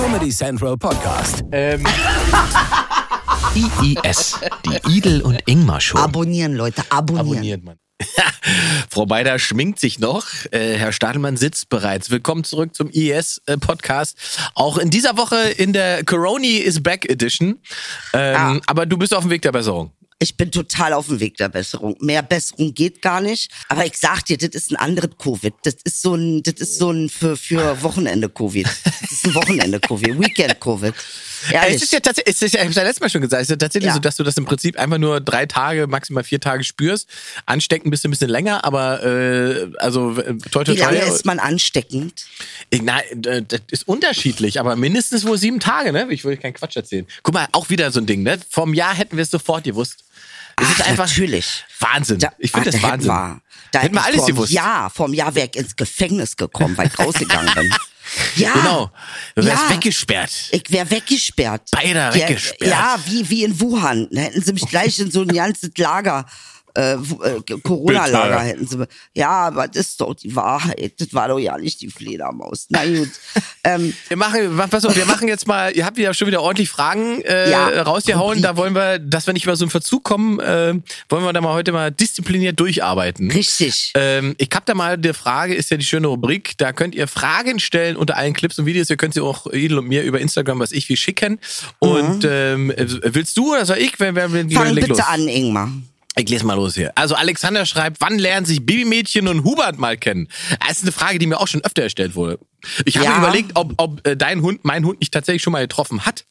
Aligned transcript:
Comedy 0.00 0.30
Central 0.30 0.78
Podcast. 0.78 1.44
Ähm. 1.52 1.84
IIS, 3.54 4.40
die 4.64 4.96
Idel 4.96 5.20
und 5.20 5.38
Ingmar 5.44 5.78
Show. 5.78 5.98
Abonnieren, 5.98 6.54
Leute, 6.54 6.82
abonnieren. 6.88 7.28
Abonniert 7.28 7.64
man. 7.64 7.76
Frau 8.90 9.04
Beider 9.04 9.38
schminkt 9.38 9.78
sich 9.78 9.98
noch. 9.98 10.24
Äh, 10.52 10.78
Herr 10.78 10.92
Stadelmann 10.92 11.36
sitzt 11.36 11.68
bereits. 11.68 12.08
Willkommen 12.08 12.44
zurück 12.44 12.74
zum 12.74 12.88
IES-Podcast. 12.90 14.16
Auch 14.54 14.78
in 14.78 14.88
dieser 14.88 15.18
Woche 15.18 15.36
in 15.36 15.74
der 15.74 16.02
Coroni 16.04 16.56
is 16.56 16.82
Back 16.82 17.04
Edition. 17.10 17.58
Ähm, 18.14 18.36
Ah. 18.36 18.58
Aber 18.68 18.86
du 18.86 18.96
bist 18.96 19.14
auf 19.14 19.24
dem 19.24 19.30
Weg 19.30 19.42
der 19.42 19.52
Besserung. 19.52 19.92
Ich 20.22 20.36
bin 20.36 20.50
total 20.50 20.92
auf 20.92 21.06
dem 21.06 21.18
Weg 21.18 21.38
der 21.38 21.48
Besserung. 21.48 21.96
Mehr 21.98 22.22
Besserung 22.22 22.74
geht 22.74 23.00
gar 23.00 23.22
nicht. 23.22 23.50
Aber 23.68 23.86
ich 23.86 23.96
sag 23.96 24.22
dir, 24.26 24.36
das 24.36 24.50
ist 24.50 24.70
ein 24.70 24.76
anderes 24.76 25.10
Covid. 25.18 25.54
Das 25.64 25.76
ist 25.82 26.02
so 26.02 26.14
ein, 26.14 26.42
das 26.42 26.54
ist 26.60 26.76
so 26.78 26.90
ein 26.90 27.08
für, 27.08 27.38
für 27.38 27.82
Wochenende 27.82 28.28
Covid. 28.28 28.66
Das 28.66 29.10
ist 29.12 29.24
ein 29.26 29.34
Wochenende 29.34 29.80
Covid. 29.80 30.20
Weekend 30.20 30.60
Covid. 30.60 30.94
Äh, 31.48 31.54
Ehrlich. 31.54 31.76
Es 31.76 31.84
ist 31.84 31.92
ja 31.94 32.00
tatsächlich, 32.00 32.34
es 32.36 32.42
ist 32.42 32.52
ja, 32.52 32.60
ich 32.60 32.66
hab's 32.66 32.76
ja 32.76 32.82
letztes 32.82 33.00
Mal 33.00 33.08
schon 33.08 33.22
gesagt, 33.22 33.40
es 33.40 33.46
ist 33.46 33.52
ja 33.52 33.56
tatsächlich 33.56 33.86
Ja. 33.88 33.94
so, 33.94 33.98
dass 34.00 34.14
du 34.16 34.22
das 34.24 34.36
im 34.36 34.44
Prinzip 34.44 34.78
einfach 34.78 34.98
nur 34.98 35.22
drei 35.22 35.46
Tage, 35.46 35.86
maximal 35.86 36.22
vier 36.22 36.38
Tage 36.38 36.64
spürst. 36.64 37.08
Anstecken 37.46 37.90
bist 37.90 38.04
du 38.04 38.08
ein 38.08 38.10
bisschen 38.10 38.28
länger, 38.28 38.62
aber 38.62 39.02
äh, 39.02 39.70
also 39.78 40.18
äh, 40.18 40.36
toi, 40.50 40.64
toi, 40.64 40.74
Wie 40.74 40.78
lange 40.80 41.00
toi. 41.00 41.08
ist 41.08 41.24
man 41.24 41.38
ansteckend? 41.38 42.26
Ich- 42.68 42.82
Na, 42.82 43.00
äh, 43.00 43.40
das 43.40 43.62
ist 43.70 43.88
unterschiedlich, 43.88 44.60
aber 44.60 44.76
mindestens 44.76 45.26
wohl 45.26 45.38
sieben 45.38 45.60
Tage, 45.60 45.92
ne? 45.94 46.06
Ich 46.10 46.24
will 46.26 46.36
keinen 46.36 46.52
Quatsch 46.52 46.76
erzählen. 46.76 47.06
Guck 47.22 47.32
mal, 47.32 47.46
auch 47.52 47.70
wieder 47.70 47.90
so 47.90 48.00
ein 48.00 48.06
Ding, 48.06 48.22
ne? 48.22 48.38
Vom 48.50 48.74
Jahr 48.74 48.94
hätten 48.94 49.16
wir 49.16 49.22
es 49.22 49.30
sofort 49.30 49.64
gewusst. 49.64 50.04
Es 50.60 50.66
Ach, 50.66 50.78
ist 50.78 50.86
einfach 50.86 51.06
natürlich. 51.08 51.64
Wahnsinn. 51.78 52.18
Da, 52.18 52.32
ich 52.38 52.50
finde 52.52 52.68
ach, 52.68 52.72
das 52.72 52.82
da 52.82 52.88
Wahnsinn. 52.90 53.10
Hätten 53.12 53.22
wir, 53.34 53.40
da 53.72 53.80
Hätten 53.80 53.94
wir 53.94 54.04
alles 54.04 54.26
gewusst. 54.26 54.52
Jahr, 54.52 54.90
vom 54.90 55.14
Jahr 55.14 55.34
ich 55.34 55.56
ins 55.56 55.76
Gefängnis 55.76 56.36
gekommen, 56.36 56.76
weil 56.76 56.88
ich 56.88 56.98
rausgegangen 56.98 57.52
bin. 57.54 57.74
Ja. 58.36 58.52
Genau. 58.54 58.90
Du 59.36 59.44
wärst 59.44 59.62
Ja. 59.68 59.74
weggesperrt. 59.76 60.30
Ich 60.50 60.64
wäre 60.70 60.90
weggesperrt. 60.90 61.62
Beide 61.70 62.12
weggesperrt. 62.12 62.70
Ja, 62.70 62.98
wie, 63.06 63.28
wie 63.30 63.44
in 63.44 63.60
Wuhan. 63.60 64.08
Da 64.10 64.22
hätten 64.22 64.42
sie 64.42 64.52
mich 64.52 64.66
gleich 64.66 64.98
in 64.98 65.10
so 65.10 65.22
ein 65.22 65.28
ganzes 65.28 65.70
Lager, 65.76 66.26
äh, 66.74 66.92
äh, 66.94 67.60
Corona-Lager 67.62 68.40
hätten 68.40 68.66
sie. 68.66 68.86
Ja, 69.14 69.28
aber 69.30 69.68
das 69.68 69.88
ist 69.88 70.00
doch 70.00 70.14
die 70.14 70.34
Wahrheit. 70.36 70.94
Das 70.98 71.12
war 71.14 71.28
doch 71.28 71.38
ja 71.38 71.56
nicht 71.58 71.80
die 71.80 71.88
Fledermaus. 71.88 72.66
Na 72.68 72.84
gut. 72.84 73.08
ähm, 73.64 73.92
Wir 74.08 74.16
machen, 74.16 74.56
pass 74.70 74.84
auf, 74.84 74.96
wir 74.96 75.06
machen 75.06 75.28
jetzt 75.28 75.46
mal, 75.46 75.72
ihr 75.76 75.84
habt 75.86 75.98
ja 75.98 76.12
schon 76.14 76.26
wieder 76.28 76.42
ordentlich 76.42 76.68
Fragen 76.70 77.20
äh, 77.22 77.50
Ja. 77.50 77.82
rausgehauen. 77.82 78.42
Da 78.42 78.56
wollen 78.56 78.74
wir, 78.74 78.98
dass 78.98 79.26
wir 79.26 79.34
nicht 79.34 79.44
über 79.44 79.56
so 79.56 79.64
einen 79.64 79.70
Verzug 79.70 80.04
kommen, 80.04 80.40
äh, 80.40 80.74
wollen 81.08 81.24
wir 81.24 81.32
da 81.32 81.40
mal 81.40 81.54
heute 81.54 81.72
mal 81.72 81.90
diszipliniert 81.90 82.58
durcharbeiten. 82.60 83.30
richtig. 83.30 83.92
Ähm, 83.96 84.34
ich 84.38 84.48
hab 84.54 84.66
da 84.66 84.74
mal 84.74 84.98
die 84.98 85.12
Frage, 85.12 85.54
ist 85.54 85.70
ja 85.70 85.76
die 85.76 85.84
schöne 85.84 86.06
Rubrik. 86.06 86.56
Da 86.58 86.72
könnt 86.72 86.94
ihr 86.94 87.06
Fragen 87.08 87.60
stellen 87.60 87.96
unter 87.96 88.16
allen 88.16 88.32
Clips 88.32 88.58
und 88.58 88.66
Videos. 88.66 88.90
Ihr 88.90 88.96
könnt 88.96 89.14
sie 89.14 89.20
auch 89.20 89.46
Idel 89.52 89.78
und 89.78 89.86
mir 89.88 90.02
über 90.02 90.20
Instagram, 90.20 90.58
was 90.60 90.72
ich 90.72 90.88
wie 90.88 90.96
schicken. 90.96 91.38
Und 91.78 92.24
ähm, 92.28 92.72
willst 92.76 93.36
du 93.36 93.52
oder 93.52 93.64
soll 93.66 93.78
ich? 93.78 93.98
Wer, 93.98 94.14
wer, 94.14 94.28
Mhm. 94.30 94.50
Fang 94.52 94.74
bitte 94.74 94.88
los. 94.88 95.00
an, 95.00 95.26
Ingmar. 95.28 95.70
Ich 96.20 96.28
lese 96.28 96.44
mal 96.44 96.54
los 96.54 96.74
hier. 96.74 96.92
Also 96.96 97.14
Alexander 97.14 97.64
schreibt, 97.64 97.98
wann 98.00 98.18
lernen 98.18 98.44
sich 98.44 98.64
Babymädchen 98.66 99.26
und 99.26 99.42
Hubert 99.44 99.78
mal 99.78 99.96
kennen? 99.96 100.28
Das 100.60 100.72
ist 100.78 100.82
eine 100.82 100.92
Frage, 100.92 101.18
die 101.18 101.26
mir 101.26 101.40
auch 101.40 101.48
schon 101.48 101.62
öfter 101.64 101.82
gestellt 101.84 102.14
wurde. 102.14 102.38
Ich 102.84 102.96
habe 102.98 103.06
Ja. 103.06 103.16
überlegt, 103.18 103.52
ob, 103.54 103.72
ob 103.78 104.06
äh, 104.06 104.16
dein 104.18 104.42
Hund, 104.42 104.62
mein 104.62 104.84
Hund 104.84 105.00
nicht 105.00 105.14
tatsächlich 105.14 105.42
schon 105.42 105.52
mal 105.54 105.62
getroffen 105.62 106.04
hat. 106.04 106.26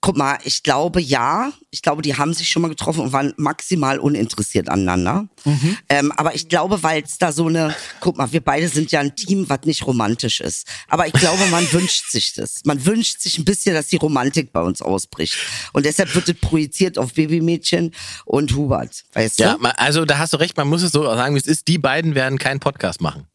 Guck 0.00 0.16
mal, 0.16 0.38
ich 0.44 0.62
glaube 0.62 1.00
ja. 1.00 1.52
Ich 1.70 1.82
glaube, 1.82 2.02
die 2.02 2.16
haben 2.16 2.32
sich 2.32 2.48
schon 2.48 2.62
mal 2.62 2.68
getroffen 2.68 3.00
und 3.00 3.12
waren 3.12 3.34
maximal 3.36 3.98
uninteressiert 3.98 4.68
aneinander. 4.68 5.26
Mhm. 5.44 5.76
Ähm, 5.88 6.12
aber 6.12 6.36
ich 6.36 6.48
glaube, 6.48 6.82
weil 6.84 7.02
es 7.02 7.18
da 7.18 7.32
so 7.32 7.48
eine, 7.48 7.74
guck 8.00 8.16
mal, 8.16 8.30
wir 8.32 8.40
beide 8.40 8.68
sind 8.68 8.92
ja 8.92 9.00
ein 9.00 9.16
Team, 9.16 9.48
was 9.48 9.60
nicht 9.64 9.84
romantisch 9.86 10.40
ist. 10.40 10.68
Aber 10.86 11.08
ich 11.08 11.12
glaube, 11.14 11.44
man 11.50 11.66
wünscht 11.72 12.10
sich 12.12 12.32
das. 12.34 12.60
Man 12.64 12.86
wünscht 12.86 13.20
sich 13.20 13.38
ein 13.38 13.44
bisschen, 13.44 13.74
dass 13.74 13.88
die 13.88 13.96
Romantik 13.96 14.52
bei 14.52 14.60
uns 14.62 14.80
ausbricht. 14.82 15.36
Und 15.72 15.84
deshalb 15.84 16.14
wird 16.14 16.28
es 16.28 16.36
projiziert 16.40 16.96
auf 16.96 17.14
Babymädchen 17.14 17.92
und 18.24 18.54
Hubert. 18.54 19.04
Weißt 19.14 19.40
Ja, 19.40 19.54
du? 19.54 19.58
ma- 19.62 19.70
also 19.76 20.04
da 20.04 20.18
hast 20.18 20.32
du 20.32 20.36
recht, 20.36 20.56
man 20.56 20.68
muss 20.68 20.82
es 20.84 20.92
so 20.92 21.02
sagen, 21.02 21.34
wie 21.34 21.40
es 21.40 21.46
ist. 21.48 21.66
Die 21.66 21.78
beiden 21.78 22.14
werden 22.14 22.38
keinen 22.38 22.60
Podcast 22.60 23.00
machen. 23.00 23.26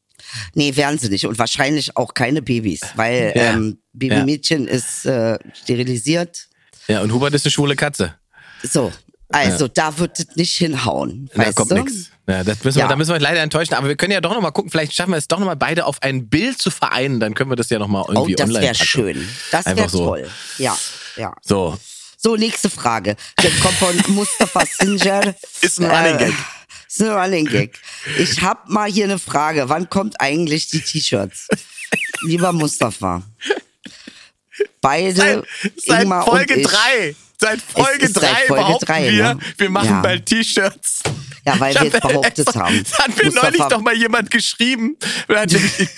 Nee, 0.54 0.76
werden 0.78 0.98
sie 0.98 1.10
nicht. 1.10 1.28
Und 1.28 1.38
wahrscheinlich 1.38 1.98
auch 1.98 2.14
keine 2.14 2.42
Babys, 2.42 2.80
weil 2.96 3.34
Ja. 3.36 3.52
ähm, 3.54 3.80
Babymädchen 3.92 4.66
ist 4.68 5.06
äh, 5.06 5.38
sterilisiert. 5.54 6.48
Ja, 6.88 7.02
und 7.02 7.12
Hubert 7.14 7.34
ist 7.34 7.46
eine 7.46 7.52
schwule 7.52 7.76
Katze. 7.76 8.16
So. 8.64 8.92
Also, 9.30 9.68
da 9.68 9.98
wird 9.98 10.20
es 10.20 10.36
nicht 10.36 10.54
hinhauen. 10.56 11.30
Da 11.34 11.52
kommt 11.54 11.72
nichts. 11.72 12.12
Ja, 12.28 12.44
das 12.44 12.64
müssen 12.64 12.76
wir, 12.78 12.82
Ja. 12.84 12.88
da 12.88 12.96
müssen 12.96 13.12
wir 13.14 13.20
leider 13.20 13.42
enttäuschen. 13.42 13.74
Aber 13.74 13.88
wir 13.88 13.96
können 13.96 14.12
ja 14.14 14.22
doch 14.22 14.32
noch 14.34 14.42
mal 14.42 14.52
gucken, 14.52 14.70
vielleicht 14.70 14.94
schaffen 14.94 15.12
wir 15.12 15.18
es 15.18 15.28
doch 15.28 15.40
noch 15.40 15.48
mal 15.48 15.56
beide 15.56 15.86
auf 15.86 16.02
ein 16.04 16.30
Bild 16.30 16.62
zu 16.62 16.70
vereinen. 16.70 17.20
Dann 17.20 17.34
können 17.34 17.50
wir 17.50 17.56
das 17.56 17.70
ja 17.70 17.80
noch 17.80 17.88
mal 17.88 18.02
Oh, 18.04 18.12
irgendwie 18.12 18.36
das 18.36 18.48
online 18.48 18.66
wäre 18.66 18.76
schön. 18.76 19.28
Das 19.52 19.66
wäre 19.66 19.90
so. 19.90 20.06
toll. 20.06 20.30
Ja, 20.60 20.78
ja. 21.18 21.34
So, 21.42 21.78
So, 22.18 22.36
nächste 22.38 22.70
Frage. 22.70 23.16
Das 23.38 23.60
kommt 23.60 23.74
von 23.76 23.96
Mustafa 24.16 24.64
Singer. 24.80 25.34
Ist 25.62 25.80
ein 25.82 25.90
Running 25.90 26.18
Gag. 26.20 26.34
Ist 26.88 27.02
ein 27.02 27.10
Running 27.10 27.46
Gag. 27.46 27.80
Ich 28.20 28.42
hab 28.42 28.70
mal 28.70 28.90
hier 28.90 29.06
eine 29.06 29.20
Frage. 29.20 29.68
Wann 29.68 29.90
kommt 29.90 30.22
eigentlich 30.22 30.70
die 30.70 30.80
T-Shirts? 30.82 31.48
Lieber 32.22 32.54
Mustafa. 32.54 33.24
Beide, 34.84 35.16
seit, 35.16 35.44
seit 35.78 36.08
Folge 36.26 36.54
und 36.54 36.60
ich. 36.60 36.68
drei. 36.68 37.16
Seit 37.40 37.62
Folge 37.62 38.06
ist 38.06 38.14
seit 38.14 38.24
drei 38.24 38.46
Folge 38.48 38.64
behaupten 38.64 38.86
drei, 38.86 39.12
wir, 39.12 39.34
ne? 39.34 39.40
wir 39.58 39.70
machen 39.70 39.90
Ja. 39.90 40.02
bald 40.02 40.26
T-Shirts. 40.28 41.02
Ja, 41.46 41.59
weil 41.59 41.76
Ich 41.76 41.81
wir 41.81 41.88
hab- 41.92 41.94
es 41.96 42.00
behauptet 42.02 42.56
haben. 42.56 42.84
Das 42.84 43.00
hat 43.00 43.18
mir 43.18 43.26
Mustafa- 43.26 43.44
neulich 43.46 43.62
doch 43.64 43.81
mal 43.81 43.96
jemand 43.96 44.31
geschrieben. 44.31 44.98
Er 45.28 45.42
hat 45.42 45.52
nämlich- 45.52 45.90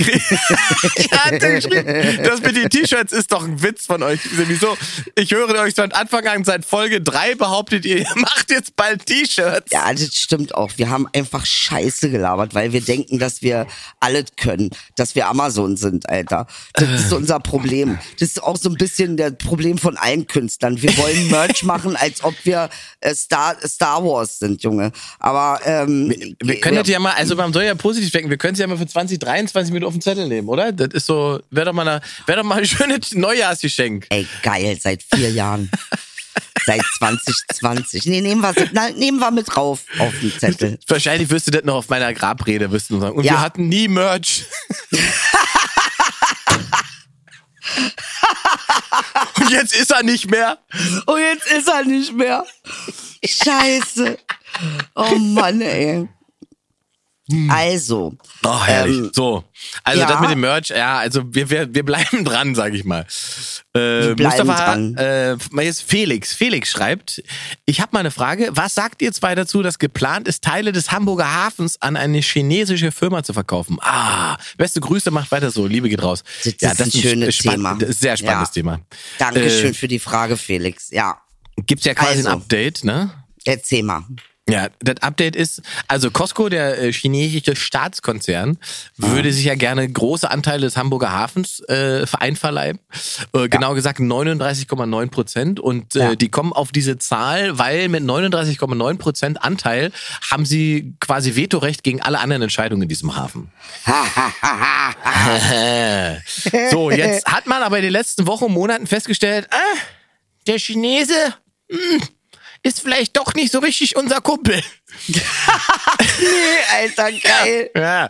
Er 1.11 1.25
hat 1.25 1.39
geschrieben, 1.39 2.19
das 2.23 2.41
mit 2.41 2.55
den 2.55 2.69
T-Shirts 2.69 3.13
ist 3.13 3.31
doch 3.31 3.43
ein 3.43 3.61
Witz 3.61 3.85
von 3.85 4.01
euch. 4.03 4.19
Wieso? 4.47 4.77
Ich 5.15 5.31
höre 5.31 5.49
euch 5.61 5.73
seit 5.75 5.93
Anfang 5.95 6.25
an, 6.27 6.43
seit 6.43 6.65
Folge 6.65 7.01
drei 7.01 7.35
behauptet 7.35 7.85
ihr, 7.85 7.99
ihr 7.99 8.07
macht 8.15 8.49
jetzt 8.51 8.75
bald 8.75 9.05
T-Shirts. 9.05 9.71
Ja, 9.71 9.91
das 9.93 10.15
stimmt 10.15 10.55
auch. 10.55 10.71
Wir 10.77 10.89
haben 10.89 11.07
einfach 11.13 11.45
Scheiße 11.45 12.09
gelabert, 12.09 12.53
weil 12.55 12.73
wir 12.73 12.81
denken, 12.81 13.19
dass 13.19 13.41
wir 13.41 13.67
alles 13.99 14.25
können, 14.37 14.71
dass 14.95 15.15
wir 15.15 15.27
Amazon 15.27 15.77
sind, 15.77 16.09
Alter. 16.09 16.47
Das 16.73 16.89
ist 16.89 17.13
unser 17.13 17.39
Problem. 17.39 17.99
Das 18.19 18.29
ist 18.29 18.41
auch 18.43 18.57
so 18.57 18.69
ein 18.69 18.75
bisschen 18.75 19.17
das 19.17 19.33
Problem 19.37 19.77
von 19.77 19.97
allen 19.97 20.27
Künstlern. 20.27 20.81
Wir 20.81 20.95
wollen 20.97 21.29
Merch 21.29 21.63
machen, 21.63 21.95
als 21.95 22.23
ob 22.23 22.33
wir 22.43 22.69
äh, 23.01 23.13
Star, 23.13 23.55
Star 23.65 24.03
Wars 24.03 24.39
sind, 24.39 24.63
Junge. 24.63 24.91
Aber 25.19 25.34
ähm, 25.65 26.13
Wir 26.41 26.59
können 26.59 26.77
das 26.77 26.87
ja 26.87 26.99
mal, 26.99 27.13
also 27.13 27.35
man 27.35 27.51
soll 27.53 27.63
ja 27.63 27.75
positiv 27.75 28.11
denken, 28.11 28.29
wir 28.29 28.37
können 28.37 28.53
es 28.53 28.59
ja 28.59 28.67
mal 28.67 28.77
für 28.77 28.87
20, 28.87 29.19
23 29.19 29.73
Minuten 29.73 29.87
auf 29.87 29.93
den 29.93 30.01
Zettel 30.01 30.27
nehmen, 30.27 30.47
oder? 30.47 30.71
Das 30.71 30.89
ist 30.93 31.05
so, 31.05 31.39
wäre 31.51 31.67
doch 31.67 31.73
mal 31.73 31.87
eine, 31.87 32.01
wäre 32.25 32.39
doch 32.39 32.45
mal 32.45 32.57
ein 32.59 32.65
schönes 32.67 33.13
Neujahrsgeschenk. 33.13 34.07
Ey, 34.09 34.27
geil, 34.43 34.77
seit 34.81 35.03
vier 35.03 35.31
Jahren. 35.31 35.69
Seit 36.65 36.81
2020. 36.97 38.05
Nee, 38.07 38.21
nehmen 38.21 38.41
wir, 38.41 38.53
na, 38.73 38.89
nehmen 38.89 39.19
wir 39.19 39.31
mit 39.31 39.47
drauf 39.55 39.81
auf 39.99 40.13
den 40.21 40.31
Zettel. 40.37 40.79
Wahrscheinlich 40.87 41.29
wirst 41.29 41.47
du 41.47 41.51
das 41.51 41.63
noch 41.63 41.75
auf 41.75 41.89
meiner 41.89 42.13
Grabrede 42.13 42.71
wirst 42.71 42.89
du 42.89 42.99
sagen. 42.99 43.15
Und 43.17 43.23
Ja. 43.23 43.33
wir 43.33 43.41
hatten 43.41 43.69
nie 43.69 43.87
Merch. 43.87 44.43
Und 49.39 49.49
jetzt 49.51 49.75
ist 49.75 49.91
er 49.91 50.03
nicht 50.03 50.29
mehr. 50.29 50.57
Und 51.05 51.19
jetzt 51.19 51.51
ist 51.51 51.67
er 51.67 51.83
nicht 51.83 52.13
mehr. 52.13 52.45
Scheiße. 53.27 54.17
Oh 54.95 55.15
Mann, 55.15 55.61
ey. 55.61 56.07
Also, 57.49 58.13
Oh, 58.43 58.63
herrlich. 58.65 58.97
Ähm, 58.99 59.11
so. 59.11 59.43
Also 59.83 59.99
ja. 59.99 60.05
das 60.07 60.19
mit 60.21 60.29
dem 60.29 60.41
Merch, 60.41 60.69
ja, 60.69 60.99
also 60.99 61.23
wir, 61.33 61.49
wir, 61.49 61.73
wir 61.73 61.83
bleiben 61.83 62.23
dran, 62.23 62.53
sag 62.53 62.75
ich 62.75 62.83
mal. 62.85 63.07
Äh, 63.75 64.09
Mustafa, 64.13 64.43
dran. 64.53 64.95
Äh, 64.95 65.35
jetzt 65.63 65.81
Felix. 65.81 66.35
Felix 66.35 66.69
schreibt, 66.69 67.23
ich 67.65 67.81
habe 67.81 67.89
mal 67.93 68.01
eine 68.01 68.11
Frage. 68.11 68.49
Was 68.51 68.75
sagt 68.75 69.01
ihr 69.01 69.11
zwei 69.11 69.33
dazu, 69.33 69.63
dass 69.63 69.79
geplant 69.79 70.27
ist, 70.27 70.43
Teile 70.43 70.71
des 70.71 70.91
Hamburger 70.91 71.33
Hafens 71.33 71.81
an 71.81 71.97
eine 71.97 72.19
chinesische 72.19 72.91
Firma 72.91 73.23
zu 73.23 73.33
verkaufen? 73.33 73.79
Ah, 73.81 74.37
beste 74.57 74.79
Grüße, 74.79 75.09
macht 75.09 75.31
weiter 75.31 75.49
so. 75.49 75.65
Liebe 75.65 75.89
geht 75.89 76.03
raus. 76.03 76.23
Das 76.61 76.73
ist 76.79 76.81
ein 76.95 77.01
schönes 77.01 77.35
spann- 77.37 77.55
Thema. 77.55 77.73
Das 77.79 77.89
ein 77.89 77.93
sehr 77.93 78.17
spannendes 78.17 78.49
Ja. 78.49 78.53
Thema. 78.61 78.81
Dankeschön 79.17 79.71
Äh, 79.71 79.73
für 79.73 79.87
die 79.87 79.99
Frage, 79.99 80.37
Felix. 80.37 80.91
Ja, 80.91 81.17
gibt's 81.65 81.85
ja 81.85 81.93
quasi 81.93 82.17
Also. 82.17 82.29
ein 82.29 82.35
Update, 82.35 82.83
ne? 82.83 83.11
erzähl 83.45 83.83
mal. 83.83 84.03
Ja, 84.47 84.67
das 84.79 85.01
Update 85.01 85.35
ist, 85.35 85.63
also 85.87 86.11
Costco, 86.11 86.49
der 86.49 86.77
äh, 86.79 86.93
chinesische 86.93 87.55
Staatskonzern, 87.55 88.59
würde 88.95 89.33
sich 89.33 89.45
ja 89.45 89.55
gerne 89.55 89.91
große 89.91 90.29
Anteile 90.29 90.67
des 90.67 90.77
Hamburger 90.77 91.11
Hafens 91.11 91.61
äh, 91.61 92.05
einverleiben. 92.19 92.79
Äh, 93.33 93.49
genau 93.49 93.73
gesagt 93.73 93.99
39,9 93.99 95.09
Prozent. 95.09 95.59
Und 95.59 95.95
äh, 95.95 95.99
Ja. 95.99 96.15
die 96.15 96.29
kommen 96.29 96.53
auf 96.53 96.71
diese 96.71 96.99
Zahl, 96.99 97.57
weil 97.57 97.89
mit 97.89 98.03
39,9 98.03 98.97
Prozent 98.99 99.41
Anteil 99.43 99.91
haben 100.29 100.45
sie 100.45 100.93
quasi 100.99 101.35
Vetorecht 101.35 101.81
gegen 101.83 102.03
alle 102.03 102.19
anderen 102.19 102.43
Entscheidungen 102.43 102.83
in 102.83 102.89
diesem 102.89 103.15
Hafen. 103.15 103.51
so, 106.71 106.91
jetzt 106.91 107.25
hat 107.25 107.47
man 107.47 107.63
aber 107.63 107.77
in 107.77 107.83
den 107.83 107.93
letzten 107.93 108.27
Wochen 108.27 108.43
und 108.45 108.53
Monaten 108.53 108.85
festgestellt, 108.85 109.47
ah, 109.49 109.57
der 110.45 110.59
Chinese 110.59 111.15
hm, 111.71 112.01
ist 112.63 112.81
vielleicht 112.81 113.15
doch 113.15 113.33
nicht 113.35 113.51
so 113.51 113.59
richtig 113.59 113.95
unser 113.95 114.21
Kumpel. 114.21 114.61
Nee, 115.07 115.21
Alter, 116.73 117.11
geil. 117.11 117.69
Ja. 117.75 118.09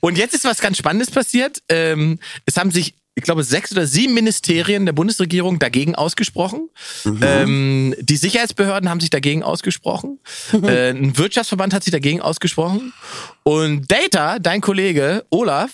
Und 0.00 0.18
jetzt 0.18 0.34
ist 0.34 0.44
was 0.44 0.60
ganz 0.60 0.76
Spannendes 0.76 1.10
passiert. 1.10 1.62
Ähm, 1.68 2.18
es 2.44 2.56
haben 2.56 2.70
sich 2.70 2.94
ich 3.18 3.24
glaube, 3.24 3.42
sechs 3.44 3.72
oder 3.72 3.86
sieben 3.86 4.12
Ministerien 4.12 4.84
der 4.84 4.92
Bundesregierung 4.92 5.58
dagegen 5.58 5.94
ausgesprochen. 5.94 6.68
Ähm, 7.22 7.94
die 7.98 8.16
Sicherheitsbehörden 8.18 8.90
haben 8.90 9.00
sich 9.00 9.08
dagegen 9.08 9.42
ausgesprochen. 9.42 10.20
äh, 10.52 10.90
ein 10.90 11.16
Wirtschaftsverband 11.16 11.72
hat 11.72 11.82
sich 11.82 11.92
dagegen 11.92 12.20
ausgesprochen. 12.20 12.92
Und 13.42 13.90
Data, 13.90 14.38
dein 14.38 14.60
Kollege 14.60 15.24
Olaf, 15.30 15.70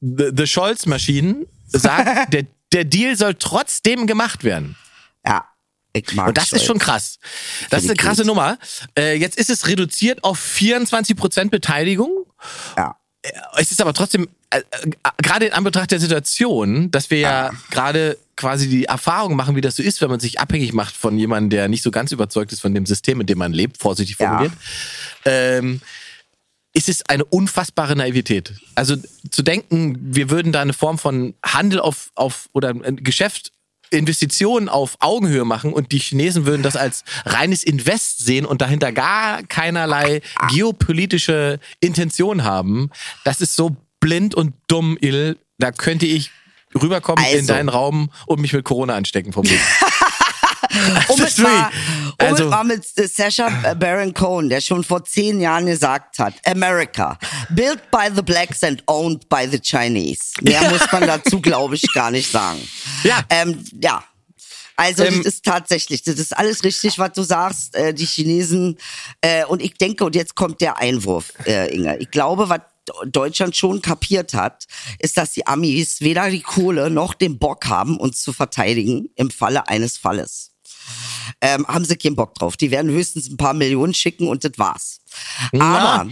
The, 0.00 0.30
the 0.36 0.46
Scholz-Maschinen, 0.46 1.46
sagt, 1.66 2.32
der, 2.32 2.44
der 2.72 2.84
Deal 2.84 3.16
soll 3.16 3.34
trotzdem 3.34 4.06
gemacht 4.06 4.44
werden. 4.44 4.76
Ja. 6.12 6.26
Und 6.26 6.36
das 6.36 6.52
ist 6.52 6.64
schon 6.64 6.78
krass. 6.78 7.18
Das 7.70 7.84
ist 7.84 7.88
eine 7.90 7.96
krasse 7.96 8.22
gut. 8.22 8.26
Nummer. 8.26 8.58
Äh, 8.98 9.16
jetzt 9.16 9.38
ist 9.38 9.50
es 9.50 9.66
reduziert 9.68 10.24
auf 10.24 10.38
24 10.38 11.16
Prozent 11.16 11.50
Beteiligung. 11.50 12.10
Ja. 12.76 12.96
Es 13.56 13.70
ist 13.70 13.80
aber 13.80 13.94
trotzdem, 13.94 14.28
äh, 14.50 14.58
äh, 14.58 14.90
gerade 15.22 15.46
in 15.46 15.52
Anbetracht 15.52 15.90
der 15.90 16.00
Situation, 16.00 16.90
dass 16.90 17.08
wir 17.10 17.20
ja 17.20 17.50
gerade 17.70 18.18
quasi 18.36 18.68
die 18.68 18.84
Erfahrung 18.84 19.36
machen, 19.36 19.56
wie 19.56 19.60
das 19.62 19.76
so 19.76 19.82
ist, 19.82 20.00
wenn 20.02 20.10
man 20.10 20.20
sich 20.20 20.40
abhängig 20.40 20.72
macht 20.72 20.94
von 20.94 21.16
jemandem, 21.16 21.50
der 21.50 21.68
nicht 21.68 21.82
so 21.82 21.90
ganz 21.90 22.12
überzeugt 22.12 22.52
ist 22.52 22.60
von 22.60 22.74
dem 22.74 22.84
System, 22.84 23.20
in 23.20 23.26
dem 23.26 23.38
man 23.38 23.52
lebt, 23.52 23.78
vorsichtig 23.78 24.18
Ja. 24.18 24.28
formuliert, 24.28 24.52
ähm, 25.24 25.80
ist 26.74 26.88
es 26.88 27.08
eine 27.08 27.24
unfassbare 27.24 27.94
Naivität. 27.94 28.52
Also 28.74 28.96
zu 29.30 29.42
denken, 29.42 29.96
wir 30.00 30.28
würden 30.28 30.50
da 30.52 30.60
eine 30.60 30.72
Form 30.72 30.98
von 30.98 31.34
Handel 31.44 31.78
auf, 31.78 32.10
auf 32.16 32.48
oder 32.52 32.70
ein 32.70 32.96
Geschäft 32.96 33.52
Investitionen 33.90 34.68
auf 34.68 34.96
Augenhöhe 35.00 35.44
machen 35.44 35.72
und 35.72 35.92
die 35.92 35.98
Chinesen 35.98 36.46
würden 36.46 36.62
das 36.62 36.76
als 36.76 37.04
reines 37.24 37.62
Invest 37.64 38.24
sehen 38.24 38.44
und 38.46 38.60
dahinter 38.60 38.92
gar 38.92 39.42
keinerlei 39.44 40.20
geopolitische 40.50 41.60
Intention 41.80 42.44
haben. 42.44 42.90
Das 43.24 43.40
ist 43.40 43.56
so 43.56 43.76
blind 44.00 44.34
und 44.34 44.54
dumm, 44.66 44.98
Il. 45.00 45.36
Da 45.58 45.70
könnte 45.70 46.06
ich 46.06 46.30
rüberkommen 46.80 47.24
in 47.24 47.38
Also. 47.40 47.52
deinen 47.52 47.68
Raum 47.68 48.10
und 48.26 48.40
mich 48.40 48.52
mit 48.52 48.64
Corona 48.64 48.94
anstecken 48.96 49.32
vom 49.32 49.48
Weg. 49.48 49.60
Um 51.08 51.22
es 51.22 51.38
mal, 51.38 51.70
um 52.20 52.26
also- 52.26 52.44
es 52.44 52.50
mal 52.50 52.64
mit 52.64 52.84
Sacha 52.84 53.74
Baron 53.74 54.12
Cohen, 54.14 54.48
der 54.48 54.60
schon 54.60 54.84
vor 54.84 55.04
zehn 55.04 55.40
Jahren 55.40 55.66
gesagt 55.66 56.18
hat, 56.18 56.34
America, 56.44 57.18
built 57.50 57.90
by 57.90 58.08
the 58.14 58.22
blacks 58.22 58.62
and 58.62 58.82
owned 58.86 59.28
by 59.28 59.46
the 59.50 59.58
Chinese. 59.60 60.32
Mehr 60.42 60.60
muss 60.70 60.90
man 60.92 61.06
dazu, 61.06 61.40
glaube 61.40 61.74
ich, 61.76 61.92
gar 61.92 62.10
nicht 62.10 62.30
sagen. 62.30 62.60
Ja. 63.02 63.22
Ähm, 63.30 63.64
ja. 63.80 64.02
Also 64.76 65.04
Ähm, 65.04 65.18
das 65.18 65.34
ist 65.34 65.44
tatsächlich, 65.44 66.02
das 66.02 66.18
ist 66.18 66.36
alles 66.36 66.64
richtig, 66.64 66.98
was 66.98 67.12
du 67.12 67.22
sagst. 67.22 67.76
Äh, 67.76 67.94
die 67.94 68.06
Chinesen 68.06 68.76
äh, 69.20 69.44
und 69.44 69.62
ich 69.62 69.74
denke, 69.74 70.04
und 70.04 70.16
jetzt 70.16 70.34
kommt 70.34 70.60
der 70.60 70.78
Einwurf, 70.78 71.32
äh, 71.46 71.72
Inge. 71.72 71.96
Ich 71.98 72.10
glaube, 72.10 72.48
was 72.48 72.60
Deutschland 73.06 73.56
schon 73.56 73.80
kapiert 73.80 74.34
hat, 74.34 74.66
ist, 74.98 75.16
dass 75.16 75.32
die 75.32 75.46
Amis 75.46 76.00
weder 76.00 76.28
die 76.28 76.42
Kohle 76.42 76.90
noch 76.90 77.14
den 77.14 77.38
Bock 77.38 77.66
haben, 77.66 77.96
uns 77.98 78.22
zu 78.22 78.32
verteidigen 78.32 79.08
im 79.14 79.30
Falle 79.30 79.68
eines 79.68 79.96
Falles 79.96 80.53
ähm, 81.40 81.66
haben 81.66 81.84
sie 81.84 81.96
keinen 81.96 82.16
Bock 82.16 82.34
drauf. 82.34 82.56
Die 82.56 82.70
werden 82.70 82.90
höchstens 82.90 83.30
ein 83.30 83.36
paar 83.36 83.54
Millionen 83.54 83.94
schicken 83.94 84.28
und 84.28 84.44
das 84.44 84.52
war's. 84.56 84.98
Aber 85.58 86.08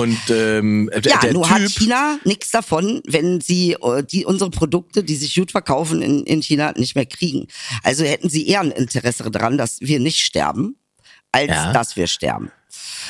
Und 0.00 0.18
ähm, 0.30 0.90
Ja, 1.04 1.18
der 1.18 1.32
nur 1.32 1.42
Typ, 1.44 1.52
hat 1.52 1.70
China 1.70 2.18
nichts 2.24 2.50
davon, 2.50 3.02
wenn 3.06 3.40
sie 3.40 3.72
äh, 3.74 4.02
die 4.02 4.24
unsere 4.24 4.50
Produkte, 4.50 5.02
die 5.04 5.16
sich 5.16 5.34
gut 5.34 5.50
verkaufen 5.50 6.02
in, 6.02 6.24
in 6.24 6.42
China, 6.42 6.72
nicht 6.76 6.94
mehr 6.94 7.06
kriegen. 7.06 7.46
Also 7.82 8.04
hätten 8.04 8.28
sie 8.28 8.46
eher 8.48 8.60
ein 8.60 8.70
Interesse 8.70 9.30
daran, 9.30 9.58
dass 9.58 9.80
wir 9.80 10.00
nicht 10.00 10.18
sterben, 10.22 10.76
als 11.32 11.48
Ja. 11.50 11.72
dass 11.72 11.96
wir 11.96 12.06
sterben. 12.06 12.50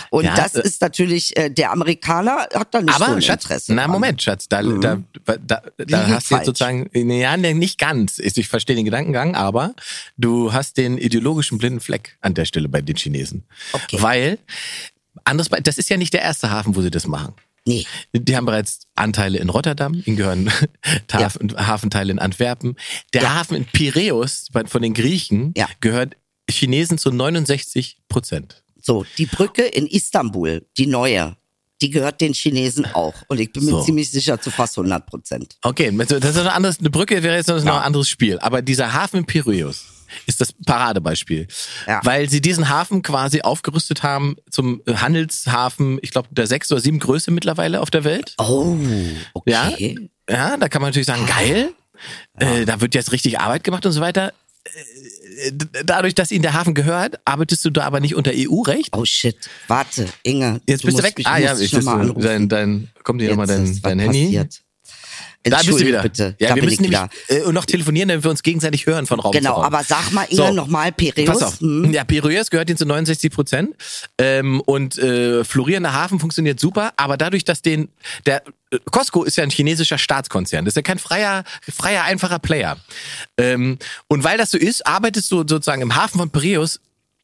Und 0.08 0.24
Ja, 0.24 0.34
das 0.34 0.54
äh, 0.54 0.62
ist 0.62 0.80
natürlich, 0.80 1.36
äh, 1.36 1.50
der 1.50 1.70
Amerikaner 1.72 2.48
hat 2.54 2.74
da 2.74 2.80
nicht 2.80 2.96
so 2.96 3.04
aber 3.04 3.14
ein 3.14 3.22
Schatz, 3.22 3.44
Interesse. 3.44 3.74
na 3.74 3.82
dran. 3.82 3.90
Moment, 3.92 4.22
Schatz, 4.22 4.48
da, 4.48 4.62
da, 4.62 4.98
da, 5.24 5.36
da 5.38 5.62
Liege 5.76 6.08
hast 6.08 6.30
du 6.30 6.34
jetzt 6.36 6.46
sozusagen, 6.46 6.88
ja, 6.94 7.36
nee, 7.36 7.52
nicht 7.54 7.78
ganz. 7.78 8.18
Ich 8.18 8.36
ich 8.36 8.48
verstehe 8.48 8.76
den 8.76 8.84
Gedankengang, 8.86 9.34
aber 9.34 9.74
du 10.16 10.52
hast 10.52 10.76
den 10.78 10.96
ideologischen 10.96 11.58
blinden 11.58 11.80
Fleck 11.80 12.16
an 12.22 12.32
der 12.34 12.46
Stelle 12.46 12.68
bei 12.68 12.80
den 12.80 12.96
Chinesen. 12.96 13.44
Okay. 13.72 13.98
Weil, 14.00 14.38
anderes, 15.24 15.48
das 15.62 15.78
ist 15.78 15.88
ja 15.90 15.96
nicht 15.96 16.12
der 16.12 16.22
erste 16.22 16.50
Hafen, 16.50 16.74
wo 16.76 16.82
sie 16.82 16.90
das 16.90 17.06
machen. 17.06 17.34
Nee. 17.66 17.86
Die 18.14 18.36
haben 18.36 18.46
bereits 18.46 18.80
Anteile 18.94 19.38
in 19.38 19.50
Rotterdam, 19.50 19.94
ihnen 20.06 20.16
gehören 20.16 20.50
Taf 21.08 21.38
Hafenteile 21.56 22.10
in 22.12 22.18
Antwerpen. 22.18 22.76
Der 23.12 23.22
Ja. 23.22 23.34
Hafen 23.34 23.56
in 23.56 23.64
Piräus 23.66 24.46
von 24.66 24.82
den 24.82 24.94
Griechen 24.94 25.52
Ja. 25.56 25.68
gehört 25.80 26.16
Chinesen 26.48 26.96
zu 26.98 27.10
69 27.10 27.98
Prozent. 28.08 28.62
So, 28.82 29.04
die 29.18 29.26
Brücke 29.26 29.62
in 29.62 29.86
Istanbul, 29.86 30.66
die 30.78 30.86
neue, 30.86 31.36
die 31.82 31.90
gehört 31.90 32.20
den 32.22 32.32
Chinesen 32.32 32.86
auch. 32.94 33.14
Und 33.28 33.38
ich 33.40 33.52
bin 33.52 33.64
mir 33.66 33.72
So. 33.72 33.82
ziemlich 33.82 34.10
sicher 34.10 34.40
zu 34.40 34.50
fast 34.50 34.78
100 34.78 35.06
Prozent. 35.06 35.56
Okay, 35.62 35.94
das 35.96 36.10
ist 36.22 36.38
ein 36.38 36.46
anderes, 36.46 36.78
eine 36.80 36.90
Brücke 36.90 37.22
wäre 37.22 37.36
jetzt 37.36 37.48
noch 37.48 37.56
ein 37.60 37.68
anderes 37.68 38.08
Spiel. 38.08 38.38
Aber 38.38 38.62
dieser 38.62 38.92
Hafen 38.94 39.18
in 39.18 39.26
Piräus 39.26 39.84
ist 40.26 40.40
das 40.40 40.52
Paradebeispiel. 40.52 41.46
Ja. 41.86 42.00
Weil 42.04 42.28
sie 42.28 42.40
diesen 42.40 42.68
Hafen 42.68 43.02
quasi 43.02 43.42
aufgerüstet 43.42 44.02
haben 44.02 44.36
zum 44.50 44.82
Handelshafen, 44.86 45.98
ich 46.02 46.10
glaube, 46.10 46.28
der 46.30 46.46
sechs 46.46 46.70
oder 46.72 46.80
sieben 46.80 46.98
Größe 46.98 47.30
mittlerweile 47.30 47.80
auf 47.80 47.90
der 47.90 48.04
Welt. 48.04 48.34
Oh, 48.38 48.76
Ja, 49.46 49.68
okay. 49.68 50.10
ja, 50.28 50.56
da 50.56 50.68
kann 50.68 50.82
man 50.82 50.90
natürlich 50.90 51.06
sagen, 51.06 51.26
geil, 51.26 51.72
äh, 52.38 52.64
da 52.64 52.80
wird 52.80 52.94
jetzt 52.94 53.12
richtig 53.12 53.40
Arbeit 53.40 53.64
gemacht 53.64 53.84
und 53.86 53.92
so 53.92 54.00
weiter. 54.00 54.32
Äh, 54.64 55.52
Dadurch, 55.84 56.14
dass 56.14 56.30
ihnen 56.30 56.42
der 56.42 56.52
Hafen 56.52 56.74
gehört, 56.74 57.18
arbeitest 57.24 57.64
du 57.64 57.70
da 57.70 57.84
aber 57.84 58.00
nicht 58.00 58.14
unter 58.14 58.32
EU-Recht. 58.34 58.94
Oh 58.94 59.04
shit, 59.04 59.36
warte, 59.68 60.06
Inge. 60.22 60.60
Jetzt 60.66 60.82
du 60.82 60.86
bist 60.88 60.98
du 60.98 61.02
weg. 61.02 61.16
Mich, 61.16 61.26
ah 61.26 61.38
ja, 61.38 61.56
ich 61.58 61.74
anrufen. 61.74 62.20
dein, 62.22 62.48
dein, 62.48 62.88
kommt 63.02 63.20
hier 63.22 63.30
nochmal 63.30 63.46
dein, 63.46 63.80
dein 63.82 63.98
Handy. 63.98 64.24
passiert. 64.24 64.60
Da 65.42 65.56
bist 65.56 65.68
du 65.70 65.78
wieder. 65.78 66.02
Bitte. 66.02 66.36
Ja, 66.38 66.50
da 66.50 66.54
wir 66.56 66.62
müssen 66.62 66.84
ich 66.84 66.90
nämlich 66.90 67.00
wieder. 67.28 67.48
äh, 67.48 67.52
noch 67.52 67.64
telefonieren, 67.64 68.10
damit 68.10 68.24
wir 68.24 68.30
uns 68.30 68.42
gegenseitig 68.42 68.84
hören 68.84 69.06
von 69.06 69.20
Raum 69.20 69.32
zu 69.32 69.38
Genau, 69.38 69.54
Raum. 69.54 69.64
aber 69.64 69.82
sag 69.84 70.12
mal, 70.12 70.24
Inge, 70.24 70.48
So. 70.48 70.52
nochmal 70.52 70.92
Piräus. 70.92 71.26
Pass 71.26 71.42
auf. 71.42 71.60
Hm? 71.60 71.90
Ja, 71.92 72.04
Piräus 72.04 72.50
gehört 72.50 72.68
ihnen 72.68 72.76
zu 72.76 72.84
69 72.84 73.30
Prozent. 73.32 73.74
Ähm, 74.18 74.60
und 74.60 74.98
äh, 74.98 75.42
florierender 75.44 75.94
Hafen 75.94 76.20
funktioniert 76.20 76.60
super, 76.60 76.92
aber 76.96 77.16
dadurch, 77.16 77.44
dass 77.44 77.62
den 77.62 77.88
der 78.26 78.42
äh, 78.70 78.78
Costco 78.90 79.24
ist 79.24 79.36
ja 79.36 79.44
ein 79.44 79.50
chinesischer 79.50 79.96
Staatskonzern, 79.96 80.66
das 80.66 80.72
ist 80.72 80.76
ja 80.76 80.82
kein 80.82 80.98
freier, 80.98 81.44
freier, 81.74 82.04
einfacher 82.04 82.38
Player. 82.38 82.76
Ähm, 83.38 83.78
und 84.08 84.24
weil 84.24 84.36
das 84.36 84.50
so 84.50 84.58
ist, 84.58 84.86
arbeitest 84.86 85.30
du 85.32 85.38
sozusagen 85.38 85.80
im 85.80 85.94
Hafen 85.96 86.18
von 86.18 86.28
Piräus 86.30 86.80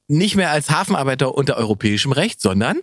nicht 0.09 0.37
mehr 0.37 0.51
als 0.53 0.71
Hafenarbeiter 0.71 1.35
unter 1.35 1.57
europäischem 1.59 2.13
Recht, 2.13 2.41
sondern 2.41 2.79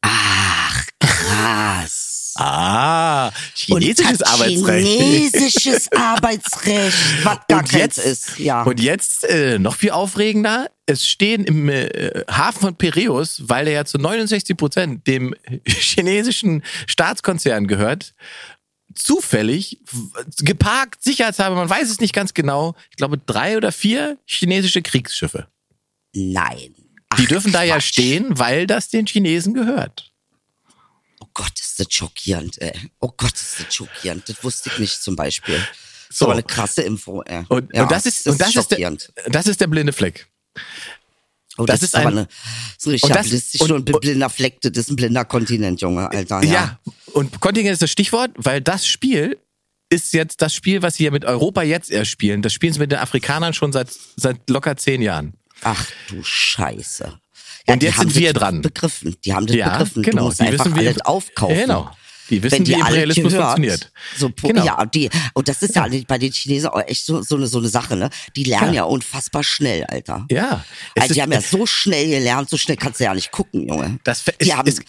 Ach, 0.00 0.82
krass. 1.00 2.05
Ah, 2.38 3.30
chinesisches 3.54 4.22
Arbeitsrecht. 4.22 4.86
Chinesisches 4.86 5.92
Arbeitsrecht, 5.96 6.96
was 7.24 7.38
gar 7.48 7.60
und 7.60 7.72
jetzt, 7.72 7.98
ist. 7.98 8.38
Ja. 8.38 8.62
und 8.62 8.80
jetzt 8.80 9.24
äh, 9.24 9.58
noch 9.58 9.76
viel 9.76 9.90
aufregender. 9.90 10.70
Es 10.86 11.06
stehen 11.06 11.44
im 11.44 11.68
äh, 11.68 12.24
Hafen 12.30 12.60
von 12.60 12.76
Piräus, 12.76 13.42
weil 13.46 13.64
der 13.64 13.74
ja 13.74 13.84
zu 13.84 13.98
69 13.98 14.56
Prozent 14.56 15.06
dem 15.06 15.34
chinesischen 15.66 16.62
Staatskonzern 16.86 17.66
gehört, 17.66 18.14
zufällig 18.94 19.80
geparkt, 20.38 21.02
sicherheitshalber, 21.02 21.56
man 21.56 21.68
weiß 21.68 21.90
es 21.90 22.00
nicht 22.00 22.14
ganz 22.14 22.34
genau, 22.34 22.74
ich 22.90 22.96
glaube 22.96 23.18
drei 23.18 23.56
oder 23.56 23.72
vier 23.72 24.18
chinesische 24.26 24.82
Kriegsschiffe. 24.82 25.48
Nein. 26.14 26.74
Die 27.18 27.24
Ach, 27.24 27.28
dürfen 27.28 27.52
da 27.52 27.62
ja 27.62 27.74
Quatsch. 27.74 27.88
stehen, 27.88 28.38
weil 28.38 28.66
das 28.66 28.88
den 28.88 29.06
Chinesen 29.06 29.54
gehört. 29.54 30.12
Oh 31.38 31.42
Gott, 31.42 31.60
ist 31.60 31.78
das 31.80 31.86
schockierend, 31.90 32.60
ey. 32.62 32.72
Oh 33.00 33.10
Gott, 33.16 33.34
ist 33.34 33.56
das 33.60 33.74
schockierend. 33.74 34.28
Das 34.28 34.42
wusste 34.42 34.70
ich 34.72 34.78
nicht 34.78 35.02
zum 35.02 35.16
Beispiel. 35.16 35.58
So. 36.08 36.26
So 36.26 36.30
eine 36.30 36.42
krasse 36.42 36.82
Info, 36.82 37.22
ey. 37.22 37.44
Und, 37.48 37.74
Ja, 37.74 37.82
und 37.82 37.90
das 37.92 38.06
ist, 38.06 38.26
und 38.26 38.40
das 38.40 38.48
ist, 38.48 38.54
schockierend. 38.54 39.12
der, 39.16 39.30
das 39.30 39.46
ist 39.46 39.60
der 39.60 39.66
blinde 39.66 39.92
Fleck. 39.92 40.26
Oh, 41.58 41.64
das 41.66 41.80
das, 41.80 41.88
ist 41.90 41.94
ist 41.94 41.94
aber 42.00 42.08
ein- 42.08 42.18
eine, 42.18 42.28
so 42.78 42.90
richtig 42.90 43.10
und 43.10 43.16
das- 43.16 43.60
und- 43.60 43.72
und, 43.72 43.90
ein 43.90 44.00
blinder 44.00 44.30
Fleck. 44.30 44.60
Das 44.62 44.72
ist 44.76 44.90
ein 44.90 44.96
blinder 44.96 45.24
Kontinent, 45.24 45.80
Junge, 45.80 46.10
Alter. 46.10 46.42
Ja. 46.42 46.52
Ja. 46.52 46.80
und 47.12 47.40
Kontingent 47.40 47.72
ist 47.74 47.82
das 47.82 47.90
Stichwort, 47.90 48.30
weil 48.36 48.60
das 48.60 48.86
Spiel 48.86 49.38
ist 49.88 50.12
jetzt 50.14 50.42
das 50.42 50.54
Spiel, 50.54 50.82
was 50.82 50.96
sie 50.96 51.04
ja 51.04 51.10
mit 51.10 51.24
Europa 51.24 51.62
jetzt 51.62 51.90
erst 51.90 52.10
spielen. 52.10 52.42
Das 52.42 52.52
spielen 52.52 52.72
sie 52.72 52.78
mit 52.80 52.92
den 52.92 52.98
Afrikanern 52.98 53.52
schon 53.54 53.72
seit, 53.72 53.88
seit 54.16 54.48
locker 54.50 54.76
zehn 54.76 55.00
Jahren. 55.02 55.34
Ach 55.62 55.86
du 56.08 56.22
Scheiße. 56.22 57.18
Ja, 57.68 57.74
Und 57.74 57.82
die 57.82 57.86
jetzt 57.86 57.98
haben 57.98 58.10
sind 58.10 58.20
wir 58.22 58.32
das 58.32 58.40
dran. 58.42 58.62
Begriffen. 58.62 59.16
Die 59.24 59.34
haben 59.34 59.46
das 59.46 59.56
Ja, 59.56 59.70
begriffen. 59.70 60.02
genau. 60.02 60.18
Du 60.18 60.24
musst 60.26 60.40
Die 60.40 60.44
einfach 60.44 60.64
wissen, 60.66 60.78
alles 60.78 61.00
aufkaufen. 61.02 61.56
Genau. 61.56 61.90
Die 62.28 62.42
wissen, 62.42 62.64
die 62.64 62.72
wie 62.72 62.74
Imperialismus 62.80 63.32
gehört, 63.32 63.52
funktioniert. 63.52 63.92
So, 64.18 64.30
Genau. 64.42 64.64
Ja, 64.64 64.84
die, 64.84 65.08
und 65.34 65.46
das 65.46 65.62
ist 65.62 65.76
ja 65.76 65.86
bei 66.08 66.18
den 66.18 66.32
Chinesen 66.32 66.68
auch 66.70 66.80
echt 66.84 67.06
so, 67.06 67.22
so, 67.22 67.36
eine, 67.36 67.46
so 67.46 67.58
eine 67.58 67.68
Sache, 67.68 67.94
ne? 67.96 68.10
Die 68.34 68.42
lernen 68.42 68.74
ja, 68.74 68.82
Ja. 68.82 68.84
unfassbar 68.84 69.44
schnell, 69.44 69.84
Alter. 69.84 70.26
Ja. 70.28 70.64
Also 70.98 71.14
die 71.14 71.22
haben 71.22 71.30
ja 71.30 71.40
so 71.40 71.66
schnell 71.66 72.08
gelernt, 72.08 72.50
so 72.50 72.56
schnell 72.56 72.76
kannst 72.76 72.98
du 72.98 73.04
ja 73.04 73.14
nicht 73.14 73.30
gucken, 73.30 73.68
Junge. 73.68 74.00
Das 74.02 74.24
die 74.24 74.32
ist- 74.48 74.56
haben 74.56 74.66
ist- 74.68 74.82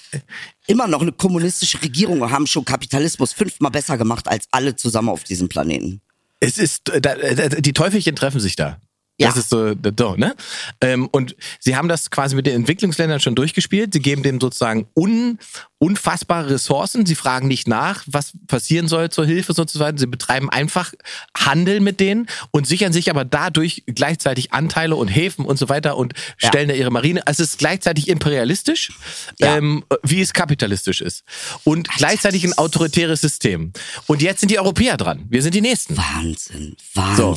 immer 0.65 0.87
noch 0.87 1.01
eine 1.01 1.11
kommunistische 1.11 1.79
Regierung 1.83 2.21
und 2.21 2.31
haben 2.31 2.47
schon 2.47 2.65
Kapitalismus 2.65 3.33
fünfmal 3.33 3.69
besser 3.71 3.99
gemacht 3.99 4.27
als 4.27 4.47
alle 4.49 4.75
zusammen 4.75 5.09
auf 5.09 5.23
diesem 5.23 5.47
Planeten. 5.47 6.01
Es 6.39 6.57
ist, 6.57 6.89
äh, 6.89 7.01
da, 7.01 7.13
äh, 7.13 7.61
die 7.61 7.73
Teufelchen 7.73 8.15
treffen 8.15 8.39
sich 8.39 8.55
da. 8.55 8.81
Das 9.19 9.33
Ja. 9.35 9.39
ist 9.41 9.49
so, 9.49 9.73
da- 9.73 9.89
da, 9.91 10.15
ne? 10.15 10.35
Ähm, 10.79 11.07
und 11.11 11.35
sie 11.59 11.75
haben 11.75 11.87
das 11.87 12.11
quasi 12.11 12.35
mit 12.35 12.45
den 12.45 12.55
Entwicklungsländern 12.55 13.19
schon 13.19 13.33
durchgespielt. 13.33 13.91
Sie 13.93 13.99
geben 13.99 14.21
denen 14.21 14.39
sozusagen 14.39 14.87
un, 14.95 15.39
unfassbare 15.79 16.51
Ressourcen. 16.51 17.05
Sie 17.07 17.15
fragen 17.15 17.47
nicht 17.47 17.67
nach, 17.67 18.03
was 18.05 18.33
passieren 18.47 18.87
soll 18.87 19.09
zur 19.09 19.25
Hilfe 19.25 19.53
sozusagen. 19.53 19.97
Sie 19.97 20.05
betreiben 20.05 20.49
einfach 20.51 20.93
Handel 21.35 21.79
mit 21.79 21.99
denen 21.99 22.27
und 22.51 22.67
sichern 22.67 22.93
sich 22.93 23.09
aber 23.09 23.25
dadurch 23.25 23.83
gleichzeitig 23.87 24.53
Anteile 24.53 24.95
und 24.95 25.07
Häfen 25.07 25.45
und 25.45 25.57
so 25.57 25.67
weiter 25.67 25.97
und 25.97 26.13
Ja. 26.39 26.49
stellen 26.49 26.69
da 26.69 26.75
ihre 26.75 26.91
Marine. 26.91 27.25
Also 27.25 27.41
es 27.43 27.51
ist 27.51 27.57
gleichzeitig 27.59 28.07
imperialistisch, 28.09 28.91
Ja. 29.39 29.57
ähm, 29.57 29.83
wie 30.03 30.21
es 30.21 30.33
kapitalistisch 30.33 31.01
ist. 31.01 31.23
Und 31.63 31.89
gleichzeitig 31.97 32.43
ein 32.43 32.55
autoritäres 32.55 33.21
System. 33.21 33.73
Und 34.05 34.21
jetzt 34.21 34.41
sind 34.41 34.49
die 34.51 34.59
Europäer 34.59 34.95
dran. 34.97 35.25
Wir 35.29 35.41
sind 35.41 35.55
die 35.55 35.61
Nächsten. 35.61 35.97
Wahnsinn, 35.97 36.75
So. 37.15 37.35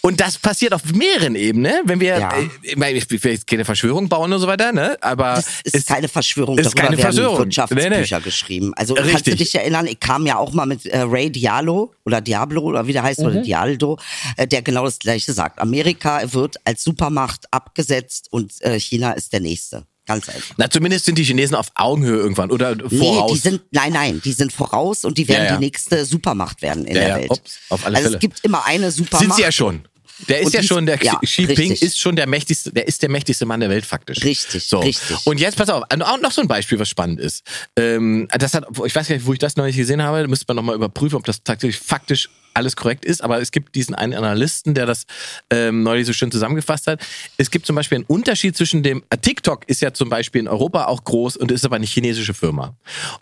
Und 0.00 0.20
das 0.20 0.38
passiert 0.38 0.72
auf 0.72 0.84
mehreren 0.94 1.34
Ebenen, 1.34 1.74
wenn 1.84 1.98
wir, 2.00 2.18
Ja. 2.18 2.36
äh, 2.38 2.48
ich 2.62 2.76
meine, 2.76 2.96
ich 2.98 3.10
will 3.10 3.18
jetzt 3.32 3.46
keine 3.48 3.64
Verschwörung 3.64 4.08
bauen 4.08 4.32
und 4.32 4.40
so 4.40 4.46
weiter, 4.46 4.70
ne? 4.72 4.96
Aber 5.00 5.34
Das 5.34 5.46
ist 5.64 5.74
es- 5.74 5.86
keine 5.86 6.06
Verschwörung, 6.08 6.56
ist 6.56 6.66
darüber 6.66 6.82
keine 6.82 6.96
werden 6.98 7.12
Verschwörung. 7.12 7.38
Wirtschaftsbücher 7.38 8.18
Nee, 8.18 8.24
geschrieben. 8.24 8.72
Also 8.76 8.94
kannst 8.94 9.10
du 9.10 9.14
Richtig. 9.32 9.38
dich 9.38 9.54
erinnern, 9.56 9.86
ich 9.88 9.98
kam 9.98 10.24
ja 10.24 10.36
auch 10.38 10.52
mal 10.52 10.66
mit 10.66 10.86
äh, 10.86 11.00
Ray 11.00 11.30
Diallo 11.30 11.92
oder 12.04 12.20
Diablo 12.20 12.62
oder 12.62 12.86
wie 12.86 12.92
der 12.92 13.02
heißt, 13.02 13.20
Mhm. 13.20 13.26
oder 13.26 13.40
Dialdo, 13.42 13.98
äh, 14.36 14.46
der 14.46 14.62
genau 14.62 14.84
das 14.84 14.98
gleiche 15.00 15.32
sagt. 15.32 15.58
Amerika 15.58 16.32
wird 16.32 16.56
als 16.64 16.84
Supermacht 16.84 17.46
abgesetzt 17.52 18.28
und 18.30 18.52
äh, 18.62 18.78
China 18.78 19.12
ist 19.12 19.32
der 19.32 19.40
nächste. 19.40 19.84
Ganz 20.08 20.28
einfach. 20.28 20.54
Na, 20.56 20.68
zumindest 20.70 21.04
sind 21.04 21.18
die 21.18 21.22
Chinesen 21.24 21.54
auf 21.54 21.68
Augenhöhe 21.74 22.16
irgendwann 22.16 22.50
oder 22.50 22.74
voraus. 22.76 22.90
Nee, 22.90 23.34
die 23.34 23.38
sind, 23.38 23.62
nein, 23.70 23.92
nein, 23.92 24.22
die 24.24 24.32
sind 24.32 24.52
voraus 24.52 25.04
und 25.04 25.18
die 25.18 25.28
werden 25.28 25.44
Ja, 25.44 25.50
ja. 25.50 25.56
die 25.58 25.64
nächste 25.66 26.04
Supermacht 26.06 26.62
werden 26.62 26.84
in 26.86 26.96
Ja, 26.96 27.02
der 27.04 27.16
Welt. 27.16 27.30
ups, 27.30 27.58
auf 27.68 27.84
alle 27.84 27.96
also 27.98 28.06
Fälle. 28.08 28.16
es 28.16 28.20
gibt 28.20 28.44
immer 28.44 28.64
eine 28.64 28.90
Supermacht. 28.90 29.20
sind 29.26 29.34
sie 29.36 29.42
ja 29.42 29.52
schon. 29.52 29.82
Der 30.28 30.40
ist 30.40 30.46
Und 30.46 30.54
ja 30.54 30.62
schon, 30.64 30.84
der 30.86 30.98
ja, 31.00 31.14
Xi 31.22 31.42
Jinping 31.42 31.72
ist 31.72 32.00
schon 32.00 32.16
der 32.16 32.26
mächtigste, 32.26 32.72
der 32.72 32.88
ist 32.88 33.02
der 33.02 33.08
mächtigste 33.10 33.46
Mann 33.46 33.60
der 33.60 33.70
Welt 33.70 33.86
faktisch. 33.86 34.24
Richtig, 34.24 34.64
so. 34.66 34.80
richtig. 34.80 35.16
Und 35.26 35.38
jetzt 35.38 35.56
pass 35.56 35.68
auf, 35.68 35.84
noch 35.96 36.32
so 36.32 36.40
ein 36.40 36.48
Beispiel, 36.48 36.78
was 36.80 36.88
spannend 36.88 37.20
ist. 37.20 37.44
Ähm, 37.76 38.26
das 38.36 38.54
hat, 38.54 38.64
ich 38.84 38.94
weiß 38.96 39.06
gar 39.08 39.14
nicht, 39.14 39.26
wo 39.26 39.32
ich 39.32 39.38
das 39.38 39.54
noch 39.56 39.64
nicht 39.64 39.76
gesehen 39.76 40.02
habe, 40.02 40.26
müsste 40.26 40.46
man 40.48 40.56
nochmal 40.56 40.74
überprüfen, 40.74 41.14
ob 41.16 41.24
das 41.24 41.44
tatsächlich 41.44 41.78
faktisch 41.78 42.30
alles 42.58 42.76
korrekt 42.76 43.04
ist, 43.04 43.22
aber 43.22 43.40
es 43.40 43.52
gibt 43.52 43.74
diesen 43.74 43.94
einen 43.94 44.14
Analysten, 44.14 44.74
der 44.74 44.84
das 44.84 45.06
ähm, 45.50 45.82
neulich 45.82 46.06
so 46.06 46.12
schön 46.12 46.30
zusammengefasst 46.30 46.86
hat. 46.88 47.00
Es 47.36 47.50
gibt 47.50 47.66
zum 47.66 47.76
Beispiel 47.76 47.96
einen 47.96 48.04
Unterschied 48.04 48.56
zwischen 48.56 48.82
dem, 48.82 49.04
äh, 49.10 49.16
TikTok 49.16 49.68
ist 49.68 49.80
ja 49.80 49.94
zum 49.94 50.10
Beispiel 50.10 50.40
in 50.40 50.48
Europa 50.48 50.86
auch 50.86 51.04
groß 51.04 51.36
und 51.36 51.50
ist 51.52 51.64
aber 51.64 51.76
eine 51.76 51.86
chinesische 51.86 52.34
Firma. 52.34 52.76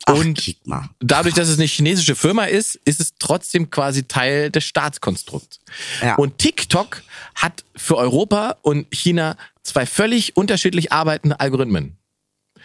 Ach, 0.07 0.15
Und 0.15 0.57
mal. 0.67 0.89
dadurch, 1.01 1.35
dass 1.35 1.49
es 1.49 1.59
eine 1.59 1.67
chinesische 1.67 2.17
Firma 2.17 2.45
ist, 2.45 2.81
ist 2.85 3.01
es 3.01 3.13
trotzdem 3.19 3.71
quasi 3.71 4.05
Teil 4.05 4.51
des 4.51 4.65
Staatskonstrukts. 4.65 5.61
Ja. 6.03 6.15
Und 6.17 6.39
TikTok 6.39 7.03
hat 7.35 7.65
für 7.77 7.97
Europa 7.97 8.57
und 8.63 8.87
China 8.91 9.37
zwei 9.63 9.85
völlig 9.85 10.37
unterschiedlich 10.37 10.93
arbeitende 10.93 11.39
Algorithmen. 11.41 11.97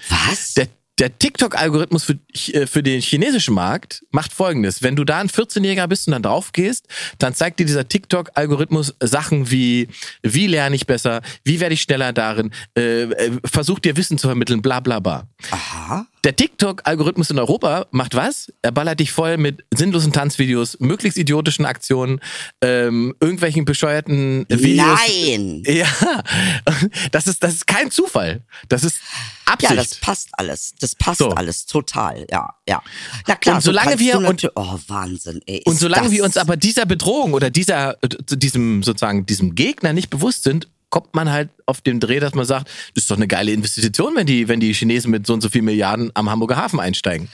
Was? 0.10 0.54
Der, 0.54 0.68
der 1.02 1.18
TikTok-Algorithmus 1.18 2.04
für, 2.04 2.20
äh, 2.54 2.68
für 2.68 2.84
den 2.84 3.02
chinesischen 3.02 3.56
Markt 3.56 4.06
macht 4.12 4.32
folgendes. 4.32 4.84
Wenn 4.84 4.96
du 4.96 5.04
da 5.04 5.18
ein 5.18 5.30
14-Jähriger 5.30 5.88
bist 5.88 6.08
und 6.08 6.12
dann 6.14 6.22
drauf 6.22 6.54
gehst, 6.54 6.88
dann 7.18 7.34
zeigt 7.34 7.60
dir 7.60 7.66
dieser 7.66 7.88
TikTok-Algorithmus 7.88 8.94
Sachen 9.02 9.50
wie, 9.50 9.88
wie 10.22 10.46
lerne 10.46 10.76
ich 10.76 10.86
besser, 10.86 11.22
wie 11.44 11.60
werde 11.60 11.74
ich 11.74 11.82
schneller 11.82 12.14
darin, 12.14 12.52
äh, 12.78 13.04
äh, 13.04 13.32
versucht 13.44 13.84
dir 13.84 13.98
Wissen 13.98 14.20
zu 14.20 14.28
vermitteln, 14.28 14.62
bla 14.62 14.80
bla 14.80 15.00
bla. 15.00 15.28
Aha. 15.50 16.06
Der 16.24 16.36
TikTok-Algorithmus 16.36 17.32
in 17.32 17.40
Europa 17.40 17.88
macht 17.90 18.14
was? 18.14 18.54
Er 18.62 18.72
ballert 18.72 19.00
dich 19.00 19.12
voll 19.12 19.38
mit 19.38 19.66
sinnlosen 19.74 20.14
Tanzvideos, 20.14 20.80
möglichst 20.80 21.18
idiotischen 21.18 21.66
Aktionen, 21.66 22.20
ähm, 22.62 23.16
irgendwelchen 23.20 23.66
bescheuerten 23.66 24.46
Videos. 24.48 25.00
Nein. 25.08 25.64
Ja, 25.66 25.88
das 27.12 27.26
ist, 27.26 27.44
das 27.44 27.54
ist 27.54 27.66
kein 27.66 27.90
Zufall. 27.90 28.44
Das 28.70 28.84
ist 28.84 29.02
Absicht. 29.52 29.72
Ja, 29.72 29.76
das 29.78 29.96
passt 29.96 30.30
alles. 30.34 30.74
Das 30.80 30.96
passt 30.96 31.20
So. 31.20 31.30
alles 31.30 31.66
total. 31.66 32.26
Ja, 32.32 32.50
ja. 32.68 32.82
Na 33.28 33.36
klar, 33.36 33.56
Und 33.56 33.62
solange 33.62 33.92
so 33.94 34.00
wir- 34.00 34.18
und- 34.18 34.52
oh 34.56 34.80
Wahnsinn, 34.88 35.42
ey. 35.46 35.62
Und 35.66 35.80
solange 35.80 36.12
wir 36.12 36.24
uns 36.24 36.38
aber 36.38 36.58
dieser 36.58 36.86
Bedrohung 36.86 37.34
oder 37.34 37.50
dieser, 37.50 37.98
äh, 38.04 38.10
diesem 38.32 38.84
sozusagen 38.84 39.26
diesem 39.26 39.56
Gegner 39.56 39.94
nicht 39.94 40.10
bewusst 40.10 40.44
sind, 40.44 40.68
kommt 40.90 41.16
man 41.16 41.32
halt 41.32 41.50
auf 41.66 41.80
den 41.80 42.02
Dreh, 42.02 42.20
dass 42.20 42.36
man 42.36 42.46
sagt, 42.46 42.68
das 42.96 43.04
ist 43.04 43.12
doch 43.12 43.16
eine 43.16 43.28
geile 43.28 43.52
Investition, 43.54 44.14
wenn 44.16 44.28
die, 44.28 44.48
wenn 44.50 44.60
die 44.60 44.74
Chinesen 44.74 45.10
mit 45.10 45.26
so 45.26 45.34
und 45.34 45.40
so 45.42 45.50
viel 45.50 45.62
Milliarden 45.62 46.12
am 46.16 46.30
Hamburger 46.30 46.58
Hafen 46.58 46.80
einsteigen. 46.82 47.30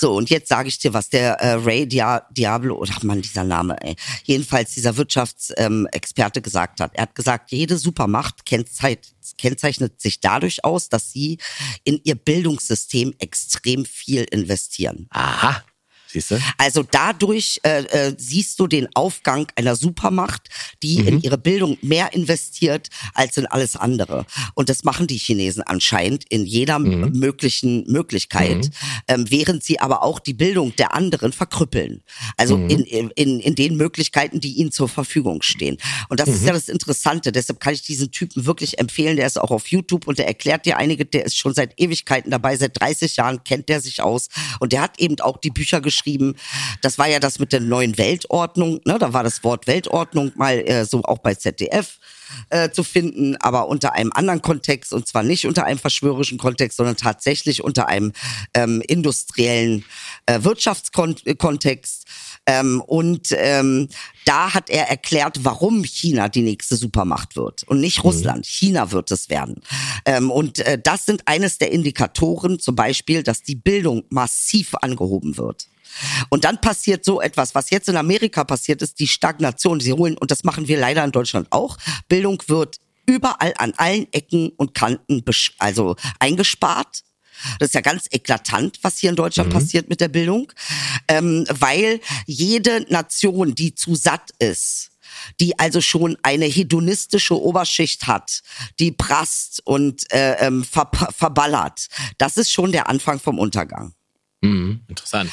So, 0.00 0.16
und 0.16 0.30
jetzt 0.30 0.48
sage 0.48 0.68
ich 0.68 0.78
dir, 0.78 0.94
was 0.94 1.10
der 1.10 1.34
äh, 1.40 1.52
Ray 1.56 1.86
Dia 1.86 2.26
Diablo, 2.30 2.76
oder 2.76 2.94
Mann, 3.02 3.20
dieser 3.20 3.44
Name, 3.44 3.76
ey. 3.82 3.96
Jedenfalls 4.24 4.72
dieser 4.72 4.96
Wirtschaftsexperte 4.96 6.38
ähm, 6.38 6.42
gesagt 6.42 6.80
hat. 6.80 6.94
Er 6.94 7.02
hat 7.02 7.14
gesagt, 7.14 7.50
jede 7.50 7.76
Supermacht 7.76 8.46
kennzeichnet, 8.46 9.14
kennzeichnet 9.36 10.00
sich 10.00 10.20
dadurch 10.20 10.64
aus, 10.64 10.88
dass 10.88 11.12
sie 11.12 11.36
in 11.84 12.00
ihr 12.02 12.14
Bildungssystem 12.14 13.14
extrem 13.18 13.84
viel 13.84 14.24
investieren. 14.30 15.06
Aha. 15.10 15.62
Siehst 16.12 16.32
du? 16.32 16.38
Also 16.58 16.82
dadurch 16.82 17.60
äh, 17.62 17.82
äh, 17.84 18.14
siehst 18.18 18.58
du 18.58 18.66
den 18.66 18.88
Aufgang 18.94 19.46
einer 19.56 19.76
Supermacht, 19.76 20.48
die 20.82 20.98
Mhm. 21.00 21.06
in 21.08 21.20
ihre 21.22 21.38
Bildung 21.38 21.78
mehr 21.82 22.12
investiert 22.12 22.88
als 23.14 23.36
in 23.36 23.46
alles 23.46 23.76
andere. 23.76 24.26
Und 24.54 24.68
das 24.68 24.82
machen 24.84 25.06
die 25.06 25.18
Chinesen 25.18 25.62
anscheinend 25.62 26.24
in 26.28 26.44
jeder 26.46 26.78
Mhm. 26.78 27.12
möglichen 27.18 27.84
Möglichkeit, 27.86 28.70
ähm, 29.08 29.24
während 29.28 29.62
sie 29.62 29.78
aber 29.80 30.02
auch 30.02 30.18
die 30.18 30.34
Bildung 30.34 30.74
der 30.76 30.94
anderen 30.94 31.32
verkrüppeln. 31.32 32.02
Also 32.36 32.56
Mhm. 32.56 32.68
in, 32.70 33.10
in, 33.10 33.40
in 33.40 33.54
den 33.54 33.76
Möglichkeiten, 33.76 34.40
die 34.40 34.54
ihnen 34.54 34.72
zur 34.72 34.88
Verfügung 34.88 35.42
stehen. 35.42 35.76
Und 36.08 36.18
das 36.20 36.28
Mhm. 36.28 36.34
ist 36.34 36.44
ja 36.46 36.52
das 36.52 36.68
Interessante. 36.68 37.30
Deshalb 37.32 37.60
kann 37.60 37.74
ich 37.74 37.82
diesen 37.82 38.10
Typen 38.10 38.46
wirklich 38.46 38.78
empfehlen. 38.78 39.16
Der 39.16 39.26
ist 39.26 39.40
auch 39.40 39.50
auf 39.50 39.68
YouTube 39.68 40.06
und 40.08 40.18
der 40.18 40.26
erklärt 40.26 40.66
dir 40.66 40.76
einige, 40.76 41.04
der 41.04 41.24
ist 41.24 41.36
schon 41.36 41.54
seit 41.54 41.78
Ewigkeiten 41.80 42.30
dabei, 42.30 42.56
seit 42.56 42.80
30 42.80 43.16
Jahren 43.16 43.44
kennt 43.44 43.68
der 43.68 43.80
sich 43.80 44.02
aus. 44.02 44.28
Und 44.58 44.72
der 44.72 44.82
hat 44.82 44.98
eben 44.98 45.18
auch 45.20 45.38
die 45.38 45.50
Bücher 45.50 45.80
geschrieben. 45.80 45.99
Das 46.82 46.98
war 46.98 47.08
ja 47.08 47.20
das 47.20 47.38
mit 47.38 47.52
der 47.52 47.60
neuen 47.60 47.98
Weltordnung. 47.98 48.80
Ne? 48.84 48.98
Da 48.98 49.12
war 49.12 49.22
das 49.22 49.44
Wort 49.44 49.66
Weltordnung 49.66 50.32
mal 50.34 50.58
äh, 50.58 50.84
so 50.84 51.02
auch 51.04 51.18
bei 51.18 51.34
ZDF 51.34 51.98
äh, 52.50 52.70
zu 52.70 52.84
finden, 52.84 53.36
aber 53.36 53.68
unter 53.68 53.92
einem 53.92 54.12
anderen 54.12 54.42
Kontext 54.42 54.92
und 54.92 55.06
zwar 55.06 55.22
nicht 55.22 55.46
unter 55.46 55.64
einem 55.64 55.78
verschwörerischen 55.78 56.38
Kontext, 56.38 56.76
sondern 56.76 56.96
tatsächlich 56.96 57.62
unter 57.62 57.88
einem 57.88 58.12
ähm, 58.54 58.82
industriellen 58.86 59.84
äh, 60.26 60.42
Wirtschaftskontext. 60.42 62.06
Ähm, 62.50 62.80
und 62.80 63.28
ähm, 63.36 63.88
da 64.24 64.52
hat 64.54 64.70
er 64.70 64.88
erklärt, 64.88 65.44
warum 65.44 65.84
China 65.84 66.28
die 66.28 66.42
nächste 66.42 66.74
Supermacht 66.74 67.36
wird 67.36 67.62
und 67.64 67.80
nicht 67.80 68.02
Russland. 68.02 68.44
China 68.44 68.90
wird 68.90 69.12
es 69.12 69.30
werden. 69.30 69.62
Ähm, 70.04 70.32
und 70.32 70.58
äh, 70.58 70.76
das 70.82 71.06
sind 71.06 71.22
eines 71.26 71.58
der 71.58 71.70
Indikatoren, 71.70 72.58
zum 72.58 72.74
Beispiel, 72.74 73.22
dass 73.22 73.42
die 73.42 73.54
Bildung 73.54 74.02
massiv 74.08 74.74
angehoben 74.74 75.36
wird. 75.36 75.68
Und 76.28 76.44
dann 76.44 76.60
passiert 76.60 77.04
so 77.04 77.20
etwas, 77.20 77.54
was 77.54 77.70
jetzt 77.70 77.88
in 77.88 77.96
Amerika 77.96 78.42
passiert 78.42 78.82
ist, 78.82 78.98
die 78.98 79.08
Stagnation. 79.08 79.78
Sie 79.78 79.92
holen, 79.92 80.16
und 80.18 80.32
das 80.32 80.42
machen 80.42 80.66
wir 80.66 80.78
leider 80.78 81.04
in 81.04 81.12
Deutschland 81.12 81.46
auch, 81.50 81.76
Bildung 82.08 82.42
wird 82.48 82.78
überall 83.06 83.54
an 83.58 83.74
allen 83.76 84.12
Ecken 84.12 84.50
und 84.56 84.74
Kanten 84.74 85.24
also 85.58 85.94
eingespart. 86.18 87.02
Das 87.58 87.68
ist 87.68 87.74
ja 87.74 87.80
ganz 87.80 88.06
eklatant, 88.10 88.78
was 88.82 88.98
hier 88.98 89.10
in 89.10 89.16
Deutschland 89.16 89.50
passiert 89.50 89.88
mit 89.88 90.00
der 90.00 90.08
Bildung, 90.08 90.52
ähm, 91.08 91.44
weil 91.48 92.00
jede 92.26 92.86
Nation, 92.88 93.54
die 93.54 93.74
zu 93.74 93.94
satt 93.94 94.30
ist, 94.38 94.90
die 95.38 95.58
also 95.58 95.80
schon 95.80 96.16
eine 96.22 96.46
hedonistische 96.46 97.40
Oberschicht 97.40 98.06
hat, 98.06 98.42
die 98.78 98.92
prasst 98.92 99.60
und 99.64 100.10
äh, 100.12 100.46
ähm, 100.46 100.64
ver 100.64 100.90
verballert, 101.16 101.86
das 102.18 102.36
ist 102.36 102.52
schon 102.52 102.72
der 102.72 102.88
Anfang 102.88 103.20
vom 103.20 103.38
Untergang. 103.38 103.94
Mhm, 104.40 104.80
interessant. 104.88 105.30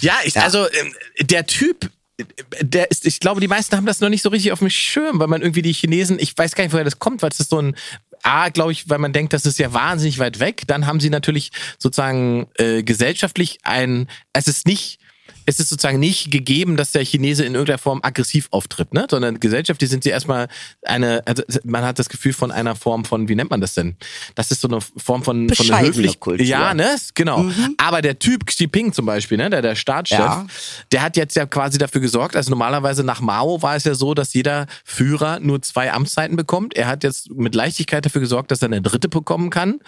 Ja, 0.00 0.14
ich, 0.24 0.38
also 0.38 0.70
ähm, 0.70 0.94
der 1.20 1.46
Typ, 1.46 1.90
äh, 2.16 2.24
der 2.60 2.90
ist, 2.90 3.06
ich 3.06 3.18
glaube, 3.20 3.40
die 3.40 3.48
meisten 3.48 3.76
haben 3.76 3.86
das 3.86 4.00
noch 4.00 4.08
nicht 4.08 4.22
so 4.22 4.28
richtig 4.28 4.52
auf 4.52 4.60
dem 4.60 4.70
Schirm, 4.70 5.18
weil 5.18 5.26
man 5.26 5.42
irgendwie 5.42 5.62
die 5.62 5.72
Chinesen, 5.72 6.18
ich 6.20 6.36
weiß 6.36 6.54
gar 6.54 6.64
nicht, 6.64 6.72
woher 6.72 6.84
das 6.84 6.98
kommt, 6.98 7.22
weil 7.22 7.30
es 7.30 7.40
ist 7.40 7.50
so 7.50 7.60
ein 7.60 7.76
A, 8.24 8.48
glaube 8.48 8.72
ich, 8.72 8.88
weil 8.88 8.98
man 8.98 9.12
denkt, 9.12 9.32
das 9.34 9.44
ist 9.46 9.58
ja 9.58 9.72
wahnsinnig 9.72 10.18
weit 10.18 10.40
weg. 10.40 10.62
Dann 10.66 10.86
haben 10.86 10.98
sie 10.98 11.10
natürlich 11.10 11.52
sozusagen 11.78 12.46
äh, 12.56 12.82
gesellschaftlich 12.82 13.58
ein, 13.62 14.08
es 14.32 14.48
ist 14.48 14.66
nicht 14.66 14.98
es 15.46 15.60
ist 15.60 15.68
sozusagen 15.68 15.98
nicht 15.98 16.30
gegeben, 16.30 16.76
dass 16.76 16.92
der 16.92 17.04
Chinese 17.04 17.44
in 17.44 17.54
irgendeiner 17.54 17.78
Form 17.78 18.00
aggressiv 18.02 18.48
auftritt, 18.50 18.92
ne? 18.92 19.06
sondern 19.08 19.40
gesellschaftlich 19.40 19.90
sind 19.90 20.04
sie 20.04 20.10
erstmal 20.10 20.48
eine, 20.82 21.22
also 21.26 21.42
man 21.64 21.84
hat 21.84 21.98
das 21.98 22.08
Gefühl 22.08 22.32
von 22.32 22.50
einer 22.50 22.76
Form 22.76 23.04
von, 23.04 23.28
wie 23.28 23.34
nennt 23.34 23.50
man 23.50 23.60
das 23.60 23.74
denn? 23.74 23.96
Das 24.34 24.50
ist 24.50 24.60
so 24.60 24.68
eine 24.68 24.80
Form 24.80 25.22
von, 25.22 25.48
von 25.48 25.70
einer 25.72 25.86
höflich, 25.86 26.20
Kultur. 26.20 26.44
ja, 26.44 26.74
ne, 26.74 26.96
genau. 27.14 27.38
Mhm. 27.38 27.74
Aber 27.78 28.02
der 28.02 28.18
Typ 28.18 28.46
Xi 28.46 28.64
Jinping 28.74 28.92
zum 28.92 29.06
Beispiel, 29.06 29.38
ne, 29.38 29.50
der 29.50 29.62
der 29.62 29.74
Staatschef, 29.74 30.18
ja. 30.18 30.46
der 30.92 31.02
hat 31.02 31.16
jetzt 31.16 31.36
ja 31.36 31.46
quasi 31.46 31.78
dafür 31.78 32.00
gesorgt. 32.00 32.36
Also 32.36 32.50
normalerweise 32.50 33.04
nach 33.04 33.20
Mao 33.20 33.62
war 33.62 33.76
es 33.76 33.84
ja 33.84 33.94
so, 33.94 34.14
dass 34.14 34.34
jeder 34.34 34.66
Führer 34.84 35.40
nur 35.40 35.62
zwei 35.62 35.92
Amtszeiten 35.92 36.36
bekommt. 36.36 36.76
Er 36.76 36.86
hat 36.86 37.04
jetzt 37.04 37.30
mit 37.30 37.54
Leichtigkeit 37.54 38.04
dafür 38.04 38.20
gesorgt, 38.20 38.50
dass 38.50 38.62
er 38.62 38.66
eine 38.66 38.82
dritte 38.82 39.08
bekommen 39.08 39.50
kann 39.50 39.80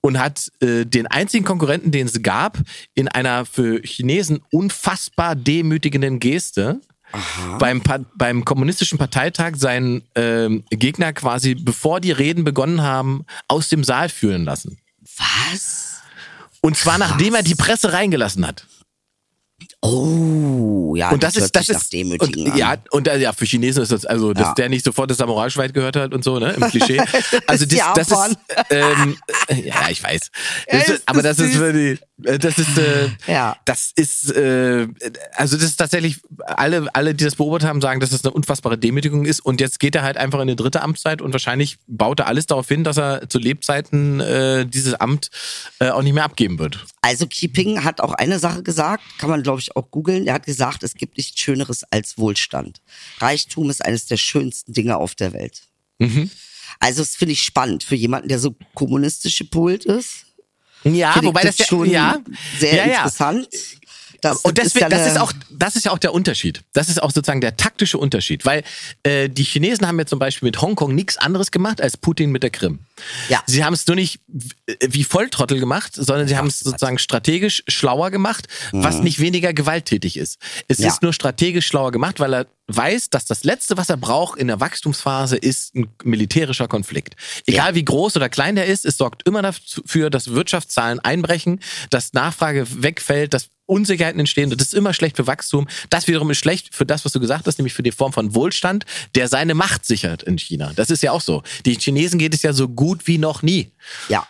und 0.00 0.18
hat 0.18 0.50
äh, 0.60 0.84
den 0.84 1.06
einzigen 1.06 1.44
Konkurrenten, 1.44 1.90
den 1.90 2.06
es 2.06 2.22
gab, 2.22 2.58
in 2.94 3.08
einer 3.08 3.44
für 3.44 3.80
Chinesen 3.82 4.40
unfassbar 4.50 4.99
demütigenden 5.34 6.20
Geste 6.20 6.80
beim, 7.58 7.82
beim 8.16 8.44
kommunistischen 8.44 8.98
Parteitag 8.98 9.56
seinen 9.56 10.02
ähm, 10.14 10.64
Gegner 10.70 11.12
quasi, 11.12 11.54
bevor 11.54 12.00
die 12.00 12.12
Reden 12.12 12.44
begonnen 12.44 12.82
haben, 12.82 13.24
aus 13.48 13.68
dem 13.68 13.82
Saal 13.84 14.08
führen 14.08 14.44
lassen. 14.44 14.78
Was? 15.16 16.02
Und 16.60 16.76
zwar 16.76 16.98
Krass. 16.98 17.10
nachdem 17.10 17.34
er 17.34 17.42
die 17.42 17.54
Presse 17.54 17.92
reingelassen 17.92 18.46
hat. 18.46 18.66
Oh, 19.82 20.94
ja, 20.94 21.10
und 21.10 21.22
das, 21.22 21.34
das 21.34 21.44
ist 21.44 21.56
das 21.56 21.68
ist 21.68 21.94
und, 21.94 22.36
ja 22.56 22.76
und 22.90 23.08
äh, 23.08 23.18
ja 23.18 23.32
für 23.32 23.46
Chinesen 23.46 23.82
ist 23.82 23.92
das 23.92 24.04
also 24.04 24.34
dass 24.34 24.48
ja. 24.48 24.54
der 24.54 24.68
nicht 24.68 24.84
sofort 24.84 25.10
das 25.10 25.18
Samurai-Schwert 25.18 25.72
gehört 25.72 25.96
hat 25.96 26.12
und 26.12 26.22
so 26.22 26.38
ne 26.38 26.52
im 26.52 26.62
Klischee 26.68 27.00
also 27.46 27.64
das, 27.64 27.80
das 27.94 28.10
ist 28.10 28.38
ähm, 28.70 29.16
äh, 29.48 29.60
ja 29.68 29.88
ich 29.88 30.02
weiß 30.02 30.30
das 30.70 30.88
ist, 30.88 31.02
aber 31.06 31.22
das 31.22 31.38
ist 31.38 31.56
für 31.56 31.72
die 31.72 31.98
das 32.22 32.58
ist 32.58 32.78
äh, 32.78 33.08
ja. 33.26 33.56
das 33.64 33.92
ist 33.94 34.30
äh, 34.32 34.88
also 35.32 35.56
das 35.56 35.66
ist 35.66 35.76
tatsächlich 35.76 36.20
alle 36.38 36.88
alle 36.94 37.14
die 37.14 37.24
das 37.24 37.36
beobachtet 37.36 37.68
haben 37.68 37.80
sagen 37.80 38.00
dass 38.00 38.10
das 38.10 38.24
eine 38.24 38.32
unfassbare 38.32 38.78
Demütigung 38.78 39.24
ist. 39.24 39.40
Und 39.40 39.60
jetzt 39.60 39.80
geht 39.80 39.94
er 39.94 40.02
halt 40.02 40.16
einfach 40.16 40.38
in 40.38 40.42
eine 40.42 40.56
dritte 40.56 40.82
Amtszeit 40.82 41.22
und 41.22 41.32
wahrscheinlich 41.32 41.78
baut 41.86 42.20
er 42.20 42.26
alles 42.26 42.46
darauf 42.46 42.68
hin 42.68 42.84
dass 42.84 42.98
er 42.98 43.28
zu 43.28 43.38
Lebzeiten 43.38 44.20
äh, 44.20 44.66
dieses 44.66 44.94
Amt 44.94 45.30
äh, 45.78 45.90
auch 45.90 46.02
nicht 46.02 46.14
mehr 46.14 46.24
abgeben 46.24 46.58
wird. 46.58 46.84
Also 47.02 47.26
Keeping 47.26 47.84
hat 47.84 48.00
auch 48.00 48.12
eine 48.12 48.38
Sache 48.38 48.62
gesagt 48.62 49.02
kann 49.18 49.30
man 49.30 49.42
glaube 49.42 49.60
ich 49.60 49.76
auch 49.76 49.90
googeln. 49.90 50.26
Er 50.26 50.34
hat 50.34 50.46
gesagt 50.46 50.82
es 50.82 50.94
gibt 50.94 51.16
nichts 51.16 51.40
Schöneres 51.40 51.84
als 51.90 52.18
Wohlstand. 52.18 52.80
Reichtum 53.18 53.70
ist 53.70 53.84
eines 53.84 54.06
der 54.06 54.16
schönsten 54.16 54.72
Dinge 54.72 54.96
auf 54.96 55.14
der 55.14 55.32
Welt. 55.32 55.62
Mhm. 55.98 56.30
also 56.78 57.02
das 57.02 57.14
finde 57.14 57.32
ich 57.32 57.42
spannend 57.42 57.84
für 57.84 57.94
jemanden 57.94 58.28
der 58.28 58.38
so 58.38 58.56
kommunistisch 58.74 59.38
gepult 59.38 59.84
ist 59.84 60.24
ja, 60.84 61.14
wobei 61.22 61.42
das, 61.42 61.56
das 61.56 61.66
schon 61.66 61.88
ja, 61.90 62.18
sehr 62.58 62.74
ja, 62.74 62.84
interessant. 62.84 63.48
Ja. 63.52 63.58
Das, 64.20 64.42
und 64.42 64.58
deswegen, 64.58 64.86
ist 64.86 64.92
ja 64.92 64.98
das 64.98 65.06
ist 65.06 65.18
auch, 65.18 65.32
das 65.50 65.76
ist 65.76 65.86
ja 65.86 65.92
auch 65.92 65.98
der 65.98 66.12
Unterschied. 66.12 66.62
Das 66.72 66.88
ist 66.88 67.02
auch 67.02 67.10
sozusagen 67.10 67.40
der 67.40 67.56
taktische 67.56 67.96
Unterschied, 67.96 68.44
weil 68.44 68.64
äh, 69.02 69.28
die 69.28 69.44
Chinesen 69.44 69.86
haben 69.86 69.98
ja 69.98 70.04
zum 70.04 70.18
Beispiel 70.18 70.46
mit 70.46 70.60
Hongkong 70.60 70.94
nichts 70.94 71.16
anderes 71.16 71.50
gemacht 71.50 71.80
als 71.80 71.96
Putin 71.96 72.30
mit 72.30 72.42
der 72.42 72.50
Krim. 72.50 72.80
Ja. 73.28 73.42
Sie 73.46 73.64
haben 73.64 73.74
es 73.74 73.86
nur 73.86 73.96
nicht 73.96 74.20
wie 74.86 75.04
Volltrottel 75.04 75.60
gemacht, 75.60 75.94
sondern 75.94 76.28
sie 76.28 76.36
haben 76.36 76.48
es 76.48 76.60
sozusagen 76.60 76.98
strategisch 76.98 77.62
schlauer 77.68 78.10
gemacht, 78.10 78.48
mhm. 78.72 78.84
was 78.84 79.00
nicht 79.00 79.20
weniger 79.20 79.52
gewalttätig 79.52 80.16
ist. 80.16 80.38
Es 80.68 80.78
ja. 80.78 80.88
ist 80.88 81.02
nur 81.02 81.12
strategisch 81.12 81.66
schlauer 81.66 81.92
gemacht, 81.92 82.20
weil 82.20 82.34
er 82.34 82.46
weiß, 82.68 83.10
dass 83.10 83.24
das 83.24 83.44
Letzte, 83.44 83.76
was 83.76 83.90
er 83.90 83.96
braucht 83.96 84.38
in 84.38 84.46
der 84.46 84.60
Wachstumsphase, 84.60 85.36
ist 85.36 85.74
ein 85.74 85.88
militärischer 86.04 86.68
Konflikt. 86.68 87.16
Egal 87.46 87.70
ja. 87.70 87.74
wie 87.74 87.84
groß 87.84 88.16
oder 88.16 88.28
klein 88.28 88.54
der 88.54 88.66
ist, 88.66 88.84
es 88.84 88.96
sorgt 88.96 89.26
immer 89.26 89.42
dafür, 89.42 90.10
dass 90.10 90.32
Wirtschaftszahlen 90.32 91.00
einbrechen, 91.00 91.60
dass 91.90 92.12
Nachfrage 92.12 92.66
wegfällt, 92.82 93.34
dass 93.34 93.48
Unsicherheiten 93.70 94.18
entstehen. 94.18 94.50
Das 94.50 94.66
ist 94.66 94.74
immer 94.74 94.92
schlecht 94.92 95.16
für 95.16 95.28
Wachstum. 95.28 95.68
Das 95.90 96.08
wiederum 96.08 96.28
ist 96.30 96.38
schlecht 96.38 96.74
für 96.74 96.84
das, 96.84 97.04
was 97.04 97.12
du 97.12 97.20
gesagt 97.20 97.46
hast, 97.46 97.58
nämlich 97.58 97.72
für 97.72 97.84
die 97.84 97.92
Form 97.92 98.12
von 98.12 98.34
Wohlstand, 98.34 98.84
der 99.14 99.28
seine 99.28 99.54
Macht 99.54 99.86
sichert 99.86 100.24
in 100.24 100.38
China. 100.38 100.72
Das 100.74 100.90
ist 100.90 101.04
ja 101.04 101.12
auch 101.12 101.20
so. 101.20 101.44
Die 101.64 101.76
Chinesen 101.76 102.18
geht 102.18 102.34
es 102.34 102.42
ja 102.42 102.52
so 102.52 102.68
gut 102.68 102.89
wie 103.06 103.18
noch 103.18 103.42
nie. 103.42 103.72
Ja. 104.08 104.26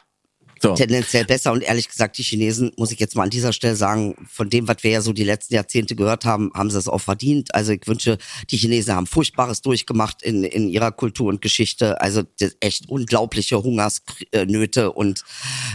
So. 0.63 0.75
Tendenziell 0.75 1.25
besser 1.25 1.53
und 1.53 1.63
ehrlich 1.63 1.89
gesagt, 1.89 2.19
die 2.19 2.23
Chinesen, 2.23 2.73
muss 2.77 2.93
ich 2.93 3.01
jetzt 3.01 3.17
mal 3.17 3.23
an 3.23 3.31
dieser 3.31 3.55
Stelle 3.55 3.77
sagen, 3.77 4.15
von 4.31 4.51
dem, 4.51 4.69
was 4.69 4.77
wir 4.83 4.91
ja 4.91 5.01
so 5.01 5.15
die 5.15 5.25
letzten 5.25 5.55
Jahrzehnte 5.55 5.97
gehört 5.97 6.27
haben, 6.27 6.51
haben 6.55 6.71
sie 6.71 6.77
es 6.77 6.87
auch 6.87 6.99
verdient. 6.99 7.55
Also 7.55 7.73
ich 7.73 7.87
wünsche, 7.87 8.19
die 8.51 8.59
Chinesen 8.59 8.95
haben 8.95 9.07
Furchtbares 9.07 9.63
durchgemacht 9.63 10.23
in, 10.23 10.45
in 10.45 10.69
ihrer 10.69 10.93
Kultur 10.93 11.29
und 11.29 11.41
Geschichte. 11.41 11.99
Also 12.03 12.25
echt 12.61 12.91
unglaubliche 12.91 13.63
Hungersnöte 13.63 14.93
und 14.93 15.25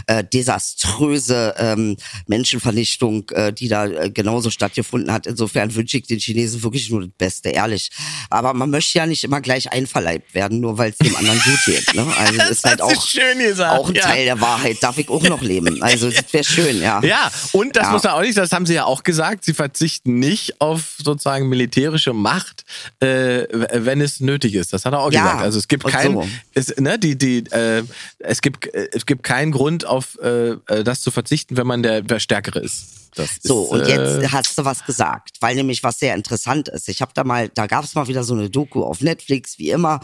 äh, 0.06 0.22
desaströse 0.22 1.56
ähm, 1.58 1.96
Menschenvernichtung, 2.28 3.28
äh, 3.30 3.52
die 3.52 3.66
da 3.66 3.86
äh, 3.86 4.10
genauso 4.10 4.50
stattgefunden 4.50 5.12
hat. 5.12 5.26
Insofern 5.26 5.74
wünsche 5.74 5.96
ich 5.96 6.06
den 6.06 6.20
Chinesen 6.20 6.62
wirklich 6.62 6.90
nur 6.90 7.00
das 7.00 7.10
Beste, 7.18 7.48
ehrlich. 7.48 7.90
Aber 8.30 8.54
man 8.54 8.70
möchte 8.70 8.98
ja 8.98 9.06
nicht 9.06 9.24
immer 9.24 9.40
gleich 9.40 9.72
einverleibt 9.72 10.32
werden, 10.32 10.60
nur 10.60 10.78
weil 10.78 10.90
es 10.90 10.98
dem 10.98 11.16
anderen 11.16 11.40
gut 11.40 11.64
geht. 11.64 11.92
Ne? 11.94 12.06
Also 12.16 12.34
das 12.36 12.50
ist 12.50 12.64
halt 12.64 12.80
auch, 12.80 12.92
ist 12.92 13.60
auch 13.60 13.88
ein 13.88 13.94
ja. 13.96 14.02
Teil 14.02 14.24
der 14.26 14.40
Wahrheit 14.40 14.75
darf 14.80 14.98
ich 14.98 15.08
auch 15.08 15.22
noch 15.22 15.42
leben. 15.42 15.82
Also 15.82 16.10
das 16.10 16.32
wäre 16.32 16.44
schön, 16.44 16.80
ja. 16.80 17.02
Ja, 17.02 17.30
und 17.52 17.76
das 17.76 17.84
ja. 17.84 17.92
muss 17.92 18.02
man 18.02 18.12
auch 18.12 18.20
nicht, 18.20 18.36
das 18.36 18.52
haben 18.52 18.66
sie 18.66 18.74
ja 18.74 18.84
auch 18.84 19.02
gesagt, 19.02 19.44
sie 19.44 19.54
verzichten 19.54 20.18
nicht 20.18 20.60
auf 20.60 20.96
sozusagen 20.98 21.48
militärische 21.48 22.12
Macht, 22.12 22.64
äh, 23.00 23.44
wenn 23.50 24.00
es 24.00 24.20
nötig 24.20 24.54
ist. 24.54 24.72
Das 24.72 24.84
hat 24.84 24.92
er 24.92 25.00
auch 25.00 25.12
ja. 25.12 25.22
gesagt. 25.22 25.42
Also 25.42 25.58
es 25.58 25.68
gibt 25.68 25.84
kein, 25.86 26.12
so. 26.12 26.28
es, 26.54 26.76
ne, 26.76 26.98
die, 26.98 27.16
die, 27.16 27.38
äh, 27.50 27.82
es 28.18 28.40
gibt, 28.40 28.66
es 28.74 29.06
gibt 29.06 29.22
keinen 29.22 29.52
Grund 29.52 29.86
auf 29.86 30.18
äh, 30.22 30.50
äh 30.66 30.84
das 30.84 31.00
zu 31.00 31.10
verzichten, 31.10 31.56
wenn 31.56 31.66
man 31.66 31.82
der, 31.82 32.02
der 32.02 32.20
Stärkere 32.20 32.60
ist. 32.60 33.05
Das 33.16 33.38
so, 33.42 33.64
ist, 33.64 33.70
und 33.70 33.88
jetzt 33.88 34.22
äh, 34.22 34.28
hast 34.28 34.58
du 34.58 34.64
was 34.64 34.84
gesagt, 34.84 35.38
weil 35.40 35.54
nämlich 35.56 35.82
was 35.82 35.98
sehr 35.98 36.14
interessant 36.14 36.68
ist. 36.68 36.88
Ich 36.88 37.00
habe 37.00 37.12
da 37.14 37.24
mal, 37.24 37.48
da 37.48 37.66
gab 37.66 37.82
es 37.82 37.94
mal 37.94 38.08
wieder 38.08 38.24
so 38.24 38.34
eine 38.34 38.50
Doku 38.50 38.84
auf 38.84 39.00
Netflix, 39.00 39.58
wie 39.58 39.70
immer. 39.70 40.00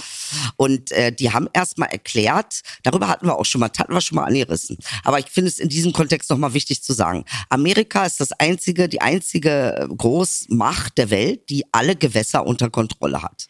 Und 0.57 0.91
äh, 0.93 1.13
die 1.13 1.31
haben 1.31 1.49
erstmal 1.53 1.91
erklärt, 1.91 2.63
darüber 2.83 3.09
hatten 3.09 3.27
wir 3.27 3.39
auch 3.39 3.45
schon 3.45 3.61
mal, 3.61 3.71
hatten 3.79 3.93
wir 3.93 4.01
schon 4.01 4.17
mal 4.17 4.25
angerissen. 4.25 4.79
Aber 5.05 5.19
ich 5.19 5.27
finde 5.27 5.49
es 5.49 5.59
in 5.59 5.69
diesem 5.69 5.93
Kontext 5.93 6.31
nochmal 6.31 6.55
wichtig 6.55 6.83
zu 6.83 6.95
sagen. 6.95 7.25
Amerika 7.51 8.07
ist 8.07 8.19
das 8.21 8.33
einzige, 8.33 8.89
die 8.89 9.03
einzige 9.03 9.89
Großmacht 9.97 10.97
der 10.97 11.11
Welt, 11.11 11.51
die 11.51 11.65
alle 11.71 11.97
Gewässer 11.97 12.47
unter 12.47 12.71
Kontrolle 12.71 13.23
hat. 13.23 13.47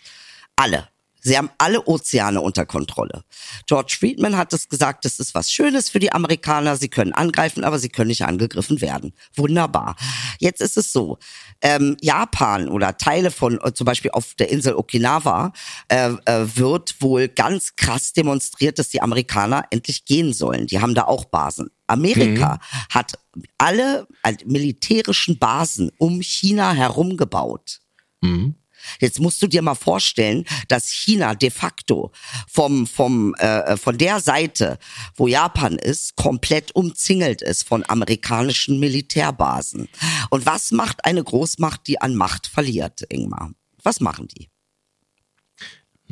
Alle. 0.56 0.88
Sie 1.22 1.38
haben 1.38 1.50
alle 1.58 1.86
Ozeane 1.86 2.40
unter 2.40 2.66
Kontrolle. 2.66 3.24
George 3.66 3.96
Friedman 3.98 4.36
hat 4.36 4.52
es 4.52 4.68
gesagt, 4.68 5.04
das 5.04 5.20
ist 5.20 5.34
was 5.34 5.52
Schönes 5.52 5.88
für 5.88 6.00
die 6.00 6.12
Amerikaner. 6.12 6.76
Sie 6.76 6.88
können 6.88 7.12
angreifen, 7.12 7.62
aber 7.62 7.78
sie 7.78 7.88
können 7.88 8.08
nicht 8.08 8.24
angegriffen 8.24 8.80
werden. 8.80 9.12
Wunderbar. 9.34 9.96
Jetzt 10.40 10.60
ist 10.60 10.76
es 10.76 10.92
so. 10.92 11.18
Ähm, 11.60 11.96
Japan 12.00 12.68
oder 12.68 12.96
Teile 12.96 13.30
von, 13.30 13.60
äh, 13.62 13.72
zum 13.72 13.84
Beispiel 13.84 14.10
auf 14.10 14.34
der 14.34 14.50
Insel 14.50 14.74
Okinawa, 14.74 15.52
äh, 15.88 16.10
äh, 16.24 16.56
wird 16.56 17.00
wohl 17.00 17.28
ganz 17.28 17.76
krass 17.76 18.12
demonstriert, 18.12 18.80
dass 18.80 18.88
die 18.88 19.00
Amerikaner 19.00 19.64
endlich 19.70 20.04
gehen 20.04 20.32
sollen. 20.32 20.66
Die 20.66 20.80
haben 20.80 20.94
da 20.94 21.04
auch 21.04 21.24
Basen. 21.26 21.70
Amerika 21.86 22.54
mhm. 22.54 22.94
hat 22.94 23.18
alle 23.58 24.08
äh, 24.24 24.34
militärischen 24.44 25.38
Basen 25.38 25.92
um 25.98 26.20
China 26.20 26.72
herum 26.72 27.16
gebaut. 27.16 27.80
Mhm. 28.22 28.56
Jetzt 29.00 29.20
musst 29.20 29.42
du 29.42 29.46
dir 29.46 29.62
mal 29.62 29.74
vorstellen, 29.74 30.44
dass 30.68 30.90
China 30.90 31.34
de 31.34 31.50
facto 31.50 32.12
vom, 32.48 32.86
vom, 32.86 33.34
äh, 33.36 33.76
von 33.76 33.98
der 33.98 34.20
Seite, 34.20 34.78
wo 35.16 35.26
Japan 35.26 35.78
ist, 35.78 36.16
komplett 36.16 36.74
umzingelt 36.74 37.42
ist 37.42 37.66
von 37.66 37.84
amerikanischen 37.88 38.78
Militärbasen. 38.78 39.88
Und 40.30 40.46
was 40.46 40.70
macht 40.70 41.04
eine 41.04 41.22
Großmacht, 41.22 41.86
die 41.86 42.00
an 42.00 42.14
Macht 42.14 42.46
verliert, 42.46 43.02
Ingmar? 43.08 43.52
Was 43.82 44.00
machen 44.00 44.28
die? 44.28 44.51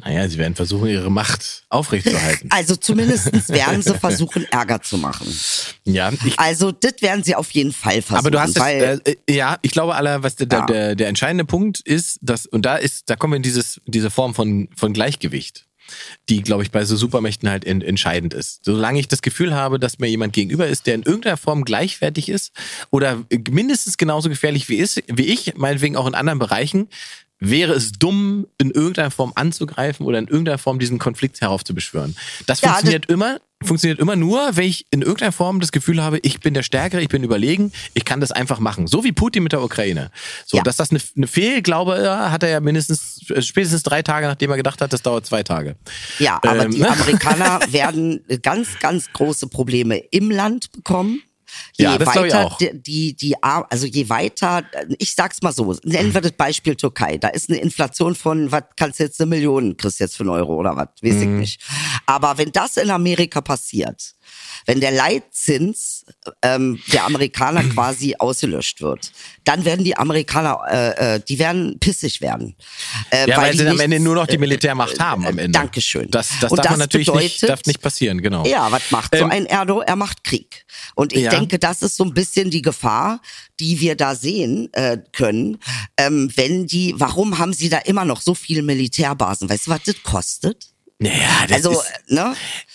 Naja, 0.00 0.28
sie 0.28 0.38
werden 0.38 0.54
versuchen, 0.54 0.88
ihre 0.88 1.10
Macht 1.10 1.64
aufrechtzuerhalten. 1.68 2.48
Also 2.60 2.76
zumindest 2.76 3.48
werden 3.48 3.82
sie 3.82 3.94
versuchen, 3.94 4.44
Ärger 4.50 4.82
zu 4.82 4.98
machen. 4.98 5.26
Ja. 5.84 6.12
Also 6.36 6.72
das 6.72 6.94
werden 7.00 7.22
sie 7.22 7.34
auf 7.34 7.50
jeden 7.52 7.72
Fall 7.72 8.02
versuchen. 8.02 8.16
Aber 8.18 8.30
du 8.30 8.40
hast 8.40 8.58
weil, 8.58 8.98
das, 8.98 9.14
äh, 9.14 9.34
ja, 9.34 9.58
ich 9.62 9.70
glaube, 9.70 9.94
aller, 9.94 10.22
was 10.22 10.36
der, 10.36 10.48
ja. 10.50 10.66
der, 10.66 10.94
der 10.96 11.08
entscheidende 11.08 11.44
Punkt 11.44 11.80
ist, 11.80 12.18
dass, 12.22 12.46
und 12.46 12.66
da 12.66 12.76
ist, 12.76 13.08
da 13.08 13.16
kommen 13.16 13.34
wir 13.34 13.36
in 13.36 13.42
dieses, 13.42 13.80
diese 13.86 14.10
Form 14.10 14.34
von, 14.34 14.68
von 14.76 14.92
Gleichgewicht 14.92 15.66
die, 16.28 16.42
glaube 16.42 16.62
ich, 16.62 16.70
bei 16.70 16.84
so 16.84 16.96
Supermächten 16.96 17.48
halt 17.48 17.64
in, 17.64 17.82
entscheidend 17.82 18.34
ist. 18.34 18.64
Solange 18.64 19.00
ich 19.00 19.08
das 19.08 19.22
Gefühl 19.22 19.54
habe, 19.54 19.78
dass 19.78 19.98
mir 19.98 20.08
jemand 20.08 20.32
gegenüber 20.32 20.66
ist, 20.66 20.86
der 20.86 20.94
in 20.94 21.02
irgendeiner 21.02 21.36
Form 21.36 21.64
gleichwertig 21.64 22.28
ist 22.28 22.52
oder 22.90 23.24
mindestens 23.50 23.96
genauso 23.96 24.28
gefährlich 24.28 24.68
wie, 24.68 24.76
ist, 24.76 25.02
wie 25.08 25.24
ich, 25.24 25.54
meinetwegen 25.56 25.96
auch 25.96 26.06
in 26.06 26.14
anderen 26.14 26.38
Bereichen, 26.38 26.88
wäre 27.40 27.72
es 27.72 27.92
dumm, 27.92 28.46
in 28.58 28.70
irgendeiner 28.70 29.10
Form 29.10 29.32
anzugreifen 29.34 30.06
oder 30.06 30.18
in 30.18 30.28
irgendeiner 30.28 30.58
Form 30.58 30.78
diesen 30.78 30.98
Konflikt 30.98 31.40
heraufzubeschwören. 31.40 32.14
Das 32.46 32.60
ja, 32.60 32.68
funktioniert 32.68 33.06
das 33.08 33.14
immer, 33.14 33.38
funktioniert 33.62 33.98
immer 33.98 34.14
nur, 34.14 34.56
wenn 34.56 34.66
ich 34.66 34.86
in 34.90 35.00
irgendeiner 35.00 35.32
Form 35.32 35.60
das 35.60 35.72
Gefühl 35.72 36.02
habe, 36.02 36.18
ich 36.18 36.40
bin 36.40 36.54
der 36.54 36.62
Stärkere, 36.62 37.00
ich 37.00 37.08
bin 37.08 37.24
überlegen, 37.24 37.72
ich 37.94 38.04
kann 38.04 38.20
das 38.20 38.30
einfach 38.30 38.60
machen. 38.60 38.86
So 38.86 39.04
wie 39.04 39.12
Putin 39.12 39.42
mit 39.42 39.52
der 39.52 39.62
Ukraine. 39.62 40.10
So, 40.46 40.58
ja. 40.58 40.62
dass 40.62 40.76
das 40.76 40.90
eine, 40.90 41.00
eine 41.16 41.26
Fehlglaube 41.26 42.30
hat 42.30 42.42
er 42.42 42.50
ja 42.50 42.60
mindestens, 42.60 43.28
äh, 43.30 43.40
spätestens 43.40 43.82
drei 43.82 44.02
Tage, 44.02 44.26
nachdem 44.26 44.50
er 44.50 44.56
gedacht 44.58 44.80
hat, 44.82 44.92
das 44.92 45.02
dauert 45.02 45.24
zwei 45.24 45.42
Tage. 45.42 45.76
Ja, 46.18 46.38
aber 46.42 46.64
ähm, 46.64 46.72
die 46.72 46.80
ne? 46.80 46.90
Amerikaner 46.90 47.60
werden 47.70 48.22
ganz, 48.42 48.78
ganz 48.78 49.10
große 49.12 49.48
Probleme 49.48 49.96
im 49.96 50.30
Land 50.30 50.72
bekommen 50.72 51.22
Je 51.76 51.84
Ja, 51.84 51.94
ich 52.00 52.06
weiter 52.06 52.56
die, 52.72 53.14
die, 53.14 53.42
also 53.42 53.86
je 53.86 54.08
weiter, 54.08 54.62
ich 54.98 55.14
sag's 55.14 55.42
mal 55.42 55.52
so, 55.52 55.76
nennen 55.84 56.12
wir 56.14 56.20
das 56.20 56.32
Beispiel 56.32 56.74
Türkei. 56.76 57.18
Da 57.18 57.28
ist 57.28 57.48
eine 57.50 57.58
Inflation 57.60 58.14
von, 58.14 58.50
was 58.52 58.62
kannst 58.76 58.98
du 59.00 59.04
jetzt 59.04 59.20
eine 59.20 59.28
Million, 59.30 59.76
kriegst 59.76 60.00
jetzt 60.00 60.16
für 60.16 60.22
einen 60.22 60.30
Euro 60.30 60.54
oder 60.56 60.76
was, 60.76 60.88
weiß 61.02 61.20
ich 61.22 61.28
Mhm. 61.28 61.38
nicht. 61.40 61.60
Aber 62.06 62.38
wenn 62.38 62.52
das 62.52 62.76
in 62.76 62.90
Amerika 62.90 63.40
passiert, 63.40 64.14
wenn 64.66 64.80
der 64.80 64.90
Leitzins 64.92 66.04
ähm, 66.42 66.80
der 66.92 67.04
Amerikaner 67.06 67.62
quasi 67.74 68.14
ausgelöscht 68.18 68.80
wird, 68.80 69.12
dann 69.44 69.64
werden 69.64 69.84
die 69.84 69.96
Amerikaner, 69.96 70.58
äh, 70.70 71.14
äh, 71.16 71.20
die 71.26 71.38
werden 71.38 71.78
pissig 71.80 72.20
werden. 72.20 72.56
Äh, 73.10 73.28
Ja, 73.28 73.36
weil, 73.38 73.52
die 73.52 73.58
sie 73.58 73.68
am 73.68 73.80
Ende 73.80 74.00
nur 74.00 74.14
noch 74.14 74.26
die 74.26 74.38
Militärmacht 74.38 74.98
haben 75.00 75.26
am 75.26 75.38
Ende. 75.38 75.58
Dankeschön. 75.58 76.08
Das, 76.10 76.30
das 76.40 76.50
Und 76.50 76.58
darf 76.58 76.68
das 76.68 76.78
natürlich 76.78 77.08
nicht, 77.12 77.40
bedeutet- 77.40 77.48
darf 77.48 77.60
nicht 77.66 77.80
passieren, 77.82 78.20
genau. 78.22 78.44
Ja, 78.46 78.70
was 78.70 78.90
macht 78.90 79.14
so 79.14 79.24
Ähm, 79.24 79.30
ein 79.30 79.46
Erdo? 79.46 79.80
Er 79.80 79.96
macht 79.96 80.24
Krieg. 80.24 80.64
Und 80.94 81.12
ich 81.12 81.22
Ja. 81.22 81.30
denke, 81.30 81.58
das 81.58 81.82
ist 81.82 81.96
so 81.96 82.04
ein 82.04 82.14
bisschen 82.14 82.50
die 82.50 82.62
Gefahr, 82.62 83.20
die 83.58 83.80
wir 83.80 83.94
da 83.96 84.14
sehen 84.14 84.72
äh, 84.72 84.98
können. 85.12 85.58
Ähm, 85.96 86.30
wenn 86.36 86.66
die, 86.66 86.94
warum 86.96 87.38
haben 87.38 87.52
sie 87.52 87.68
da 87.68 87.78
immer 87.78 88.04
noch 88.04 88.20
so 88.20 88.34
viele 88.34 88.62
Militärbasen? 88.62 89.48
Weißt 89.48 89.66
du, 89.66 89.70
was 89.70 89.82
das 89.84 90.02
kostet? 90.02 90.66
Naja, 91.02 91.46
das 91.48 91.56
also, 91.56 91.72
ist, 91.72 92.10
ne? 92.10 92.34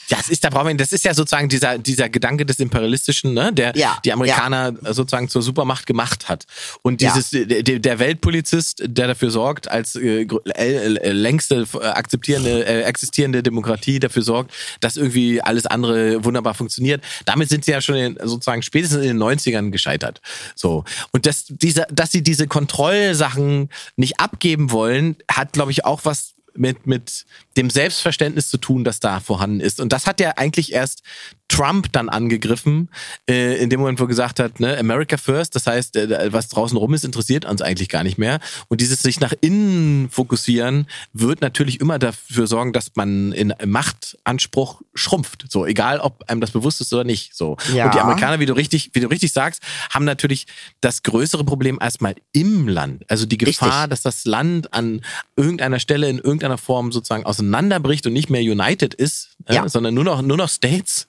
Das 0.09 0.29
ist, 0.29 0.43
da 0.43 0.49
brauchen 0.49 0.67
wir, 0.67 0.75
das 0.77 0.91
ist 0.91 1.03
ja 1.05 1.13
sozusagen 1.13 1.47
dieser, 1.47 1.77
dieser 1.77 2.09
Gedanke 2.09 2.45
des 2.45 2.59
Imperialistischen, 2.59 3.33
ne, 3.33 3.53
der 3.53 3.75
Ja, 3.75 3.99
die 4.03 4.13
Amerikaner 4.13 4.73
sozusagen 4.93 5.29
zur 5.29 5.41
Supermacht 5.41 5.85
gemacht 5.85 6.27
hat. 6.27 6.45
Und 6.81 7.01
Ja. 7.01 7.13
dieses, 7.13 7.29
der, 7.31 7.79
der 7.79 7.99
Weltpolizist, 7.99 8.83
der 8.85 9.07
dafür 9.07 9.29
sorgt, 9.31 9.69
als 9.69 9.95
äh, 9.95 10.23
äh, 10.23 10.95
äh, 10.95 11.11
längste 11.11 11.67
äh, 11.73 11.85
akzeptierende, 11.85 12.65
äh, 12.65 12.81
existierende 12.81 13.43
Demokratie 13.43 13.99
dafür 13.99 14.23
sorgt, 14.23 14.51
dass 14.79 14.97
irgendwie 14.97 15.41
alles 15.41 15.67
andere 15.67 16.23
wunderbar 16.25 16.55
funktioniert. 16.55 17.03
Damit 17.25 17.49
sind 17.49 17.65
sie 17.65 17.71
ja 17.71 17.81
schon 17.81 17.95
in, 17.95 18.17
sozusagen 18.23 18.63
spätestens 18.63 19.01
in 19.03 19.17
den 19.17 19.23
90ern 19.23 19.69
gescheitert. 19.69 20.21
So. 20.55 20.83
Und 21.11 21.25
dass, 21.27 21.45
dieser, 21.47 21.85
dass 21.91 22.11
sie 22.11 22.23
diese 22.23 22.47
Kontrollsachen 22.47 23.69
nicht 23.95 24.19
abgeben 24.19 24.71
wollen, 24.71 25.15
hat, 25.31 25.53
glaube 25.53 25.71
ich, 25.71 25.85
auch 25.85 26.01
was 26.03 26.34
mit, 26.57 26.87
mit 26.87 27.25
dem 27.57 27.69
Selbstverständnis 27.69 28.49
zu 28.49 28.57
tun, 28.57 28.83
das 28.83 28.99
da 28.99 29.19
vorhanden 29.19 29.59
ist. 29.59 29.79
Und 29.79 29.91
das 29.91 30.07
hat 30.07 30.19
ja 30.19 30.31
eigentlich 30.37 30.73
erst 30.73 31.03
Trump 31.47 31.91
dann 31.91 32.09
angegriffen, 32.09 32.89
äh, 33.29 33.55
in 33.61 33.69
dem 33.69 33.79
Moment, 33.79 33.99
wo 33.99 34.05
er 34.05 34.07
gesagt 34.07 34.39
hat, 34.39 34.59
ne, 34.59 34.77
America 34.77 35.17
first, 35.17 35.55
das 35.55 35.67
heißt, 35.67 35.95
äh, 35.95 36.33
was 36.33 36.49
draußen 36.49 36.77
rum 36.77 36.93
ist, 36.93 37.05
interessiert 37.05 37.45
uns 37.45 37.61
eigentlich 37.61 37.89
gar 37.89 38.03
nicht 38.03 38.17
mehr. 38.17 38.39
Und 38.67 38.81
dieses 38.81 39.01
sich 39.01 39.19
nach 39.19 39.33
innen 39.41 40.09
fokussieren 40.09 40.87
wird 41.13 41.41
natürlich 41.41 41.79
immer 41.79 41.99
dafür 41.99 42.47
sorgen, 42.47 42.73
dass 42.73 42.95
man 42.95 43.31
in 43.31 43.53
Machtanspruch 43.65 44.81
schrumpft. 44.93 45.45
So, 45.49 45.65
egal 45.65 45.99
ob 45.99 46.23
einem 46.29 46.41
das 46.41 46.51
bewusst 46.51 46.81
ist 46.81 46.93
oder 46.93 47.03
nicht. 47.03 47.35
So. 47.35 47.57
Ja. 47.73 47.85
Und 47.85 47.93
die 47.93 47.99
Amerikaner, 47.99 48.39
wie 48.39 48.45
du 48.45 48.53
richtig, 48.53 48.91
wie 48.93 48.99
du 48.99 49.07
richtig 49.07 49.31
sagst, 49.31 49.61
haben 49.89 50.05
natürlich 50.05 50.47
das 50.81 51.03
größere 51.03 51.43
Problem 51.43 51.77
erstmal 51.81 52.15
im 52.31 52.67
Land. 52.67 53.03
Also 53.09 53.25
die 53.25 53.37
Gefahr, 53.37 53.83
Richtig. 53.83 53.89
dass 53.91 54.01
das 54.01 54.25
Land 54.25 54.73
an 54.73 55.01
irgendeiner 55.35 55.79
Stelle 55.79 56.09
in 56.09 56.17
irgendeiner 56.19 56.57
Form 56.57 56.91
sozusagen 56.91 57.25
auseinanderbricht 57.25 58.05
und 58.07 58.13
nicht 58.13 58.29
mehr 58.29 58.41
united 58.41 58.93
ist, 58.93 59.35
äh, 59.45 59.55
Ja. 59.55 59.69
sondern 59.69 59.93
nur 59.93 60.03
noch, 60.03 60.21
nur 60.21 60.37
noch 60.37 60.49
States, 60.49 61.07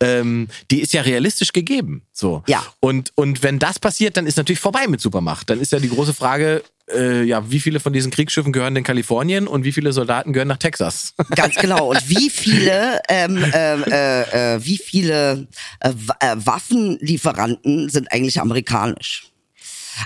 ähm, 0.00 0.48
die 0.70 0.80
ist 0.80 0.92
ja 0.92 1.02
realistisch 1.02 1.52
gegeben. 1.52 2.02
So. 2.12 2.42
Ja. 2.46 2.64
Und, 2.80 3.12
und 3.14 3.42
wenn 3.42 3.58
das 3.58 3.78
passiert, 3.78 4.16
dann 4.16 4.26
ist 4.26 4.36
natürlich 4.36 4.60
vorbei 4.60 4.86
mit 4.88 5.00
Supermacht. 5.00 5.50
Dann 5.50 5.60
ist 5.60 5.72
ja 5.72 5.78
die 5.78 5.88
große 5.88 6.14
Frage, 6.14 6.62
äh, 6.92 7.22
ja, 7.22 7.50
wie 7.50 7.60
viele 7.60 7.80
von 7.80 7.92
diesen 7.92 8.10
Kriegsschiffen 8.10 8.52
gehören 8.52 8.76
in 8.76 8.84
Kalifornien 8.84 9.46
und 9.46 9.64
wie 9.64 9.72
viele 9.72 9.92
Soldaten 9.92 10.32
gehören 10.32 10.48
nach 10.48 10.58
Texas? 10.58 11.14
Ganz 11.34 11.56
genau. 11.56 11.90
Und 11.90 12.08
wie 12.08 12.30
viele, 12.30 13.00
ähm, 13.08 13.44
ähm, 13.52 13.84
äh, 13.84 14.54
äh, 14.54 14.64
wie 14.64 14.78
viele 14.78 15.46
äh, 15.80 15.90
äh, 15.90 16.36
Waffenlieferanten 16.36 17.88
sind 17.88 18.10
eigentlich 18.12 18.40
amerikanisch? 18.40 19.26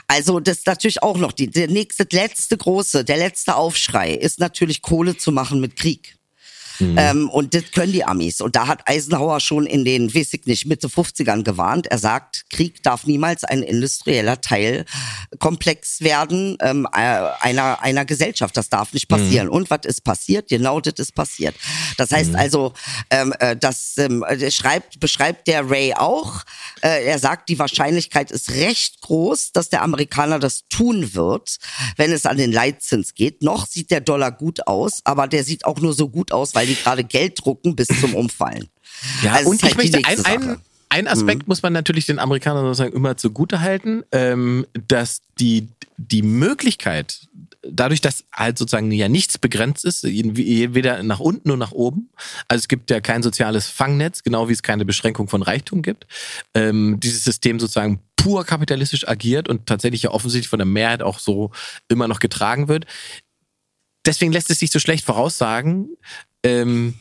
Also 0.08 0.40
das 0.40 0.58
ist 0.58 0.66
natürlich 0.66 1.02
auch 1.02 1.18
noch 1.18 1.32
die, 1.32 1.48
der 1.48 1.68
nächste, 1.68 2.06
letzte 2.10 2.56
große, 2.56 3.04
der 3.04 3.16
letzte 3.16 3.54
Aufschrei 3.54 4.12
ist 4.12 4.40
natürlich 4.40 4.82
Kohle 4.82 5.16
zu 5.16 5.30
machen 5.30 5.60
mit 5.60 5.76
Krieg. 5.76 6.16
Ähm, 6.80 7.28
und 7.30 7.54
das 7.54 7.70
können 7.72 7.92
die 7.92 8.04
Amis. 8.04 8.40
Und 8.40 8.56
da 8.56 8.66
hat 8.66 8.82
Eisenhower 8.86 9.40
schon 9.40 9.66
in 9.66 9.84
den, 9.84 10.14
weiß 10.14 10.34
ich 10.34 10.46
nicht, 10.46 10.66
Mitte 10.66 10.88
50ern 10.88 11.42
gewarnt. 11.42 11.86
Er 11.86 11.98
sagt, 11.98 12.44
Krieg 12.50 12.82
darf 12.82 13.06
niemals 13.06 13.44
ein 13.44 13.62
industrieller 13.62 14.40
Teilkomplex 14.40 16.00
werden 16.00 16.56
ähm, 16.60 16.86
äh, 16.92 16.96
einer, 17.40 17.82
einer 17.82 18.04
Gesellschaft. 18.04 18.56
Das 18.56 18.68
darf 18.68 18.92
nicht 18.92 19.08
passieren. 19.08 19.48
Und 19.48 19.70
was 19.70 19.80
ist 19.84 20.04
passiert? 20.04 20.48
Genau 20.48 20.80
das 20.80 20.94
ist 20.98 21.14
passiert. 21.14 21.54
Das 21.96 22.10
heißt 22.10 22.34
also, 22.34 22.72
ähm, 23.10 23.34
äh, 23.38 23.56
das 23.56 23.96
ähm, 23.98 24.22
äh, 24.22 24.50
schreibt, 24.50 25.00
beschreibt 25.00 25.46
der 25.46 25.68
Ray 25.70 25.94
auch. 25.94 26.44
Äh, 26.84 27.06
er 27.06 27.18
sagt, 27.18 27.48
die 27.48 27.58
Wahrscheinlichkeit 27.58 28.30
ist 28.30 28.50
recht 28.50 29.00
groß, 29.00 29.52
dass 29.52 29.70
der 29.70 29.80
Amerikaner 29.80 30.38
das 30.38 30.68
tun 30.68 31.14
wird, 31.14 31.56
wenn 31.96 32.12
es 32.12 32.26
an 32.26 32.36
den 32.36 32.52
Leitzins 32.52 33.14
geht. 33.14 33.42
Noch 33.42 33.66
sieht 33.66 33.90
der 33.90 34.02
Dollar 34.02 34.30
gut 34.30 34.66
aus, 34.66 35.00
aber 35.04 35.26
der 35.26 35.44
sieht 35.44 35.64
auch 35.64 35.80
nur 35.80 35.94
so 35.94 36.10
gut 36.10 36.30
aus, 36.30 36.54
weil 36.54 36.66
die 36.66 36.74
gerade 36.74 37.02
Geld 37.02 37.40
drucken 37.42 37.74
bis 37.74 37.88
zum 37.88 38.14
Umfallen. 38.14 38.68
Also 39.30 39.48
und 39.48 39.56
ist 39.56 39.62
halt 39.62 39.72
ich 39.72 39.76
möchte 39.78 40.06
ein, 40.06 40.24
ein, 40.26 40.56
ein 40.90 41.08
Aspekt 41.08 41.48
muss 41.48 41.62
man 41.62 41.72
natürlich 41.72 42.04
den 42.04 42.18
Amerikanern 42.18 42.66
sozusagen 42.66 42.94
immer 42.94 43.16
zugute 43.16 43.62
halten, 43.62 44.02
ähm, 44.12 44.66
dass 44.86 45.22
die, 45.40 45.68
die 45.96 46.22
Möglichkeit, 46.22 47.28
dadurch, 47.70 48.00
dass 48.00 48.24
halt 48.32 48.58
sozusagen 48.58 48.90
ja 48.92 49.08
nichts 49.08 49.38
begrenzt 49.38 49.84
ist, 49.84 50.04
weder 50.04 51.02
nach 51.02 51.20
unten 51.20 51.48
noch 51.48 51.56
nach 51.56 51.72
oben, 51.72 52.10
also 52.48 52.60
es 52.60 52.68
gibt 52.68 52.90
ja 52.90 53.00
kein 53.00 53.22
soziales 53.22 53.68
Fangnetz, 53.68 54.22
genau 54.22 54.48
wie 54.48 54.52
es 54.52 54.62
keine 54.62 54.84
Beschränkung 54.84 55.28
von 55.28 55.42
Reichtum 55.42 55.82
gibt, 55.82 56.06
ähm, 56.54 56.98
dieses 57.00 57.24
System 57.24 57.60
sozusagen 57.60 58.00
pur 58.16 58.44
kapitalistisch 58.44 59.06
agiert 59.06 59.48
und 59.48 59.66
tatsächlich 59.66 60.02
ja 60.02 60.10
offensichtlich 60.10 60.48
von 60.48 60.58
der 60.58 60.66
Mehrheit 60.66 61.02
auch 61.02 61.18
so 61.18 61.50
immer 61.88 62.08
noch 62.08 62.20
getragen 62.20 62.68
wird. 62.68 62.86
Deswegen 64.06 64.32
lässt 64.32 64.50
es 64.50 64.58
sich 64.58 64.70
so 64.70 64.78
schlecht 64.78 65.04
voraussagen, 65.04 65.88
ähm, 66.42 66.94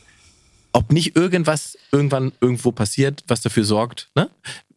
ob 0.72 0.90
nicht 0.90 1.16
irgendwas 1.16 1.78
irgendwann 1.92 2.32
irgendwo 2.40 2.72
passiert, 2.72 3.22
was 3.28 3.40
dafür 3.40 3.64
sorgt, 3.64 4.10
ne? 4.14 4.28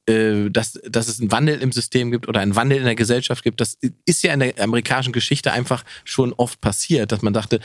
Äh, 0.08 0.50
dass, 0.50 0.80
dass 0.88 1.08
es 1.10 1.20
einen 1.20 1.32
Wandel 1.32 1.62
im 1.62 1.72
System 1.72 2.12
gibt 2.12 2.28
oder 2.28 2.39
einen 2.39 2.56
Wandel 2.56 2.78
in 2.78 2.86
der 2.86 2.96
Gesellschaft 2.96 3.43
gibt. 3.43 3.60
Das 3.60 3.78
ist 4.06 4.24
ja 4.24 4.34
in 4.34 4.39
der 4.39 4.60
amerikanischen 4.60 5.12
Geschichte 5.12 5.52
einfach 5.52 5.84
schon 6.06 6.34
oft 6.34 6.62
passiert, 6.62 7.12
dass 7.12 7.22
man 7.22 7.34
dachte, 7.34 7.60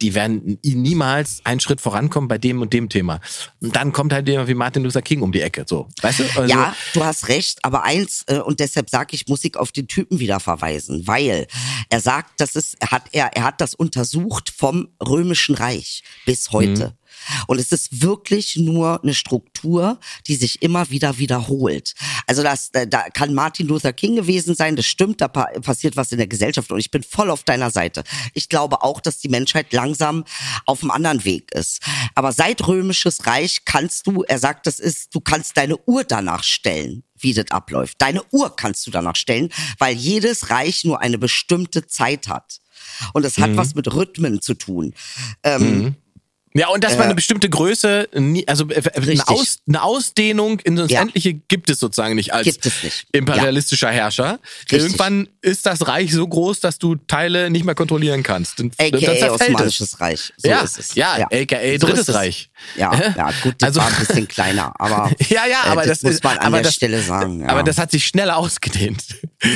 die 0.00 0.14
werden 0.14 0.58
niemals 0.62 1.40
einen 1.44 1.60
Schritt 1.60 1.80
vorankommen 1.80 2.28
bei 2.28 2.38
dem 2.38 2.62
und 2.62 2.72
dem 2.72 2.88
Thema. 2.88 3.20
Und 3.60 3.76
dann 3.76 3.92
kommt 3.92 4.12
halt 4.12 4.26
jemand 4.26 4.48
wie 4.48 4.54
Martin 4.54 4.84
Luther 4.84 5.02
King 5.02 5.20
um 5.20 5.32
die 5.32 5.42
Ecke. 5.42 5.64
So, 5.68 5.88
weißt 6.00 6.20
du? 6.20 6.24
Also, 6.36 6.54
ja, 6.54 6.74
du 6.94 7.04
hast 7.04 7.28
recht, 7.28 7.62
aber 7.62 7.84
eins, 7.84 8.24
äh, 8.28 8.38
und 8.38 8.60
deshalb 8.60 8.88
sage 8.88 9.14
ich, 9.14 9.28
muss 9.28 9.44
ich 9.44 9.56
auf 9.56 9.70
den 9.70 9.86
Typen 9.86 10.18
wieder 10.18 10.40
verweisen, 10.40 11.06
weil 11.06 11.46
er 11.90 12.00
sagt, 12.00 12.40
das 12.40 12.56
ist, 12.56 12.76
er 12.80 12.90
hat, 12.90 13.04
er, 13.12 13.36
er 13.36 13.44
hat 13.44 13.60
das 13.60 13.74
untersucht 13.74 14.50
vom 14.56 14.88
Römischen 15.00 15.54
Reich 15.54 16.02
bis 16.24 16.52
heute. 16.52 16.96
Und 17.46 17.58
es 17.58 17.72
ist 17.72 18.02
wirklich 18.02 18.56
nur 18.56 19.02
eine 19.02 19.14
Struktur, 19.14 19.98
die 20.26 20.36
sich 20.36 20.62
immer 20.62 20.90
wieder 20.90 21.18
wiederholt. 21.18 21.94
Also 22.26 22.42
das, 22.42 22.70
da 22.72 23.08
kann 23.10 23.34
Martin 23.34 23.68
Luther 23.68 23.92
King 23.92 24.16
gewesen 24.16 24.54
sein, 24.54 24.76
das 24.76 24.86
stimmt, 24.86 25.20
da 25.20 25.28
pa 25.28 25.46
passiert 25.60 25.96
was 25.96 26.12
in 26.12 26.18
der 26.18 26.26
Gesellschaft 26.26 26.70
und 26.72 26.78
ich 26.78 26.90
bin 26.90 27.02
voll 27.02 27.30
auf 27.30 27.44
deiner 27.44 27.70
Seite. 27.70 28.04
Ich 28.34 28.48
glaube 28.48 28.82
auch, 28.82 29.00
dass 29.00 29.18
die 29.18 29.28
Menschheit 29.28 29.72
langsam 29.72 30.24
auf 30.66 30.82
einem 30.82 30.90
anderen 30.90 31.24
Weg 31.24 31.52
ist. 31.52 31.80
Aber 32.14 32.32
seit 32.32 32.66
Römisches 32.66 33.26
Reich 33.26 33.64
kannst 33.64 34.06
du, 34.06 34.22
er 34.22 34.38
sagt, 34.38 34.66
das 34.66 34.78
ist, 34.78 35.14
du 35.14 35.20
kannst 35.20 35.56
deine 35.56 35.76
Uhr 35.86 36.04
danach 36.04 36.42
stellen 36.42 37.04
wie 37.22 37.34
das 37.34 37.50
abläuft. 37.50 37.96
Deine 38.00 38.22
Uhr 38.30 38.56
kannst 38.56 38.86
du 38.86 38.90
danach 38.90 39.16
stellen, 39.16 39.50
weil 39.78 39.94
jedes 39.94 40.48
Reich 40.48 40.84
nur 40.84 41.00
eine 41.00 41.18
bestimmte 41.18 41.86
Zeit 41.86 42.28
hat. 42.28 42.60
Und 43.12 43.24
es 43.24 43.38
hat 43.38 43.56
was 43.56 43.74
mit 43.74 43.92
Rhythmen 43.92 44.40
zu 44.40 44.54
tun. 44.54 44.94
Ähm, 45.42 45.96
Ja, 46.52 46.68
und 46.68 46.82
dass 46.82 46.94
man 46.94 47.04
eine 47.04 47.14
bestimmte 47.14 47.48
Größe, 47.48 48.08
also 48.48 48.68
äh, 48.70 48.82
eine. 48.96 49.28
Aus, 49.28 49.58
eine 49.68 49.82
Ausdehnung 49.82 50.58
in 50.60 50.74
das 50.74 50.90
Ja. 50.90 51.02
Endliche 51.02 51.34
gibt 51.34 51.70
es 51.70 51.78
sozusagen 51.78 52.16
nicht 52.16 52.34
als 52.34 52.44
Gibt 52.44 52.66
es 52.66 52.82
nicht. 52.82 53.06
imperialistischer 53.12 53.90
Herrscher. 53.90 54.40
Richtig. 54.62 54.80
Irgendwann 54.80 55.28
ist 55.42 55.64
das 55.66 55.86
Reich 55.86 56.12
so 56.12 56.26
groß, 56.26 56.58
dass 56.58 56.78
du 56.78 56.96
Teile 56.96 57.50
nicht 57.50 57.64
mehr 57.64 57.76
kontrollieren 57.76 58.24
kannst. 58.24 58.60
AKA 58.60 58.96
es. 59.12 59.22
Osmanisches 59.30 60.00
Reich. 60.00 60.32
So 60.38 60.48
ja, 60.48 60.60
ist 60.62 60.78
es. 60.78 60.94
ja, 60.96 61.12
aka 61.30 61.56
So 61.78 61.86
Drittes. 61.86 62.14
Reich. 62.14 62.50
Ja, 62.76 62.92
ja, 63.16 63.30
gut, 63.42 63.54
das 63.58 63.68
Also- 63.68 63.80
war 63.80 63.86
ein 63.88 64.06
bisschen 64.06 64.26
kleiner, 64.26 64.72
aber 64.80 65.10
Ja, 65.28 65.46
ja, 65.46 65.66
äh, 65.66 65.68
aber 65.68 65.82
das, 65.86 66.00
das, 66.00 66.12
muss 66.14 66.22
man 66.24 66.38
an 66.38 66.52
der 66.52 66.62
das, 66.62 66.74
Stelle 66.74 67.00
sagen. 67.00 67.42
Ja. 67.42 67.48
Aber 67.48 67.62
das 67.62 67.78
hat 67.78 67.92
sich 67.92 68.04
schneller 68.04 68.36
ausgedehnt. 68.36 69.04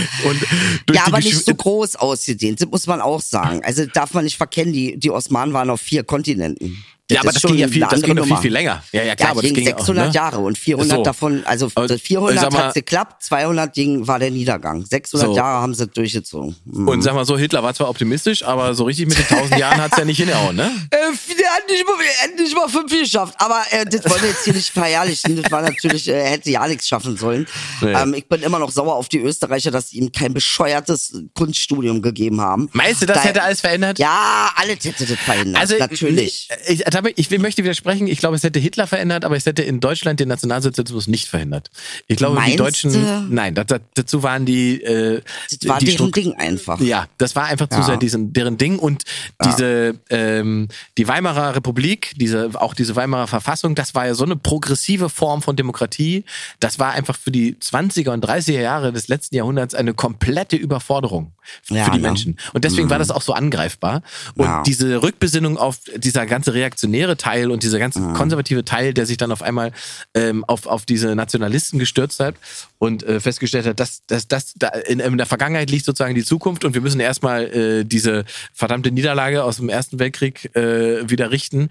Ja, 0.93 1.07
aber 1.07 1.19
nicht 1.19 1.45
so 1.45 1.55
groß 1.55 1.97
ausgedehnt, 1.97 2.61
das 2.61 2.69
muss 2.69 2.87
man 2.87 3.01
auch 3.03 3.21
sagen. 3.21 3.63
Also 3.65 3.85
darf 3.85 4.15
man 4.15 4.25
nicht 4.25 4.37
verkennen, 4.37 4.73
die, 4.73 4.97
die 4.99 5.11
Osmanen 5.11 5.53
waren 5.53 5.69
auf 5.69 5.81
vier 5.81 6.05
Kontinenten. 6.05 6.84
Ja, 7.11 7.21
aber 7.21 7.33
das 7.33 7.43
ging 7.43 7.57
ja 7.57 7.69
viel, 7.69 7.83
das 7.89 8.01
ging 8.01 8.15
noch 8.15 8.25
viel, 8.27 8.37
viel 8.39 8.53
länger. 8.53 8.83
Ja, 8.91 9.03
ja, 9.03 9.15
klar, 9.15 9.29
Ja, 9.29 9.33
aber 9.33 9.43
das 9.43 9.51
das 9.51 9.57
ging 9.57 9.65
ging 9.67 9.77
600 9.77 10.05
auch, 10.05 10.09
ne? 10.09 10.15
Jahre 10.15 10.39
und 10.39 10.57
400 10.57 10.97
So. 10.99 11.03
davon, 11.03 11.43
also 11.45 11.69
Und, 11.75 12.01
400 12.01 12.41
sag 12.41 12.53
mal- 12.53 12.65
hat 12.69 12.75
geklappt, 12.75 13.23
200 13.23 13.75
ging, 13.75 14.07
war 14.07 14.19
der 14.19 14.31
Niedergang. 14.31 14.87
600 14.87 15.29
So. 15.29 15.37
Jahre 15.37 15.61
haben 15.61 15.75
sie 15.75 15.87
durchgezogen. 15.87 16.57
Mhm. 16.65 16.89
Und 16.89 17.03
sag 17.03 17.13
mal 17.15 17.27
so, 17.27 17.37
Hitler 17.37 17.63
war 17.63 17.75
zwar 17.75 17.91
optimistisch, 17.91 18.43
aber 18.43 18.75
so 18.75 18.85
richtig 18.85 19.09
mit 19.09 19.19
den 19.19 19.27
tausend 19.29 19.59
Jahren 19.59 19.83
hat's 19.83 19.99
ja 19.99 20.05
nicht 20.07 20.17
hingehauen, 20.17 20.57
ne? 20.57 20.65
Äh, 20.91 20.97
der 21.39 21.51
hat 21.51 21.69
nicht 21.69 21.85
mal, 21.87 21.95
hat 22.23 22.39
nicht 22.41 22.57
mal 22.57 22.69
fünf 22.69 22.91
geschafft. 22.91 23.35
Aber 23.39 23.63
äh, 23.71 23.85
das 23.85 24.09
wollen 24.11 24.23
wir 24.23 24.31
jetzt 24.31 24.45
hier 24.45 24.55
nicht 24.55 24.71
verherrlichen. 24.71 25.43
Das 25.43 25.53
war 25.53 25.61
natürlich, 25.61 26.09
äh, 26.09 26.13
er 26.13 26.31
hätte 26.31 26.51
ja 26.51 26.67
nichts 26.67 26.89
schaffen 26.89 27.19
sollen. 27.19 27.47
Nee. 27.83 27.93
Ähm, 27.93 28.15
ich 28.15 28.27
bin 28.29 28.41
immer 28.43 28.59
noch 28.59 28.71
sauer 28.71 28.95
auf 28.97 29.11
die 29.11 29.19
Österreicher, 29.19 29.71
dass 29.71 29.91
sie 29.91 29.99
ihm 29.99 30.11
kein 30.11 30.33
bescheuertes 30.33 31.13
Kunststudium 31.35 32.01
gegeben 32.01 32.41
haben. 32.41 32.71
Meinst 32.73 33.03
du, 33.03 33.07
das 33.07 33.19
Da- 33.19 33.25
hätte 33.25 33.43
alles 33.43 33.61
verändert? 33.61 33.99
Ja, 33.99 34.51
alles 34.57 34.83
hätte 34.85 35.05
das 35.05 35.19
verhindert. 35.19 35.61
Also 35.61 35.77
natürlich. 35.77 36.49
Ich, 36.67 36.81
ich, 36.81 36.94
ich 37.17 37.31
möchte 37.39 37.63
widersprechen. 37.65 38.07
Ich 38.07 38.19
glaube, 38.19 38.37
es 38.37 38.43
hätte 38.43 38.59
Hitler 38.59 38.87
verändert, 38.87 39.25
aber 39.25 39.37
es 39.37 39.47
hätte 39.47 39.63
in 39.63 39.81
Deutschland 39.81 40.21
den 40.21 40.29
Nationalsozialismus 40.29 41.07
nicht 41.09 41.29
verhindert. 41.29 41.71
Ich 42.07 42.17
glaube, 42.17 42.37
die 42.37 42.41
Meinst 42.43 42.61
Deutschen. 42.61 42.93
du? 42.93 42.99
Nein, 43.31 43.55
dazu 43.55 44.23
waren 44.23 44.45
die. 44.47 44.83
Äh, 44.83 45.23
Das 45.51 45.69
war 45.69 45.79
die 45.79 45.87
deren 45.87 46.13
Ding 46.13 46.33
einfach. 46.35 46.81
Ja, 46.81 47.07
das 47.19 47.35
war 47.37 47.45
einfach 47.45 47.69
zu 47.69 47.79
Ja. 47.79 47.85
sehr 47.85 47.97
diesen, 47.97 48.33
deren 48.33 48.59
Ding 48.59 48.79
und 48.79 49.05
diese 49.45 49.95
ähm, 50.11 50.69
die 50.99 51.09
Weimarer 51.09 51.57
Republik, 51.57 52.13
diese 52.17 52.51
auch 52.55 52.75
diese 52.75 52.97
Weimarer 52.97 53.27
Verfassung, 53.27 53.75
das 53.75 53.95
war 53.95 54.07
ja 54.07 54.15
so 54.15 54.25
eine 54.25 54.37
progressive 54.37 55.09
Form 55.09 55.43
von 55.43 55.57
Demokratie. 55.57 56.25
Das 56.61 56.79
war 56.79 56.93
einfach 56.93 57.17
für 57.17 57.31
die 57.31 57.55
20er 57.57 58.11
und 58.11 58.25
30er 58.25 58.61
Jahre 58.61 58.93
des 58.93 59.09
letzten 59.09 59.37
Jahrhunderts 59.37 59.75
eine 59.75 59.95
komplette 59.95 60.57
Überforderung 60.57 61.33
f- 61.43 61.77
Ja, 61.77 61.85
für 61.85 61.91
die 61.93 61.97
ne? 61.99 62.03
Menschen. 62.09 62.37
Und 62.53 62.65
deswegen 62.65 62.91
war 62.91 62.99
das 62.99 63.11
auch 63.11 63.23
so 63.23 63.33
angreifbar. 63.33 64.03
Und 64.35 64.45
Ja. 64.45 64.63
diese 64.63 65.03
Rückbesinnung 65.03 65.57
auf 65.59 65.79
dieser 65.97 66.27
ganze 66.27 66.55
reaktionäre 66.85 67.17
Teil 67.17 67.51
und 67.51 67.63
dieser 67.63 67.79
ganze 67.79 68.01
konservative 68.15 68.65
Teil, 68.65 68.95
der 68.95 69.07
sich 69.07 69.17
dann 69.17 69.33
auf 69.33 69.43
einmal 69.43 69.73
ähm, 70.15 70.45
auf, 70.45 70.67
auf 70.67 70.85
diese 70.85 71.15
Nationalisten 71.15 71.79
gestürzt 71.79 72.21
hat 72.21 72.35
und 72.79 73.03
äh, 73.03 73.21
festgestellt 73.21 73.67
hat, 73.67 73.81
dass, 73.81 74.03
dass, 74.07 74.29
dass 74.29 74.55
da 74.55 74.69
in, 74.69 75.01
in 75.01 75.17
der 75.17 75.27
Vergangenheit 75.27 75.71
liegt 75.71 75.85
sozusagen 75.85 76.15
die 76.15 76.25
Zukunft 76.25 76.65
und 76.65 76.75
wir 76.75 76.81
müssen 76.81 77.01
erstmal 77.01 77.45
äh, 77.45 77.85
diese 77.85 78.25
verdammte 78.53 78.91
Niederlage 78.91 79.43
aus 79.45 79.57
dem 79.57 79.69
Ersten 79.69 79.99
Weltkrieg 79.99 80.55
äh, 80.55 81.09
wieder 81.09 81.31
richten. 81.31 81.71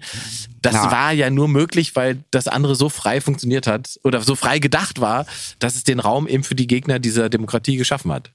Das 0.62 0.74
Ja. 0.74 0.90
war 0.90 1.12
ja 1.12 1.30
nur 1.30 1.48
möglich, 1.48 1.94
weil 1.96 2.18
das 2.30 2.48
andere 2.48 2.74
so 2.74 2.88
frei 2.88 3.20
funktioniert 3.20 3.66
hat 3.66 3.98
oder 4.02 4.20
so 4.20 4.34
frei 4.34 4.58
gedacht 4.58 5.00
war, 5.00 5.26
dass 5.58 5.76
es 5.76 5.84
den 5.84 6.00
Raum 6.00 6.26
eben 6.26 6.44
für 6.44 6.54
die 6.54 6.66
Gegner 6.66 6.98
dieser 6.98 7.28
Demokratie 7.28 7.76
geschaffen 7.76 8.12
hat. 8.12 8.30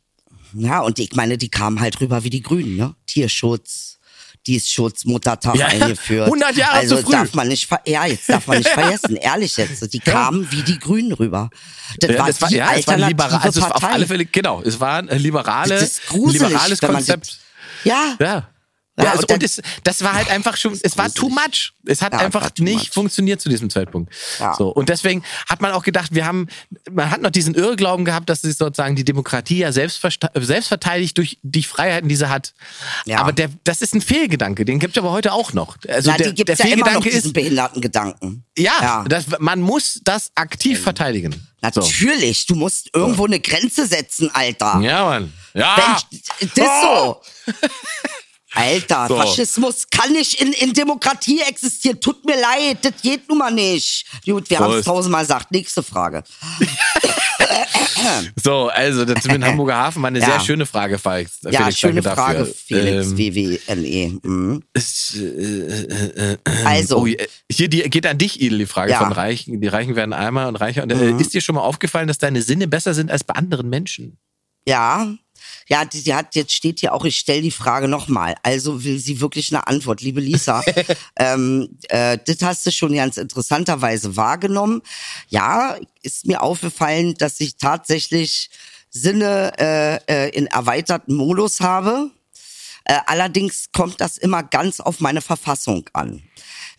Ja, 0.54 0.82
und 0.82 0.98
ich 0.98 1.14
meine, 1.14 1.38
die 1.38 1.50
kamen 1.50 1.80
halt 1.80 2.02
rüber 2.02 2.24
wie 2.24 2.32
die 2.32 2.42
Grünen, 2.42 2.76
ne? 2.76 2.96
Tierschutz. 3.06 3.99
Diensschutz, 4.50 5.06
Muttertag 5.06 5.56
Ja, 5.56 5.68
eingeführt. 5.68 6.26
100 6.26 6.56
Jahre 6.58 6.78
also 6.80 6.98
zu 6.98 7.04
früh. 7.04 7.12
darf 7.12 7.34
man 7.36 7.48
nicht, 7.48 7.70
ja, 7.86 8.06
jetzt 8.06 8.28
darf 8.30 8.48
man 8.48 8.58
nicht 8.58 8.70
vergessen, 8.82 9.16
ehrlich 9.16 9.56
jetzt. 9.58 9.94
Die 9.94 10.00
kamen 10.00 10.48
wie 10.52 10.64
die 10.64 10.80
Grünen 10.80 11.12
rüber. 11.14 11.50
Das 12.00 12.10
Ja, 12.12 12.20
war 12.20 12.28
das 12.28 12.42
war, 12.42 12.52
ja, 12.52 12.72
es 12.74 12.88
war 12.88 12.98
liberal, 12.98 13.40
also 13.42 13.60
es 13.60 13.66
war 13.66 13.76
auf 13.76 13.84
alle 13.84 14.08
Fälle, 14.08 14.26
genau, 14.26 14.62
es 14.64 14.80
war 14.80 14.98
ein 14.98 15.08
liberale, 15.20 15.88
liberales 16.14 16.82
man 16.82 16.92
Konzept. 16.94 17.28
das- 17.28 17.40
Ja, 17.84 18.16
Ja. 18.20 18.50
Ja, 19.02 19.12
also, 19.12 19.26
und 19.34 19.44
es, 19.44 19.62
das 19.84 20.04
war 20.04 20.14
halt 20.14 20.30
einfach 20.30 20.58
schon, 20.58 20.78
es 20.84 20.98
war 20.98 21.12
too 21.14 21.30
much. 21.30 21.74
Es 21.86 22.02
hat 22.02 22.14
Ja, 22.14 22.20
einfach 22.20 22.52
nicht 22.60 22.94
funktioniert 22.94 23.42
zu 23.42 23.50
diesem 23.50 23.70
Zeitpunkt. 23.70 24.14
Ja. 24.40 24.54
So. 24.54 24.70
Und 24.70 24.90
deswegen 24.90 25.24
hat 25.48 25.62
man 25.62 25.72
auch 25.72 25.84
gedacht, 25.84 26.14
wir 26.14 26.26
haben, 26.26 26.48
man 26.92 27.10
hat 27.10 27.22
noch 27.22 27.32
diesen 27.32 27.56
Irrglauben 27.56 28.06
gehabt, 28.06 28.30
dass 28.30 28.42
sich 28.42 28.58
sozusagen 28.58 28.96
die 28.96 29.04
Demokratie 29.06 29.60
ja 29.60 29.72
selbst, 29.72 30.00
verteidigt 30.00 31.18
durch 31.18 31.40
die 31.42 31.64
Freiheiten, 31.64 32.10
die 32.10 32.16
sie 32.16 32.30
hat. 32.30 32.54
Ja. 33.06 33.20
Aber 33.20 33.32
der, 33.32 33.50
das 33.64 33.82
ist 33.82 33.96
ein 33.96 34.02
Fehlgedanke, 34.02 34.66
den 34.66 34.80
gibt 34.80 34.98
es 34.98 35.02
aber 35.02 35.12
heute 35.12 35.34
auch 35.34 35.54
noch. 35.54 35.78
Also 35.88 36.12
Na, 36.12 36.18
der, 36.18 36.34
der 36.34 36.56
ja 36.56 36.66
Fehlgedanke 36.66 37.10
diesen 37.10 37.28
ist, 37.28 37.34
behinderten 37.34 37.82
Gedanken. 37.82 38.44
ja, 38.58 38.74
Ja. 38.82 39.06
Das, 39.08 39.26
man 39.40 39.62
muss 39.62 40.02
das 40.04 40.32
aktiv 40.36 40.82
verteidigen. 40.82 41.32
So. 41.34 41.82
Natürlich, 41.82 42.46
du 42.46 42.56
musst 42.56 42.90
irgendwo 42.94 43.26
eine 43.26 43.40
Grenze 43.40 43.86
setzen, 43.86 44.30
Alter. 44.34 44.80
Ja, 44.82 45.06
Mann. 45.06 45.34
Ja. 45.54 45.98
Wenn 46.40 46.50
das 46.56 46.82
so. 46.82 47.22
Alter, 48.54 49.06
So. 49.08 49.16
Faschismus 49.18 49.88
kann 49.90 50.12
nicht 50.12 50.42
in, 50.42 50.54
in 50.54 50.74
Demokratie 50.74 51.42
existieren. 51.42 52.00
Tut 52.02 52.26
mir 52.26 52.36
leid, 52.40 52.80
das 52.82 53.02
geht 53.02 53.28
nun 53.30 53.38
mal 53.38 53.52
nicht. 53.52 54.06
Gut, 54.26 54.50
wir 54.50 54.60
haben 54.60 54.74
es 54.74 54.86
tausendmal 54.86 55.22
gesagt. 55.24 55.52
Nächste 55.52 55.84
Frage. 55.84 56.24
So, 58.42 58.68
also 58.70 59.06
das 59.06 59.26
mit 59.26 59.44
Hamburger 59.44 59.76
Hafen 59.76 60.02
war 60.02 60.08
eine 60.08 60.20
Ja. 60.20 60.26
sehr 60.26 60.40
schöne 60.42 60.66
Frage, 60.66 60.98
Felix. 60.98 61.40
Ja, 61.50 61.72
schöne 61.72 62.02
danke 62.02 62.16
Frage, 62.22 62.40
dafür. 62.40 62.54
Felix, 62.54 63.08
Ähm, 63.08 63.18
WWNE. 63.18 64.20
Mhm. 64.24 64.64
es, 64.74 65.16
äh, 65.16 65.20
äh, 65.24 66.34
äh, 66.34 66.38
Also, 66.66 67.00
oh, 67.00 67.08
hier 67.52 67.68
die, 67.68 67.82
geht 67.90 68.06
an 68.06 68.18
dich, 68.18 68.42
Idel, 68.42 68.60
die 68.60 68.66
Frage 68.66 68.92
Ja. 68.92 69.00
Mhm. 69.02 69.04
von 69.06 69.14
Reichen. 69.14 69.62
Die 69.62 69.68
Reichen 69.68 69.96
werden 69.96 70.14
einmal 70.14 70.48
und 70.48 70.56
reicher. 70.56 70.84
Und, 70.84 70.92
äh, 70.92 71.12
ist 71.20 71.34
dir 71.34 71.42
schon 71.42 71.56
mal 71.56 71.62
aufgefallen, 71.62 72.08
dass 72.08 72.18
deine 72.18 72.42
Sinne 72.42 72.68
besser 72.68 72.94
sind 72.94 73.12
als 73.12 73.24
bei 73.24 73.34
anderen 73.36 73.70
Menschen? 73.70 74.18
ja. 74.66 75.08
Ja, 75.70 75.86
die, 75.86 76.02
die 76.02 76.16
hat, 76.16 76.36
jetzt 76.36 76.54
steht 76.54 76.80
hier 76.80 76.94
auch, 76.94 77.06
ich 77.06 77.18
stelle 77.18 77.44
die 77.44 77.52
Frage 77.52 77.88
nochmal. 77.88 78.36
Also 78.42 78.84
will 78.84 78.98
sie 78.98 79.22
wirklich 79.22 79.54
eine 79.54 79.68
Antwort. 79.68 80.02
Liebe 80.02 80.20
Lisa, 80.20 80.64
ähm, 81.16 81.78
äh, 81.90 82.18
das 82.26 82.42
hast 82.42 82.66
du 82.66 82.72
schon 82.72 82.94
ganz 82.94 83.18
interessanterweise 83.18 84.16
wahrgenommen. 84.16 84.82
Ja, 85.28 85.78
ist 86.02 86.26
mir 86.26 86.42
aufgefallen, 86.42 87.14
dass 87.14 87.40
ich 87.40 87.58
tatsächlich 87.58 88.50
Sinne 88.90 89.54
äh, 89.60 90.00
äh, 90.12 90.30
in 90.30 90.48
erweiterten 90.48 91.14
Modus 91.14 91.62
habe. 91.62 92.10
Äh, 92.86 92.98
allerdings 93.06 93.72
kommt 93.72 94.02
das 94.02 94.18
immer 94.18 94.42
ganz 94.42 94.80
auf 94.80 95.00
meine 95.00 95.22
Verfassung 95.22 95.88
an. 95.94 96.24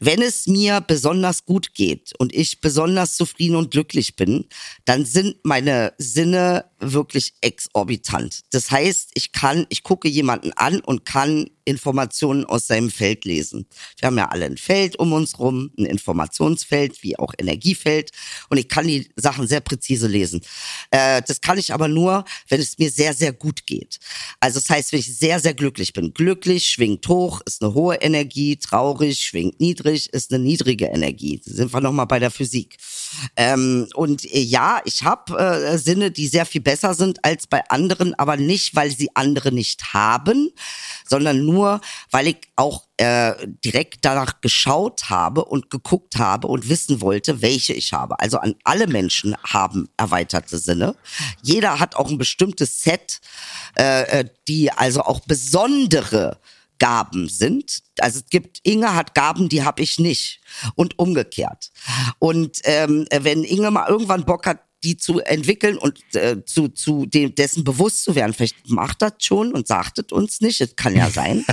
Wenn 0.00 0.22
es 0.22 0.46
mir 0.46 0.80
besonders 0.80 1.44
gut 1.44 1.74
geht 1.74 2.14
und 2.18 2.34
ich 2.34 2.60
besonders 2.60 3.14
zufrieden 3.16 3.54
und 3.54 3.70
glücklich 3.70 4.16
bin, 4.16 4.46
dann 4.86 5.04
sind 5.04 5.36
meine 5.44 5.92
Sinne 5.98 6.64
wirklich 6.80 7.34
exorbitant. 7.40 8.40
Das 8.50 8.70
heißt, 8.70 9.10
ich 9.14 9.32
kann, 9.32 9.66
ich 9.68 9.82
gucke 9.82 10.08
jemanden 10.08 10.52
an 10.54 10.80
und 10.80 11.04
kann 11.04 11.46
Informationen 11.64 12.44
aus 12.44 12.66
seinem 12.66 12.90
Feld 12.90 13.24
lesen. 13.24 13.66
Wir 13.98 14.06
haben 14.06 14.18
ja 14.18 14.28
alle 14.28 14.46
ein 14.46 14.56
Feld 14.56 14.98
um 14.98 15.12
uns 15.12 15.38
rum, 15.38 15.70
ein 15.78 15.84
Informationsfeld, 15.84 17.02
wie 17.02 17.18
auch 17.18 17.32
Energiefeld. 17.38 18.10
Und 18.48 18.58
ich 18.58 18.68
kann 18.68 18.86
die 18.86 19.08
Sachen 19.16 19.46
sehr 19.46 19.60
präzise 19.60 20.08
lesen. 20.08 20.40
Äh, 20.90 21.22
das 21.26 21.40
kann 21.40 21.58
ich 21.58 21.72
aber 21.72 21.88
nur, 21.88 22.24
wenn 22.48 22.60
es 22.60 22.78
mir 22.78 22.90
sehr, 22.90 23.14
sehr 23.14 23.32
gut 23.32 23.66
geht. 23.66 23.98
Also 24.40 24.58
das 24.58 24.68
heißt, 24.68 24.92
wenn 24.92 25.00
ich 25.00 25.16
sehr, 25.16 25.38
sehr 25.38 25.54
glücklich 25.54 25.92
bin. 25.92 26.12
Glücklich 26.12 26.66
schwingt 26.66 27.06
hoch, 27.06 27.40
ist 27.46 27.62
eine 27.62 27.74
hohe 27.74 27.96
Energie. 27.96 28.56
Traurig 28.56 29.20
schwingt 29.20 29.60
niedrig, 29.60 30.12
ist 30.12 30.32
eine 30.32 30.42
niedrige 30.42 30.86
Energie. 30.86 31.40
Da 31.44 31.52
sind 31.52 31.72
wir 31.72 31.80
nochmal 31.80 32.06
bei 32.06 32.18
der 32.18 32.30
Physik. 32.30 32.78
Ähm, 33.36 33.86
und 33.94 34.24
äh, 34.24 34.40
ja, 34.40 34.80
ich 34.84 35.04
habe 35.04 35.38
äh, 35.38 35.78
Sinne, 35.78 36.10
die 36.10 36.26
sehr 36.26 36.46
viel 36.46 36.60
besser 36.60 36.69
sind 36.76 37.24
als 37.24 37.46
bei 37.46 37.62
anderen, 37.68 38.14
aber 38.18 38.36
nicht, 38.36 38.74
weil 38.74 38.90
sie 38.90 39.10
andere 39.14 39.52
nicht 39.52 39.92
haben, 39.92 40.50
sondern 41.06 41.44
nur, 41.44 41.80
weil 42.10 42.28
ich 42.28 42.38
auch 42.56 42.86
äh, 42.96 43.34
direkt 43.64 44.04
danach 44.04 44.40
geschaut 44.40 45.10
habe 45.10 45.44
und 45.44 45.70
geguckt 45.70 46.16
habe 46.16 46.48
und 46.48 46.68
wissen 46.68 47.00
wollte, 47.00 47.42
welche 47.42 47.72
ich 47.72 47.92
habe. 47.92 48.20
Also 48.20 48.38
an 48.38 48.54
alle 48.64 48.86
Menschen 48.86 49.36
haben 49.42 49.88
erweiterte 49.96 50.58
Sinne. 50.58 50.94
Jeder 51.42 51.80
hat 51.80 51.96
auch 51.96 52.10
ein 52.10 52.18
bestimmtes 52.18 52.82
Set, 52.82 53.20
äh, 53.78 54.20
äh, 54.20 54.24
die 54.48 54.70
also 54.70 55.02
auch 55.02 55.20
besondere 55.20 56.38
Gaben 56.80 57.28
sind. 57.28 57.82
Also 58.00 58.18
es 58.20 58.26
gibt, 58.30 58.58
Inge 58.64 58.94
hat 58.94 59.14
Gaben, 59.14 59.48
die 59.48 59.62
habe 59.62 59.82
ich 59.82 60.00
nicht. 60.00 60.40
Und 60.74 60.98
umgekehrt. 60.98 61.70
Und 62.18 62.58
ähm, 62.64 63.06
wenn 63.10 63.44
Inge 63.44 63.70
mal 63.70 63.88
irgendwann 63.88 64.24
Bock 64.24 64.46
hat, 64.46 64.60
die 64.82 64.96
zu 64.96 65.20
entwickeln 65.20 65.76
und 65.76 65.98
äh, 66.14 66.44
zu, 66.44 66.68
zu 66.68 67.06
dem, 67.06 67.34
dessen 67.34 67.64
bewusst 67.64 68.04
zu 68.04 68.14
werden. 68.14 68.32
Vielleicht 68.32 68.68
macht 68.68 69.02
das 69.02 69.14
schon 69.18 69.52
und 69.52 69.66
sagt 69.66 69.98
es 69.98 70.12
uns 70.12 70.40
nicht. 70.40 70.60
Es 70.60 70.76
kann 70.76 70.96
ja 70.96 71.10
sein. 71.10 71.44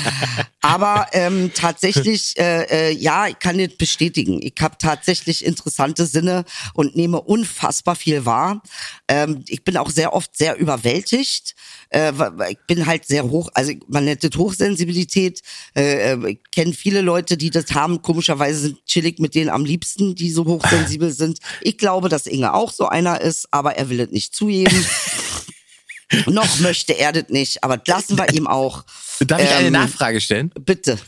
Aber 0.60 1.06
ähm, 1.12 1.52
tatsächlich, 1.54 2.36
äh, 2.38 2.90
äh, 2.90 2.92
ja, 2.92 3.28
ich 3.28 3.38
kann 3.38 3.58
das 3.58 3.76
bestätigen. 3.76 4.40
Ich 4.42 4.54
habe 4.60 4.76
tatsächlich 4.78 5.44
interessante 5.44 6.06
Sinne 6.06 6.44
und 6.74 6.96
nehme 6.96 7.20
unfassbar 7.20 7.96
viel 7.96 8.24
wahr. 8.24 8.62
Ähm, 9.08 9.44
ich 9.48 9.64
bin 9.64 9.76
auch 9.76 9.90
sehr 9.90 10.12
oft 10.12 10.36
sehr 10.36 10.56
überwältigt. 10.58 11.54
Äh, 11.90 12.12
ich 12.50 12.58
bin 12.66 12.86
halt 12.86 13.06
sehr 13.06 13.24
hoch, 13.24 13.48
also 13.54 13.72
man 13.88 14.04
nennt 14.04 14.24
das 14.24 14.36
Hochsensibilität. 14.36 15.40
Äh, 15.74 16.12
äh, 16.14 16.30
ich 16.30 16.38
kenne 16.50 16.72
viele 16.72 17.00
Leute, 17.00 17.36
die 17.36 17.50
das 17.50 17.72
haben. 17.72 18.02
Komischerweise 18.02 18.58
sind 18.60 18.84
chillig 18.86 19.18
mit 19.18 19.34
denen 19.34 19.50
am 19.50 19.64
liebsten, 19.64 20.14
die 20.14 20.30
so 20.30 20.44
hochsensibel 20.44 21.10
sind. 21.12 21.38
Ich 21.62 21.78
glaube, 21.78 22.08
dass 22.08 22.26
Inge 22.26 22.52
auch 22.54 22.72
so 22.72 22.88
einer 22.88 23.20
ist, 23.20 23.48
aber 23.52 23.76
er 23.76 23.88
will 23.90 24.00
es 24.00 24.10
nicht 24.10 24.34
zugeben. 24.34 24.84
Noch 26.26 26.60
möchte 26.60 26.92
er 26.96 27.12
das 27.12 27.28
nicht, 27.30 27.64
aber 27.64 27.80
lassen 27.86 28.16
wir 28.16 28.32
ihm 28.32 28.46
auch. 28.46 28.84
Darf 29.20 29.42
ich 29.42 29.50
eine 29.50 29.66
Ähm, 29.68 29.72
Nachfrage 29.72 30.20
stellen? 30.20 30.52
Bitte. 30.64 30.98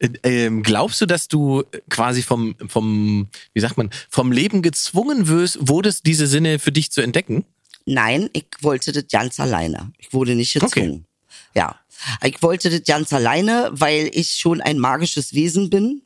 Äh, 0.00 0.08
Ähm, 0.22 0.62
glaubst 0.62 1.00
du, 1.00 1.06
dass 1.06 1.28
du 1.28 1.64
quasi 1.90 2.22
vom, 2.22 2.54
vom, 2.68 3.28
wie 3.54 3.60
sagt 3.60 3.76
man, 3.76 3.90
vom 4.10 4.32
Leben 4.32 4.62
gezwungen 4.62 5.28
wirst, 5.28 5.58
wurdest, 5.60 6.06
diese 6.06 6.26
Sinne 6.26 6.58
für 6.58 6.72
dich 6.72 6.90
zu 6.90 7.00
entdecken? 7.02 7.44
Nein, 7.88 8.28
ich 8.32 8.46
wollte 8.60 8.92
das 8.92 9.04
ganz 9.10 9.40
alleine. 9.40 9.92
Ich 9.98 10.12
wurde 10.12 10.34
nicht 10.34 10.52
gezwungen. 10.54 11.06
Ja. 11.54 11.76
Ich 12.22 12.42
wollte 12.42 12.70
das 12.70 12.84
ganz 12.84 13.12
alleine, 13.12 13.70
weil 13.72 14.10
ich 14.12 14.30
schon 14.32 14.60
ein 14.60 14.78
magisches 14.78 15.32
Wesen 15.32 15.70
bin. 15.70 16.02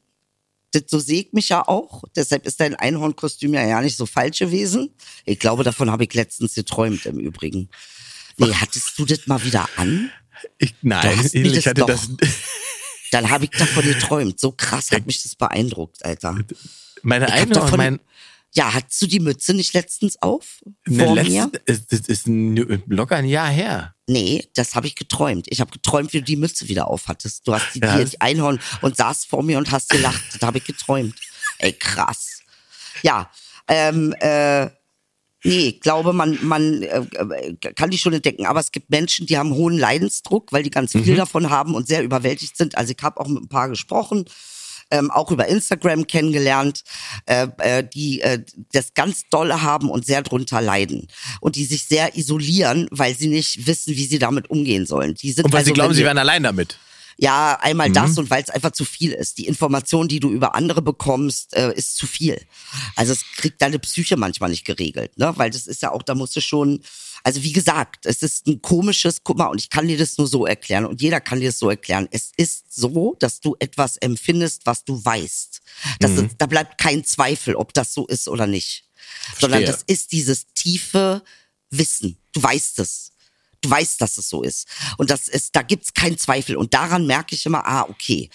Das, 0.71 0.85
so 0.87 0.99
sehe 0.99 1.23
ich 1.23 1.33
mich 1.33 1.51
ja 1.51 1.66
auch. 1.66 2.05
Deshalb 2.16 2.47
ist 2.47 2.61
dein 2.61 2.75
Einhornkostüm 2.75 3.53
ja 3.53 3.66
ja 3.66 3.81
nicht 3.83 3.97
so 3.97 4.07
falsch 4.07 4.38
gewesen. 4.38 4.90
Ich 5.27 5.38
glaube, 5.38 5.64
davon 5.64 5.90
habe 5.90 6.05
ich 6.05 6.14
letztens 6.14 6.55
geträumt 6.55 7.05
im 7.05 7.18
Übrigen. 7.18 7.68
Nee, 8.38 8.55
hattest 8.55 8.99
du 8.99 9.05
das 9.05 9.27
mal 9.27 9.42
wieder 9.45 9.68
an? 9.77 10.11
Ich, 10.59 10.75
nein, 10.81 11.31
ich 11.33 11.66
hatte 11.66 11.81
doch- 11.83 11.88
das. 11.88 12.09
Dann 13.11 13.29
habe 13.29 13.45
ich 13.45 13.51
davon 13.51 13.85
geträumt. 13.85 14.40
So 14.40 14.53
krass 14.53 14.90
hat 14.90 15.05
mich 15.07 15.23
das 15.23 15.35
beeindruckt, 15.35 16.03
Alter. 16.05 16.38
Meine 17.03 17.27
und 17.27 17.77
mein. 17.77 18.01
Ja, 18.54 18.74
hattest 18.74 19.00
du 19.00 19.06
die 19.06 19.20
Mütze 19.20 19.54
nicht 19.54 19.72
letztens 19.72 20.20
auf? 20.20 20.60
Ne, 20.86 21.04
Vor 21.06 21.14
letzt- 21.14 21.30
mir? 21.30 21.50
es- 21.64 21.86
Das 21.86 22.00
ist 22.00 22.26
ein, 22.26 22.54
locker 22.86 23.16
ein 23.16 23.24
Jahr 23.26 23.48
her. 23.48 23.94
Nee, 24.06 24.46
das 24.54 24.74
habe 24.74 24.86
ich 24.86 24.94
geträumt. 24.94 25.46
Ich 25.48 25.60
habe 25.60 25.70
geträumt, 25.70 26.12
wie 26.12 26.18
du 26.18 26.24
die 26.24 26.36
Mütze 26.36 26.68
wieder 26.68 26.88
aufhattest. 26.88 27.46
Du 27.48 27.54
hast 27.54 27.74
die, 27.74 27.80
Ja, 27.80 28.02
die 28.04 28.20
Einhorn 28.20 28.60
und 28.82 28.96
saßt 28.96 29.26
vor 29.26 29.42
mir 29.42 29.56
und 29.56 29.70
hast 29.70 29.88
gelacht. 29.88 30.22
Das 30.34 30.42
habe 30.42 30.58
ich 30.58 30.64
geträumt. 30.64 31.14
Ey, 31.58 31.72
krass. 31.72 32.40
Ja, 33.02 33.30
ähm, 33.68 34.12
äh, 34.20 34.66
nee, 35.44 35.68
ich 35.68 35.80
glaube, 35.80 36.12
man, 36.12 36.38
man 36.42 36.82
äh, 36.82 37.54
kann 37.74 37.90
die 37.90 37.96
schon 37.98 38.12
entdecken. 38.12 38.44
Aber 38.44 38.60
es 38.60 38.70
gibt 38.70 38.90
Menschen, 38.90 39.24
die 39.26 39.38
haben 39.38 39.54
hohen 39.54 39.78
Leidensdruck, 39.78 40.52
weil 40.52 40.62
die 40.62 40.70
ganz 40.70 40.92
viel 40.92 41.16
davon 41.16 41.48
haben 41.48 41.74
und 41.74 41.86
sehr 41.88 42.02
überwältigt 42.02 42.56
sind. 42.58 42.76
Also 42.76 42.92
ich 42.96 43.02
habe 43.02 43.18
auch 43.18 43.28
mit 43.28 43.42
ein 43.44 43.48
paar 43.48 43.70
gesprochen. 43.70 44.26
Ähm, 44.92 45.11
auch 45.11 45.31
über 45.31 45.46
Instagram 45.48 46.07
kennengelernt, 46.07 46.83
äh, 47.26 47.48
äh, 47.59 47.83
die 47.83 48.20
äh, 48.20 48.44
das 48.72 48.92
ganz 48.94 49.22
dolle 49.31 49.62
haben 49.62 49.90
und 49.90 50.05
sehr 50.07 50.22
drunter 50.22 50.61
leiden 50.61 51.09
und 51.40 51.57
die 51.57 51.64
sich 51.64 51.87
sehr 51.87 52.16
isolieren, 52.16 52.87
weil 52.90 53.16
sie 53.16 53.28
nicht 53.28 53.66
wissen, 53.66 53.96
wie 53.96 54.05
sie 54.07 54.18
damit 54.18 54.50
umgehen 54.50 54.85
sollen. 54.87 55.14
Die 55.14 55.33
sind 55.33 55.46
Und 55.46 55.52
weil 55.52 55.61
also, 55.61 55.68
sie 55.68 55.72
glauben, 55.74 55.94
sie 55.94 56.05
wären 56.05 56.18
allein 56.18 56.42
damit. 56.42 56.78
ja, 57.18 57.59
einmal 57.61 57.88
Mhm. 57.88 57.94
das 57.94 58.18
und 58.18 58.31
weil 58.31 58.42
es 58.42 58.50
einfach 58.50 58.72
zu 58.72 58.85
viel 58.85 59.12
ist. 59.12 59.38
Die 59.38 59.46
Information, 59.46 60.09
die 60.09 60.20
du 60.20 60.31
über 60.31 60.55
andere 60.55 60.83
bekommst, 60.83 61.55
äh, 61.57 61.72
ist 61.74 61.96
zu 61.96 62.07
viel. 62.07 62.40
Also 62.96 63.12
es 63.12 63.24
kriegt 63.37 63.61
deine 63.62 63.78
Psyche 63.78 64.16
manchmal 64.16 64.50
nicht 64.50 64.64
geregelt, 64.64 65.16
ne? 65.18 65.33
Weil 65.37 65.50
das 65.50 65.66
ist 65.66 65.83
ja 65.83 65.90
auch, 65.92 66.02
da 66.02 66.14
musst 66.14 66.37
du 66.37 66.40
schon, 66.40 66.81
also 67.24 67.42
wie 67.42 67.52
gesagt, 67.52 68.06
es 68.06 68.22
ist 68.22 68.46
ein 68.46 68.61
komisches, 68.62 69.22
guck 69.24 69.38
mal, 69.38 69.46
und 69.46 69.58
ich 69.61 69.70
kann 69.70 69.87
dir 69.88 69.96
das 69.98 70.18
nur 70.18 70.26
so 70.26 70.46
erklären 70.46 70.85
und 70.87 71.00
jeder 71.00 71.20
kann 71.20 71.40
dir 71.40 71.48
das 71.48 71.58
so 71.58 71.70
erklären. 71.70 72.08
Es 72.11 72.32
ist 72.37 72.72
so, 72.74 73.16
dass 73.18 73.40
du 73.40 73.56
etwas 73.58 73.96
empfindest, 73.98 74.66
was 74.66 74.85
du 74.85 75.04
weißt. 75.04 75.61
Das 76.00 76.12
Mhm. 76.12 76.26
ist, 76.26 76.35
da 76.38 76.46
bleibt 76.46 76.78
kein 76.78 77.04
Zweifel, 77.04 77.54
ob 77.56 77.74
das 77.74 77.94
so 77.94 78.06
ist 78.06 78.28
oder 78.28 78.46
nicht. 78.46 78.85
Sondern 79.38 79.62
Verstehe. 79.64 79.85
das 79.87 79.94
ist 79.98 80.12
dieses 80.12 80.46
tiefe 80.54 81.22
Wissen. 81.70 82.18
Du 82.32 82.42
weißt 82.42 82.78
es. 82.80 83.11
Du 83.61 83.70
weißt, 83.70 84.00
dass 84.00 84.18
es 84.18 84.28
so 84.28 84.42
ist. 84.42 84.66
Und 84.98 85.11
das 85.11 85.28
ist, 85.28 85.54
da 85.54 85.62
gibt's 85.62 85.94
keinen 85.94 86.18
Zweifel. 86.18 86.56
Und 86.56 86.74
daran 86.74 87.06
merke 87.06 87.37
ich 87.37 87.46
immer, 87.46 87.64
ah, 87.64 87.87
okay. 87.88 88.28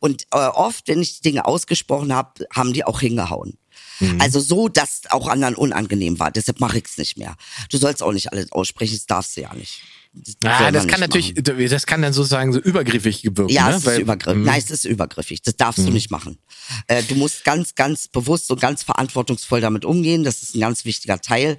Und 0.00 0.24
äh, 0.32 0.36
oft, 0.36 0.88
wenn 0.88 1.00
ich 1.00 1.16
die 1.16 1.22
Dinge 1.30 1.44
ausgesprochen 1.46 2.12
habe, 2.12 2.44
haben 2.52 2.72
die 2.72 2.84
auch 2.84 2.98
hingehauen. 3.00 3.56
Mhm. 4.00 4.20
Also 4.20 4.40
so, 4.40 4.68
dass 4.68 5.02
auch 5.10 5.28
anderen 5.28 5.54
unangenehm 5.54 6.18
war. 6.18 6.30
Deshalb 6.30 6.60
mache 6.60 6.78
ich's 6.78 6.98
nicht 6.98 7.16
mehr. 7.16 7.36
Du 7.70 7.78
sollst 7.78 8.02
auch 8.02 8.12
nicht 8.12 8.32
alles 8.32 8.52
aussprechen, 8.52 8.94
das 8.94 9.06
darfst 9.06 9.36
du 9.36 9.42
ja 9.42 9.54
nicht. 9.54 9.82
Das 10.14 10.34
Ah, 10.44 10.70
das 10.70 10.86
kann 10.86 11.00
natürlich, 11.00 11.34
machen. 11.34 11.68
das 11.68 11.86
kann 11.86 12.02
dann 12.02 12.12
sozusagen 12.12 12.52
so 12.52 12.60
übergriffig 12.60 13.24
wirken. 13.24 13.48
Ja, 13.48 13.70
ne? 13.70 13.76
es 13.76 13.84
ist 13.84 13.98
übergriffig. 13.98 14.38
Mhm. 14.38 14.44
Nein, 14.44 14.62
es 14.64 14.70
ist 14.70 14.84
übergriffig. 14.84 15.42
Das 15.42 15.56
darfst 15.56 15.84
du 15.84 15.90
nicht 15.90 16.10
machen. 16.10 16.38
Äh, 16.86 17.02
du 17.02 17.16
musst 17.16 17.44
ganz, 17.44 17.74
ganz 17.74 18.06
bewusst 18.06 18.50
und 18.50 18.60
ganz 18.60 18.84
verantwortungsvoll 18.84 19.60
damit 19.60 19.84
umgehen. 19.84 20.22
Das 20.22 20.42
ist 20.42 20.54
ein 20.54 20.60
ganz 20.60 20.84
wichtiger 20.84 21.20
Teil. 21.20 21.56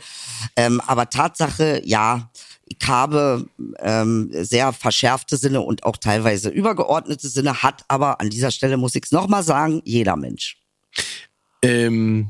Ähm, 0.55 0.79
aber 0.79 1.09
Tatsache, 1.09 1.81
ja, 1.83 2.31
ich 2.65 2.87
habe 2.87 3.47
ähm, 3.79 4.29
sehr 4.31 4.73
verschärfte 4.73 5.37
Sinne 5.37 5.61
und 5.61 5.83
auch 5.83 5.97
teilweise 5.97 6.49
übergeordnete 6.49 7.27
Sinne, 7.27 7.61
hat 7.61 7.83
aber 7.89 8.21
an 8.21 8.29
dieser 8.29 8.51
Stelle, 8.51 8.77
muss 8.77 8.95
ich 8.95 9.03
es 9.03 9.11
nochmal 9.11 9.43
sagen, 9.43 9.81
jeder 9.85 10.15
Mensch. 10.15 10.57
Ähm, 11.65 12.29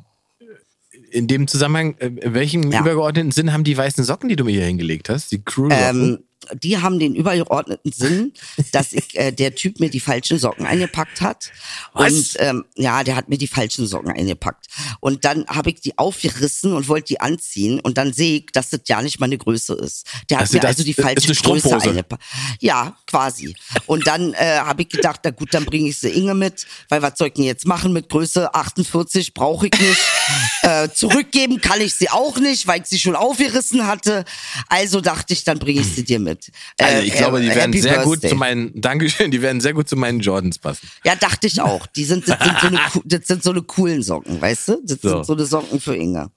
in 1.12 1.28
dem 1.28 1.48
Zusammenhang, 1.48 1.95
äh, 2.00 2.08
in 2.08 2.34
welchem 2.34 2.71
Ja. 2.71 2.82
übergeordneten 2.82 3.32
Sinn 3.32 3.54
haben 3.54 3.63
die 3.63 3.78
weißen 3.78 4.04
Socken, 4.04 4.28
die 4.30 4.36
du 4.36 4.43
mir 4.45 4.52
hier 4.52 4.65
hingelegt 4.65 5.10
hast? 5.10 5.32
Die 5.32 5.41
crew 5.41 5.69
Ähm, 5.71 6.19
die 6.53 6.77
haben 6.77 6.99
den 6.99 7.15
übergeordneten 7.15 7.91
Sinn, 7.91 8.34
dass 8.71 8.93
ich, 8.93 9.17
äh, 9.17 9.31
der 9.31 9.55
Typ 9.55 9.79
mir 9.79 9.89
die 9.89 9.99
falschen 9.99 10.39
Socken 10.39 10.65
eingepackt 10.65 11.21
hat. 11.21 11.51
Was? 11.93 12.12
Und 12.12 12.36
ähm, 12.39 12.65
ja, 12.75 13.03
der 13.03 13.15
hat 13.15 13.29
mir 13.29 13.38
die 13.38 13.47
falschen 13.47 13.88
Socken 13.88 14.12
eingepackt. 14.12 14.67
Und 14.99 15.25
dann 15.25 15.45
habe 15.47 15.69
ich 15.69 15.81
die 15.81 15.97
aufgerissen 15.97 16.73
und 16.73 16.88
wollte 16.88 17.08
die 17.08 17.21
anziehen. 17.21 17.79
Und 17.79 17.97
dann 17.97 18.13
sehe 18.13 18.39
ich, 18.39 18.45
dass 18.53 18.69
das 18.69 18.81
ja 18.88 19.01
nicht 19.01 19.19
meine 19.19 19.38
Größe 19.38 19.73
ist. 19.73 20.08
Der 20.29 20.38
hat 20.38 20.43
Also 20.43 20.55
mir 20.55 20.62
das 20.62 20.69
also 20.69 20.84
die 20.84 20.93
falsche 20.93 21.34
Größe 21.34 21.81
eingepackt. 21.81 22.23
Ja, 22.60 22.95
quasi. 23.08 23.55
Und 23.86 24.08
dann 24.08 24.34
äh, 24.34 24.60
habe 24.60 24.84
ich 24.84 24.89
gedacht, 24.89 25.21
na 25.23 25.31
gut, 25.31 25.53
dann 25.53 25.65
bringe 25.65 25.89
ich 25.89 25.97
sie 25.97 26.10
Inge 26.10 26.34
mit, 26.34 26.65
weil 26.89 27.01
was 27.01 27.17
soll 27.17 27.27
ich 27.27 27.34
denn 27.34 27.43
jetzt 27.43 27.65
machen 27.65 27.93
mit 27.93 28.10
Größe 28.10 28.53
48? 28.53 29.34
Brauche 29.34 29.67
ich 29.67 29.79
nicht. 29.79 30.01
äh, 30.62 30.89
zurückgeben 30.89 31.62
kann 31.62 31.81
ich 31.81 31.95
sie 31.95 32.10
auch 32.10 32.38
nicht, 32.38 32.67
weil 32.67 32.81
ich 32.81 32.88
sie 32.88 32.99
schon 32.99 33.15
aufgerissen 33.15 33.88
hatte. 33.88 34.25
Also 34.69 35.01
dachte 35.01 35.34
ich, 35.34 35.43
dann 35.43 35.60
bringe 35.60 35.81
ich 35.81 35.88
sie 35.88 36.03
dir 36.03 36.19
mit. 36.19 36.35
Also 36.80 36.98
Äh, 36.98 37.04
ich 37.06 37.13
glaube, 37.13 37.39
die 37.41 37.48
äh, 37.48 37.56
werden 37.56 37.71
Happy 37.74 37.82
sehr 37.82 37.98
gut 38.04 38.21
Birthday. 38.21 38.30
zu 38.30 38.36
meinen, 38.36 38.82
Dankeschön, 38.82 39.32
die 39.32 39.41
werden 39.41 39.62
sehr 39.62 39.74
gut 39.74 39.88
zu 39.89 39.95
meinen 39.95 40.19
Jordans 40.19 40.60
passen. 40.60 40.89
Ja, 41.04 41.15
dachte 41.15 41.48
ich 41.48 41.62
auch. 41.62 41.86
Die 41.88 42.06
sind, 42.06 42.28
das 42.28 42.38
sind 42.39 42.60
so 42.62 42.67
eine, 42.67 42.80
das 43.06 43.28
sind 43.28 43.43
so 43.43 43.52
eine 43.52 43.62
coolen 43.63 44.02
Socken, 44.04 44.41
weißt 44.41 44.67
du? 44.69 44.82
Das 44.84 45.00
So. 45.02 45.10
sind 45.10 45.26
so 45.26 45.34
eine 45.34 45.45
Socken 45.45 45.80
für 45.80 45.95
Inge. 45.95 46.32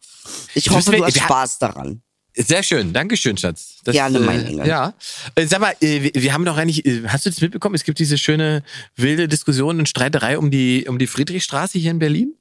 Ich 0.55 0.69
hoffe, 0.71 0.93
du 0.93 1.05
hast 1.05 1.17
Spaß 1.19 1.59
daran. 1.59 2.03
Sehr 2.41 2.63
schön, 2.63 2.93
Dankeschön, 2.93 3.37
Schatz. 3.37 3.79
Das, 3.83 3.95
Gerne, 3.95 4.21
mein 4.21 4.45
äh, 4.47 4.49
Engel. 4.51 4.67
Ja. 4.69 4.95
Äh, 5.35 5.47
Sag 5.47 5.61
mal, 5.61 5.75
äh, 5.81 6.03
wir, 6.03 6.11
wir 6.23 6.33
haben 6.33 6.45
doch 6.45 6.57
eigentlich, 6.57 6.87
äh, 6.87 7.03
hast 7.09 7.27
du 7.27 7.31
das 7.31 7.41
mitbekommen? 7.41 7.75
Es 7.75 7.83
gibt 7.83 7.99
diese 7.99 8.17
schöne 8.17 8.63
wilde 8.95 9.27
Diskussion 9.27 9.81
und 9.81 9.89
Streiterei 9.89 10.39
um 10.39 10.51
die, 10.53 10.87
um 10.89 10.99
die 10.99 11.09
Friedrichstraße 11.09 11.79
hier 11.81 11.91
in 11.91 11.99
Berlin. 11.99 12.35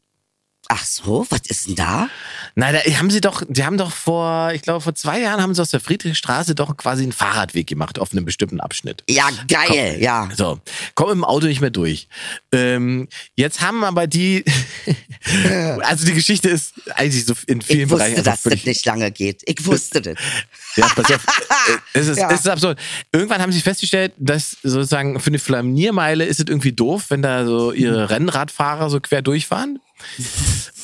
Ach 0.70 0.84
so, 0.86 1.26
was 1.30 1.42
ist 1.48 1.68
denn 1.68 1.76
da? 1.76 2.10
Nein, 2.56 2.76
da 2.76 2.92
haben 3.00 3.10
sie 3.10 3.22
doch, 3.22 3.42
die 3.48 3.64
haben 3.64 3.78
doch 3.78 3.92
vor, 3.92 4.52
ich 4.54 4.62
glaube, 4.62 4.82
vor 4.82 4.94
zwei 4.96 5.22
Jahren 5.22 5.42
haben 5.42 5.56
sie 5.56 5.62
aus 5.62 5.70
der 5.70 5.80
Friedrichstraße 5.80 6.56
doch 6.56 6.76
quasi 6.76 7.04
einen 7.04 7.14
Fahrradweg 7.14 7.68
gemacht 7.68 8.00
auf 8.00 8.12
einem 8.12 8.26
bestimmten 8.26 8.60
Abschnitt. 8.60 9.04
Ja, 9.10 9.30
geil, 9.48 9.98
ja. 10.02 10.30
So, 10.36 10.60
komm 10.96 11.12
im 11.12 11.24
Auto 11.24 11.48
nicht 11.48 11.62
mehr 11.62 11.70
durch. 11.70 12.10
Ähm, 12.52 13.08
jetzt 13.36 13.62
haben 13.62 13.84
aber 13.86 14.08
die, 14.08 14.44
also 15.84 16.06
die 16.06 16.14
Geschichte 16.14 16.50
ist 16.50 16.74
eigentlich 16.96 17.26
so 17.26 17.34
in 17.48 17.62
vielen 17.62 17.82
Ich 17.82 17.88
Bereichen 17.88 18.18
wusste, 18.18 18.20
einfach 18.20 18.32
dass 18.34 18.42
völlig- 18.42 18.60
das 18.62 18.68
nicht 18.68 18.86
lange 18.86 19.12
geht. 19.12 19.44
Ich 19.46 19.66
wusste 19.66 20.02
das. 20.02 20.16
Ja, 20.76 20.88
pass 20.90 21.06
auf. 21.06 21.26
Äh, 21.26 21.78
es, 22.00 22.08
ist, 22.08 22.18
Ja. 22.20 22.30
es 22.32 22.42
ist 22.42 22.48
absurd. 22.50 22.80
Irgendwann 23.14 23.42
haben 23.42 23.52
sie 23.52 23.62
festgestellt, 23.62 24.14
dass 24.18 24.58
sozusagen 24.64 25.20
für 25.20 25.28
eine 25.28 25.40
Flaniermeile 25.40 26.26
ist 26.26 26.40
es 26.40 26.46
irgendwie 26.50 26.74
doof, 26.74 27.06
wenn 27.10 27.22
da 27.22 27.46
so 27.46 27.72
ihre 27.72 28.10
Rennradfahrer 28.10 28.90
so 28.90 29.00
quer 29.00 29.22
durchfahren. 29.22 29.80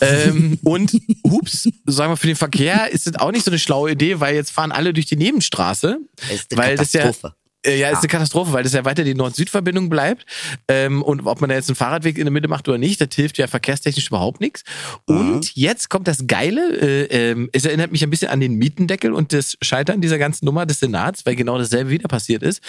Ähm, 0.01 0.57
und 0.63 0.91
hups, 1.25 1.69
sagen 1.85 2.11
wir 2.11 2.17
für 2.17 2.27
den 2.27 2.35
Verkehr 2.35 2.91
ist 2.91 3.07
es 3.07 3.15
auch 3.15 3.31
nicht 3.31 3.45
so 3.45 3.51
eine 3.51 3.59
schlaue 3.59 3.91
Idee, 3.91 4.19
weil 4.19 4.35
jetzt 4.35 4.51
fahren 4.51 4.71
alle 4.71 4.93
durch 4.93 5.05
die 5.05 5.15
Nebenstraße. 5.15 5.99
Das 6.15 6.31
ist 6.31 6.51
eine 6.51 6.61
weil 6.61 6.75
das 6.77 6.93
ja 6.93 7.01
Katastrophe. 7.01 7.35
äh, 7.65 7.79
Ja, 7.79 7.89
ist 7.89 7.99
eine 7.99 8.07
Katastrophe, 8.07 8.51
weil 8.53 8.63
das 8.63 8.73
ja 8.73 8.83
weiter 8.85 9.03
die 9.03 9.13
Nord-Süd-Verbindung 9.15 9.89
bleibt. 9.89 10.25
Ähm, 10.67 11.01
und 11.01 11.25
ob 11.25 11.39
man 11.41 11.49
da 11.49 11.55
jetzt 11.55 11.69
einen 11.69 11.75
Fahrradweg 11.75 12.17
in 12.17 12.25
der 12.25 12.31
Mitte 12.31 12.47
macht 12.47 12.67
oder 12.67 12.77
nicht, 12.77 12.99
das 12.99 13.09
hilft 13.13 13.37
ja 13.37 13.47
verkehrstechnisch 13.47 14.07
überhaupt 14.07 14.41
nichts. 14.41 14.63
Und 15.05 15.55
jetzt 15.55 15.89
kommt 15.89 16.07
das 16.07 16.27
Geile, 16.27 16.61
äh, 17.09 17.31
ähm, 17.31 17.49
es 17.53 17.65
erinnert 17.65 17.91
mich 17.91 18.03
ein 18.03 18.09
bisschen 18.09 18.29
an 18.29 18.39
den 18.41 18.55
Mietendeckel 18.55 19.13
und 19.13 19.31
das 19.31 19.57
Scheitern 19.61 20.01
dieser 20.01 20.17
ganzen 20.17 20.45
Nummer 20.45 20.65
des 20.65 20.79
Senats, 20.79 21.25
weil 21.25 21.35
genau 21.35 21.57
dasselbe 21.57 21.89
wieder 21.89 22.07
passiert 22.07 22.43
ist. 22.43 22.61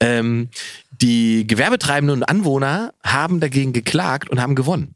Ähm, 0.00 0.48
die 1.00 1.46
Gewerbetreibenden 1.46 2.18
und 2.18 2.24
Anwohner 2.24 2.92
haben 3.02 3.40
dagegen 3.40 3.72
geklagt 3.72 4.28
und 4.28 4.40
haben 4.40 4.54
gewonnen. 4.54 4.94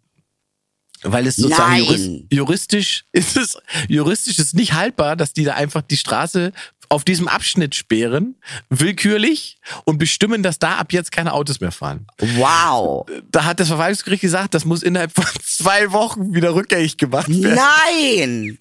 Weil 1.03 1.27
es 1.27 1.37
sozusagen 1.37 1.73
Nein. 1.73 1.83
juris- 1.85 2.25
juristisch 2.31 3.05
ist 3.13 3.37
es, 3.37 3.57
juristisch 3.89 4.39
ist 4.39 4.55
nicht 4.55 4.73
haltbar, 4.73 5.17
dass 5.17 5.33
die 5.33 5.45
da 5.45 5.55
einfach 5.55 5.83
die 5.83 5.97
Straße 5.97 6.53
auf 6.89 7.05
diesem 7.05 7.27
Abschnitt 7.29 7.75
sperren, 7.75 8.37
willkürlich 8.71 9.59
und 9.85 9.99
bestimmen, 9.99 10.43
dass 10.43 10.59
da 10.61 10.77
ab 10.77 10.93
jetzt 10.93 11.11
keine 11.13 11.33
Autos 11.33 11.61
mehr 11.61 11.73
fahren. 11.73 12.07
Wow. 12.37 13.07
Da 13.31 13.45
hat 13.45 13.59
das 13.61 13.69
Verwaltungsgericht 13.69 14.23
gesagt, 14.23 14.55
das 14.55 14.65
muss 14.65 14.83
innerhalb 14.85 15.13
von 15.13 15.25
zwei 15.45 15.91
Wochen 15.93 16.33
wieder 16.33 16.55
rückgängig 16.55 16.97
gemacht 16.97 17.29
werden. 17.29 17.59
Nein! 17.59 18.59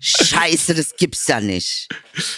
Scheiße, 0.00 0.72
das 0.74 0.94
gibt's 0.96 1.26
ja 1.26 1.40
nicht. 1.40 1.88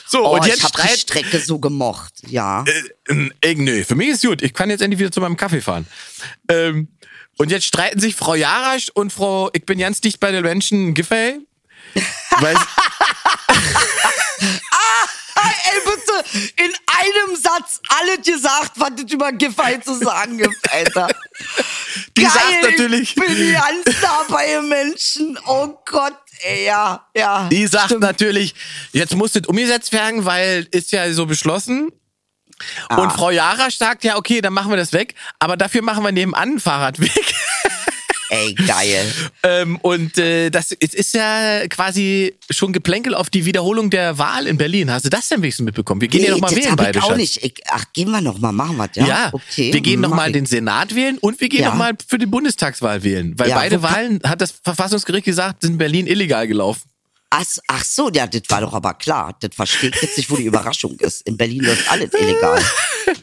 So, 0.07 0.24
Oh, 0.26 0.35
und 0.35 0.46
ich 0.46 0.52
jetzt 0.52 0.64
hab 0.64 0.72
die 0.72 0.88
Strecke 0.98 1.38
so 1.38 1.59
gemocht. 1.61 2.14
Ja. 2.29 2.64
äh, 3.09 3.29
äh, 3.42 3.55
nö, 3.55 3.85
für 3.85 3.94
mich 3.94 4.09
ist 4.09 4.24
gut. 4.24 4.42
Ich 4.42 4.52
kann 4.55 4.70
jetzt 4.70 4.81
endlich 4.81 4.98
wieder 4.98 5.12
zu 5.12 5.20
meinem 5.20 5.37
Kaffee 5.37 5.61
fahren. 5.61 5.87
Ähm, 6.48 6.88
und 7.38 7.51
jetzt 7.51 7.66
streiten 7.66 8.01
sich 8.01 8.14
Frau 8.16 8.35
Jarasch 8.35 8.88
und 8.94 9.12
Frau, 9.12 9.51
ich 9.53 9.64
bin 9.66 9.79
ganz 9.79 10.01
dicht 10.01 10.20
bei 10.20 10.31
den 10.33 10.42
Menschen, 10.42 10.94
Giffey. 10.94 11.40
Weil, 12.40 12.57
Ey, 15.38 15.81
bitte, 15.85 16.53
in 16.57 16.72
einem 16.87 17.37
Satz 17.37 17.81
alles 17.88 18.25
gesagt, 18.25 18.72
was 18.77 18.90
es 19.05 19.12
über 19.12 19.33
Giffey 19.33 19.81
zu 19.81 19.94
sagen 19.99 20.38
gibt, 20.38 20.72
Alter. 20.72 21.09
Die 22.16 22.22
Geil, 22.22 22.33
sagt 22.33 22.62
natürlich- 22.62 23.16
Ich 23.16 23.22
bin 23.22 23.53
ganz 23.53 24.03
nah 24.03 24.25
bei 24.29 24.46
den 24.46 24.68
Menschen. 24.68 25.38
Oh 25.46 25.77
Gott, 25.85 26.16
ey, 26.42 26.66
ja, 26.66 27.07
ja. 27.14 27.49
die 27.51 27.66
sagt 27.66 27.87
stimmt. 27.87 28.01
natürlich, 28.03 28.55
jetzt 28.92 29.14
muss 29.14 29.33
das 29.33 29.46
umgesetzt 29.46 29.92
werden, 29.92 30.25
weil 30.25 30.66
ist 30.70 30.92
ja 30.92 31.12
so 31.12 31.27
beschlossen. 31.27 31.90
Ah. 32.88 32.97
Und 33.03 33.12
Frau 33.12 33.31
Jarasch 33.31 33.77
sagt, 33.77 34.05
ja, 34.05 34.16
okay, 34.16 34.40
dann 34.40 34.53
machen 34.53 34.71
wir 34.71 34.77
das 34.77 34.92
weg, 34.92 35.14
aber 35.38 35.57
dafür 35.57 35.83
machen 35.83 36.03
wir 36.05 36.12
nebenan 36.12 36.42
einen 36.42 36.61
Fahrradweg. 36.61 37.11
Ey, 38.29 38.55
geil. 38.55 39.12
Ähm, 39.44 39.77
und 39.83 40.19
äh, 40.19 40.50
das 40.50 40.73
es 40.73 40.94
ist 40.94 41.15
ja 41.15 41.67
quasi 41.69 42.35
schon 42.50 42.73
Geplänkel 42.73 43.15
auf 43.15 43.31
die 43.31 43.44
Wiederholung 43.44 43.88
der 43.88 44.19
Wahl 44.19 44.48
in 44.48 44.57
Berlin. 44.59 44.90
Hast 44.90 45.04
du 45.04 45.11
das 45.11 45.29
denn 45.29 45.42
wenigstens 45.42 45.65
mitbekommen? 45.65 46.00
Wir 46.00 46.09
gehen 46.09 46.25
ja 46.25 46.33
noch 46.33 46.40
mal 46.40 46.48
das 46.48 46.57
wählen 46.57 46.75
beide, 46.75 46.98
ich 46.98 47.04
auch 47.04 47.09
Schatz. 47.11 47.17
nicht. 47.19 47.44
Ich, 47.44 47.54
ach, 47.69 47.85
gehen 47.92 48.11
wir 48.11 48.21
noch 48.21 48.38
mal, 48.38 48.50
machen 48.50 48.77
wir 48.79 48.88
ja? 48.94 49.07
Ja, 49.07 49.31
okay. 49.33 49.73
wir 49.73 49.81
gehen 49.81 50.00
mach 50.00 50.09
noch 50.09 50.17
mal 50.17 50.27
ich. 50.27 50.33
den 50.33 50.46
Senat 50.46 50.94
wählen 50.96 51.19
und 51.19 51.40
wir 51.40 51.48
gehen 51.48 51.63
Ja. 51.63 51.69
noch 51.69 51.77
mal 51.77 51.92
für 52.09 52.19
die 52.19 52.27
Bundestagswahl 52.27 53.04
wählen. 53.04 53.35
Weil 53.38 53.50
Ja, 53.50 53.57
beide 53.57 53.83
Wahlen, 53.83 54.21
hat 54.25 54.40
das 54.40 54.50
Verfassungsgericht 54.63 55.25
gesagt, 55.25 55.63
sind 55.63 55.73
in 55.73 55.79
Berlin 55.79 56.09
illegal 56.09 56.48
gelaufen. 56.48 56.83
Ach, 57.29 57.44
ach 57.66 57.85
so, 57.85 58.08
ja, 58.10 58.27
das 58.27 58.42
war 58.48 58.60
doch 58.60 58.72
aber 58.72 58.94
klar. 58.94 59.37
Das 59.40 59.50
verstehe 59.54 59.90
ich 59.90 60.00
jetzt 60.00 60.16
nicht, 60.16 60.31
wo 60.31 60.37
die 60.37 60.44
Überraschung 60.44 60.96
ist. 61.00 61.22
In 61.22 61.37
Berlin 61.37 61.64
läuft 61.64 61.90
alles 61.90 62.12
illegal. 62.14 62.64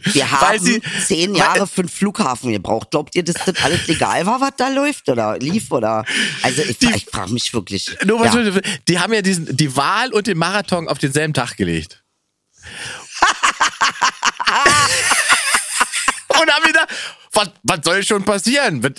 Wir 0.03 0.29
haben 0.29 0.59
sie- 0.59 0.81
zehn 1.05 1.33
Jahre 1.35 1.67
für 1.67 1.81
einen 1.81 1.89
Flughafen 1.89 2.51
gebraucht. 2.51 2.91
Glaubt 2.91 3.15
ihr, 3.15 3.23
dass 3.23 3.35
das 3.45 3.63
alles 3.63 3.87
legal 3.87 4.25
war, 4.25 4.41
was 4.41 4.51
da 4.57 4.67
läuft 4.67 5.07
oder 5.09 5.37
lief 5.39 5.71
oder? 5.71 6.03
Also 6.41 6.61
ich, 6.63 6.81
ich 6.81 7.05
frage 7.05 7.31
mich 7.31 7.53
wirklich. 7.53 7.95
Nur 8.05 8.23
ja. 8.25 8.61
Die 8.87 8.99
haben 8.99 9.13
ja 9.13 9.21
diesen, 9.21 9.55
die 9.55 9.75
Wahl 9.77 10.11
und 10.13 10.27
den 10.27 10.37
Marathon 10.37 10.87
auf 10.89 10.97
denselben 10.99 11.33
Tag 11.33 11.55
gelegt. 11.55 12.03
und 16.29 16.51
haben 16.51 16.67
wieder, 16.67 16.87
was, 17.33 17.49
was 17.63 17.79
soll 17.83 18.03
schon 18.03 18.23
passieren? 18.23 18.81
Das, 18.81 18.93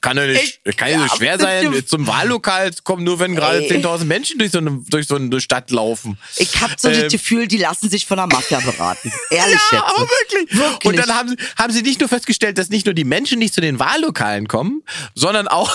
kann 0.00 0.16
ja 0.16 0.26
nicht, 0.26 0.60
das 0.64 0.76
kann 0.76 0.90
ja 0.90 0.98
nicht 1.02 1.12
Ja, 1.12 1.16
schwer 1.16 1.38
sein, 1.38 1.86
zum 1.86 2.06
Wahllokal 2.06 2.72
zu 2.72 2.82
kommen, 2.82 3.04
nur 3.04 3.18
wenn 3.20 3.34
gerade 3.34 3.58
Ey. 3.64 3.70
10.000 3.82 4.04
Menschen 4.04 4.38
durch 4.38 4.50
so, 4.52 4.58
eine, 4.58 4.82
durch 4.88 5.06
so 5.06 5.14
eine 5.16 5.40
Stadt 5.40 5.70
laufen. 5.70 6.18
Ich 6.36 6.60
habe 6.60 6.74
so 6.76 6.88
Ähm, 6.88 7.02
das 7.02 7.12
Gefühl, 7.12 7.46
die 7.46 7.58
lassen 7.58 7.88
sich 7.88 8.06
von 8.06 8.16
der 8.16 8.26
Mafia 8.26 8.60
beraten. 8.60 9.12
Ehrlich 9.30 9.60
ja, 9.70 9.78
jetzt. 9.78 9.84
aber 9.84 10.08
wirklich. 10.08 10.58
Wirklich. 10.58 10.84
Und 10.84 10.96
dann 10.96 11.14
haben 11.16 11.28
sie, 11.28 11.36
haben 11.56 11.72
sie 11.72 11.82
nicht 11.82 12.00
nur 12.00 12.08
festgestellt, 12.08 12.58
dass 12.58 12.68
nicht 12.68 12.86
nur 12.86 12.94
die 12.94 13.04
Menschen 13.04 13.38
nicht 13.38 13.54
zu 13.54 13.60
den 13.60 13.78
Wahllokalen 13.78 14.48
kommen, 14.48 14.82
sondern 15.14 15.46
auch 15.48 15.72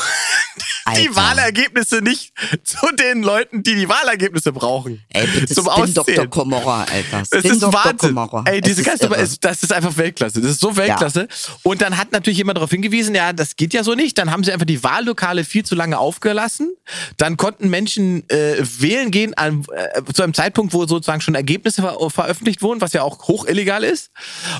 die 0.97 1.07
Alter. 1.07 1.15
Wahlergebnisse 1.15 2.01
nicht 2.01 2.33
zu 2.63 2.93
den 2.95 3.23
Leuten, 3.23 3.63
die 3.63 3.75
die 3.75 3.87
Wahlergebnisse 3.87 4.51
brauchen. 4.51 5.01
Ey, 5.09 5.25
bitte 5.27 5.53
zum 5.53 5.69
Spin 5.71 5.93
Dr. 5.93 6.27
Komorra, 6.27 6.83
Alter. 6.83 7.21
Es 7.21 7.39
Spin 7.39 7.51
ist 7.51 7.63
Dr. 7.63 7.73
Wahnsinn. 7.73 8.09
Komorra. 8.15 8.43
Ey, 8.45 8.61
diese 8.61 8.83
ganze 8.83 9.09
das 9.41 9.63
ist 9.63 9.71
einfach 9.71 9.95
Weltklasse. 9.95 10.41
Das 10.41 10.51
ist 10.51 10.59
so 10.59 10.75
Weltklasse. 10.75 11.27
Und 11.63 11.81
dann 11.81 11.92
hat 11.97 12.11
natürlich 12.11 12.37
jemand 12.37 12.57
darauf 12.57 12.69
hingewiesen, 12.69 13.15
ja, 13.15 13.33
das 13.33 13.55
geht 13.55 13.73
ja 13.73 13.83
so 13.83 13.93
nicht. 13.93 14.17
Dann 14.17 14.31
haben 14.31 14.43
sie 14.43 14.51
einfach 14.51 14.65
die 14.65 14.83
Wahllokale 14.83 15.43
viel 15.43 15.63
zu 15.63 15.75
lange 15.75 15.97
aufgelassen. 15.97 16.75
Dann 17.17 17.37
konnten 17.37 17.69
Menschen 17.69 18.29
äh, 18.29 18.57
wählen 18.79 19.11
gehen 19.11 19.33
an, 19.35 19.65
äh, 19.75 20.01
zu 20.13 20.23
einem 20.23 20.33
Zeitpunkt, 20.33 20.73
wo 20.73 20.85
sozusagen 20.85 21.21
schon 21.21 21.35
Ergebnisse 21.35 21.81
ver 21.81 21.97
veröffentlicht 22.09 22.61
wurden, 22.61 22.81
was 22.81 22.93
ja 22.93 23.03
auch 23.03 23.27
hoch 23.27 23.45
illegal 23.45 23.83
ist. 23.83 24.11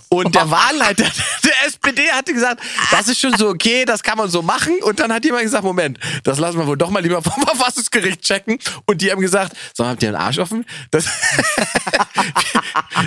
Und 0.10 0.36
der 0.36 0.50
Wahlleiter 0.50 1.04
der 1.44 1.68
SPD 1.68 2.04
hatte 2.12 2.34
gesagt, 2.34 2.62
das 2.92 3.08
ist 3.08 3.20
schon 3.20 3.36
so 3.38 3.50
okay, 3.50 3.86
das 3.86 4.04
kann 4.04 4.18
man 4.18 4.30
so 4.30 4.42
machen. 4.42 4.74
Und 4.84 5.00
dann 5.00 5.12
hat 5.12 5.26
jemand 5.26 5.44
gesagt, 5.44 5.64
Moment, 5.64 6.00
das 6.24 6.40
lassen 6.40 6.58
wir 6.58 6.68
wohl 6.68 6.78
doch 6.78 6.90
mal 6.90 7.02
lieber 7.02 7.22
vom 7.22 7.44
Verfassungsgericht 7.48 8.22
checken. 8.22 8.60
Und 8.86 9.02
die 9.02 9.12
haben 9.12 9.22
gesagt, 9.22 9.56
so 9.74 9.86
habt 9.86 10.04
ihr 10.04 10.12
den 10.12 10.16
Arsch 10.16 10.40
offen? 10.40 10.66
Das 10.92 11.06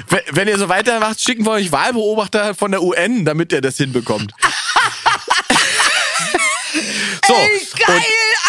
wenn, 0.09 0.21
wenn 0.33 0.49
ihr 0.49 0.59
so 0.59 0.69
weitermacht, 0.69 1.21
schicken 1.21 1.45
wir 1.45 1.53
euch 1.53 1.73
Wahlbeobachter 1.73 2.55
von 2.55 2.71
der 2.71 2.83
UN, 2.83 3.25
damit 3.25 3.53
ihr 3.53 3.61
das 3.61 3.77
hinbekommt. 3.77 4.16
so, 7.27 7.35
Ey, 7.35 7.61
geil, 7.87 8.03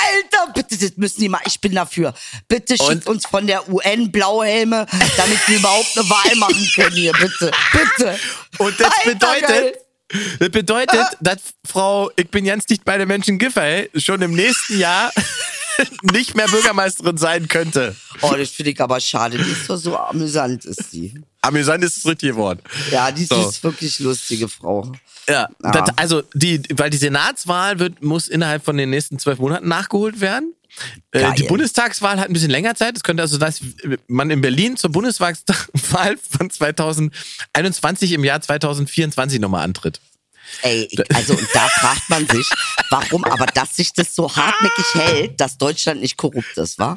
Alter! 0.04 0.52
Bitte, 0.54 0.78
das 0.78 0.98
müssen 0.98 1.22
die 1.22 1.30
mal. 1.30 1.42
Ich 1.46 1.60
bin 1.60 1.74
dafür. 1.74 2.14
Bitte 2.48 2.78
schickt 2.78 3.08
uns 3.08 3.26
von 3.26 3.48
der 3.48 3.68
UN 3.70 4.12
Blauhelme, 4.12 4.86
damit 5.16 5.48
wir 5.48 5.58
überhaupt 5.58 5.98
eine 5.98 6.10
Wahl 6.10 6.36
machen 6.36 6.72
können 6.76 6.96
hier. 6.96 7.14
Bitte, 7.14 7.52
bitte. 7.72 8.20
Und 8.58 8.80
das 8.80 8.94
Alter, 8.94 9.12
bedeutet, 9.12 9.48
geil. 9.48 9.78
das 10.40 10.50
bedeutet, 10.50 11.08
dass 11.20 11.38
Frau, 11.66 12.12
ich 12.16 12.30
bin 12.30 12.46
ganz 12.46 12.66
dicht 12.66 12.86
bei 12.86 12.98
den 12.98 13.08
Menschen 13.08 13.40
Giffey, 13.40 13.90
schon 13.96 14.22
im 14.22 14.34
nächsten 14.34 14.80
Jahr 14.80 15.12
nicht 16.14 16.36
mehr 16.36 16.48
Bürgermeisterin 16.48 17.18
sein 17.18 17.48
könnte. 17.48 17.96
Oh, 18.22 18.34
das 18.38 18.50
finde 18.50 18.72
ich 18.72 18.82
aber 18.82 19.00
schade. 19.00 19.38
Die 19.38 19.52
ist 19.52 19.70
doch 19.70 19.78
so 19.78 19.98
amüsant, 19.98 20.66
ist 20.66 20.92
die. 20.94 21.14
Amüsant 21.42 21.84
ist 21.84 21.98
das 21.98 22.06
richtige 22.06 22.36
Wort. 22.36 22.60
Ja, 22.92 23.12
die 23.12 23.26
So. 23.26 23.50
ist 23.50 23.64
wirklich 23.64 24.00
lustige 24.00 24.48
Frau. 24.48 24.92
Ja, 25.30 25.48
Ja. 25.64 25.72
Das, 25.72 25.98
also 25.98 26.24
die, 26.34 26.62
weil 26.74 26.90
die 26.90 26.98
Senatswahl 26.98 27.80
wird, 27.80 28.02
muss 28.04 28.28
innerhalb 28.28 28.64
von 28.64 28.78
den 28.78 28.90
nächsten 28.90 29.20
zwölf 29.20 29.40
Monaten 29.40 29.68
nachgeholt 29.68 30.20
werden. 30.22 30.54
Äh, 31.12 31.22
Geil. 31.22 31.34
die 31.38 31.44
Bundestagswahl 31.44 32.20
hat 32.20 32.28
ein 32.28 32.34
bisschen 32.34 32.52
länger 32.52 32.76
Zeit. 32.76 32.96
Es 32.98 33.04
könnte 33.04 33.24
also, 33.24 33.38
dass 33.38 33.62
man 34.08 34.30
in 34.30 34.42
Berlin 34.42 34.78
zur 34.78 34.92
Bundestagswahl 34.92 36.18
von 36.38 36.50
2021 36.50 38.12
im 38.12 38.24
Jahr 38.24 38.42
2024 38.42 39.40
nochmal 39.40 39.64
antritt. 39.64 40.00
Ey, 40.62 40.88
also 41.14 41.38
da 41.54 41.68
fragt 41.68 42.10
man 42.10 42.28
sich, 42.28 42.50
warum 42.90 43.24
aber, 43.26 43.46
dass 43.48 43.76
sich 43.76 43.94
das 43.94 44.16
so 44.16 44.34
hartnäckig 44.36 44.86
hält, 44.94 45.40
dass 45.40 45.58
Deutschland 45.58 46.02
nicht 46.02 46.18
korrupt 46.18 46.58
ist, 46.58 46.80
wa? 46.80 46.96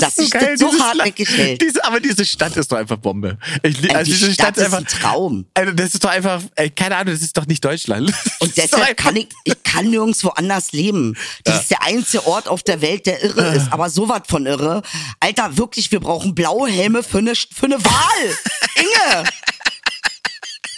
Dass 0.00 0.16
sich 0.16 0.30
das 0.30 0.58
so 0.58 0.72
hartnäckig 0.78 1.28
Land- 1.28 1.38
hält. 1.38 1.62
Diese, 1.62 1.84
aber 1.84 2.00
diese 2.00 2.24
Stadt 2.24 2.56
ist 2.56 2.70
doch 2.72 2.76
einfach 2.78 2.96
Bombe. 2.96 3.38
Ich, 3.62 3.82
Ey, 3.84 3.94
also 3.94 4.10
die 4.10 4.16
diese 4.18 4.32
Stadt 4.32 4.54
Stadt, 4.56 4.66
ist 4.66 4.74
ein 4.74 4.86
Traum. 4.86 5.46
Also 5.54 5.72
das 5.72 5.94
ist 5.94 6.02
doch 6.04 6.10
einfach, 6.10 6.42
ey, 6.56 6.70
keine 6.70 6.96
Ahnung, 6.96 7.14
das 7.14 7.22
ist 7.22 7.36
doch 7.36 7.46
nicht 7.46 7.64
Deutschland. 7.64 8.10
Das 8.10 8.40
Und 8.40 8.56
deshalb 8.56 8.82
einfach- 8.88 9.04
kann 9.04 9.16
ich, 9.16 9.28
ich 9.44 9.62
kann 9.62 9.88
nirgendwo 9.90 10.28
anders 10.30 10.72
leben. 10.72 11.16
Das 11.44 11.62
ist 11.62 11.70
der 11.70 11.82
einzige 11.82 12.26
Ort 12.26 12.48
auf 12.48 12.62
der 12.62 12.80
Welt, 12.80 13.06
der 13.06 13.22
irre 13.22 13.54
ist, 13.54 13.72
aber 13.72 13.88
sowas 13.90 14.22
von 14.28 14.46
irre. 14.46 14.82
Alter, 15.20 15.56
wirklich, 15.56 15.90
wir 15.92 16.00
brauchen 16.00 16.34
blaue 16.34 16.68
Helme 16.68 17.02
für 17.02 17.18
eine, 17.18 17.34
für 17.36 17.66
eine 17.66 17.82
Wahl. 17.84 18.36
Inge! 18.76 19.24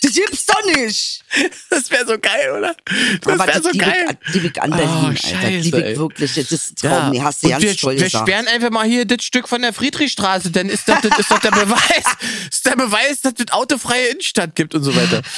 Das 0.03 0.13
gibt's 0.15 0.47
doch 0.47 0.65
nicht. 0.65 1.23
Das 1.71 1.91
wäre 1.91 2.07
so 2.07 2.19
geil, 2.19 2.53
oder? 2.57 2.75
Das 3.23 3.39
wäre 3.47 3.63
so 3.63 3.71
geil. 3.77 4.05
ich, 4.05 4.09
an- 4.11 4.19
liebe 4.33 4.47
ich 4.47 4.63
an 4.63 4.73
Oh, 4.73 4.77
Berlin, 4.77 5.05
Alter. 5.07 5.29
scheiße, 5.29 5.49
Liebe 5.59 5.81
ich 5.91 5.99
wirklich. 5.99 6.35
Das 6.35 6.53
ist 6.53 6.71
ein 6.85 6.89
Traum. 6.89 7.11
Nee, 7.11 7.21
hast 7.21 7.43
du 7.43 7.49
ganz 7.49 7.63
wir, 7.65 7.77
toll 7.77 7.99
wir 7.99 8.09
sperren 8.09 8.47
einfach 8.47 8.71
mal 8.71 8.87
hier 8.87 9.05
das 9.05 9.25
Stück 9.25 9.49
von 9.49 9.61
der 9.63 9.73
Friedrichstraße, 9.73 10.51
denn 10.51 10.69
ist 10.69 10.89
das, 10.89 11.01
das 11.03 11.19
ist 11.19 11.31
doch 11.31 11.41
der 11.41 11.51
Beweis, 11.51 12.05
ist 12.51 12.65
der 12.67 12.77
Beweis, 12.77 13.21
dass 13.23 13.33
es 13.39 13.51
autofreie 13.53 14.07
Innenstadt 14.09 14.55
gibt 14.55 14.75
und 14.75 14.85
so 14.85 14.95
weiter. 14.95 15.23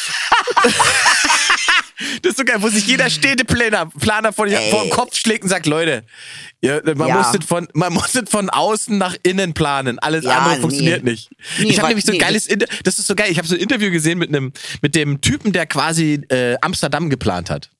das 2.22 2.30
ist 2.32 2.38
so 2.38 2.44
geil, 2.44 2.56
wo 2.60 2.68
sich 2.68 2.86
jeder 2.86 3.10
Städteplaner 3.10 3.86
Planer 3.98 4.32
vor, 4.32 4.46
vor 4.48 4.82
den 4.82 4.90
Kopf 4.90 5.16
schlägt 5.16 5.44
und 5.44 5.50
sagt, 5.50 5.66
Leute, 5.66 6.04
ja, 6.62 6.80
man, 6.94 7.08
Ja. 7.08 7.16
muss 7.16 7.32
das 7.32 7.44
von, 7.44 7.68
man 7.74 7.92
muss 7.92 8.12
das 8.12 8.28
von 8.28 8.50
außen 8.50 8.96
nach 8.98 9.16
innen 9.22 9.54
planen. 9.54 9.98
Alles 9.98 10.24
Ja, 10.24 10.38
andere 10.38 10.54
nee. 10.56 10.60
funktioniert 10.60 11.04
nicht. 11.04 11.30
Nee, 11.58 11.70
ich 11.70 11.78
habe 11.78 11.88
nämlich 11.88 12.04
so 12.04 12.12
ein 12.12 12.18
nee, 12.18 12.24
geiles, 12.24 12.46
Inter 12.46 12.66
das 12.84 12.98
ist 12.98 13.06
so 13.06 13.14
geil, 13.14 13.30
ich 13.30 13.38
habe 13.38 13.48
so 13.48 13.54
ein 13.54 13.60
Interview 13.60 13.90
gesehen 13.90 14.18
mit 14.18 14.28
einem, 14.28 14.52
mit 14.82 14.94
dem 14.94 15.20
Typen, 15.20 15.52
der 15.52 15.66
quasi 15.66 16.20
äh, 16.28 16.56
Amsterdam 16.60 17.10
geplant 17.10 17.50
hat. 17.50 17.70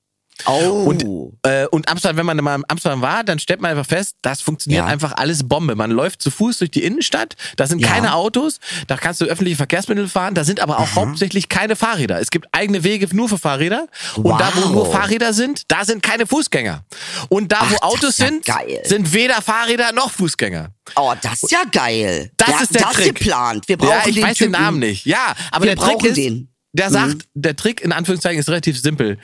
Oh. 0.45 0.85
Und, 0.89 1.03
äh, 1.43 1.65
und 1.67 1.87
Amsterdam, 1.89 2.17
wenn 2.17 2.25
man 2.25 2.37
mal 2.37 2.55
in 2.55 2.63
Amsterdam 2.67 3.01
war, 3.01 3.23
dann 3.23 3.39
stellt 3.39 3.61
man 3.61 3.71
einfach 3.71 3.85
fest, 3.85 4.15
das 4.21 4.41
funktioniert 4.41 4.79
Ja. 4.83 4.85
einfach 4.87 5.13
alles 5.13 5.47
Bombe. 5.47 5.75
Man 5.75 5.91
läuft 5.91 6.21
zu 6.21 6.31
Fuß 6.31 6.57
durch 6.59 6.71
die 6.71 6.83
Innenstadt, 6.83 7.35
da 7.57 7.67
sind 7.67 7.79
Ja. 7.79 7.87
keine 7.89 8.13
Autos, 8.15 8.59
da 8.87 8.97
kannst 8.97 9.21
du 9.21 9.25
öffentliche 9.25 9.57
Verkehrsmittel 9.57 10.07
fahren, 10.07 10.33
da 10.33 10.43
sind 10.43 10.59
aber 10.59 10.79
auch 10.79 10.95
hauptsächlich 10.95 11.49
keine 11.49 11.75
Fahrräder. 11.75 12.19
Es 12.19 12.31
gibt 12.31 12.47
eigene 12.51 12.83
Wege 12.83 13.07
nur 13.15 13.29
für 13.29 13.37
Fahrräder 13.37 13.87
und 14.15 14.39
da, 14.39 14.51
wo 14.55 14.61
Wow. 14.61 14.71
nur 14.71 14.91
Fahrräder 14.91 15.33
sind, 15.33 15.63
da 15.71 15.85
sind 15.85 16.01
keine 16.03 16.25
Fußgänger. 16.27 16.83
Und 17.29 17.51
da, 17.51 17.59
Ach, 17.61 17.71
wo 17.71 17.75
Autos 17.77 18.17
ja 18.17 18.27
sind, 18.27 18.45
geil. 18.45 18.81
sind 18.85 19.13
weder 19.13 19.41
Fahrräder 19.41 19.91
noch 19.91 20.11
Fußgänger. 20.11 20.69
oh, 20.95 21.13
das 21.21 21.43
ist 21.43 21.51
ja 21.51 21.63
geil. 21.71 22.31
Das 22.37 22.49
ja, 22.49 22.59
ist 22.61 22.75
der 22.75 22.81
das 22.83 22.93
Trick. 22.93 23.15
geplant. 23.15 23.67
Wir 23.67 23.77
brauchen 23.77 23.89
ja, 23.91 24.03
ich 24.07 24.15
den 24.15 24.23
weiß 24.23 24.37
Typen. 24.37 24.53
den 24.53 24.61
Namen 24.61 24.79
nicht. 24.79 25.05
Ja, 25.05 25.35
aber 25.51 25.65
Wir 25.65 25.75
der 25.75 25.85
Trick 25.85 26.03
ist, 26.05 26.17
den. 26.17 26.33
Mhm. 26.33 26.47
der 26.73 26.89
sagt, 26.89 27.25
der 27.33 27.55
Trick 27.55 27.81
in 27.81 27.91
Anführungszeichen 27.91 28.39
ist 28.39 28.49
relativ 28.49 28.79
simpel. 28.79 29.17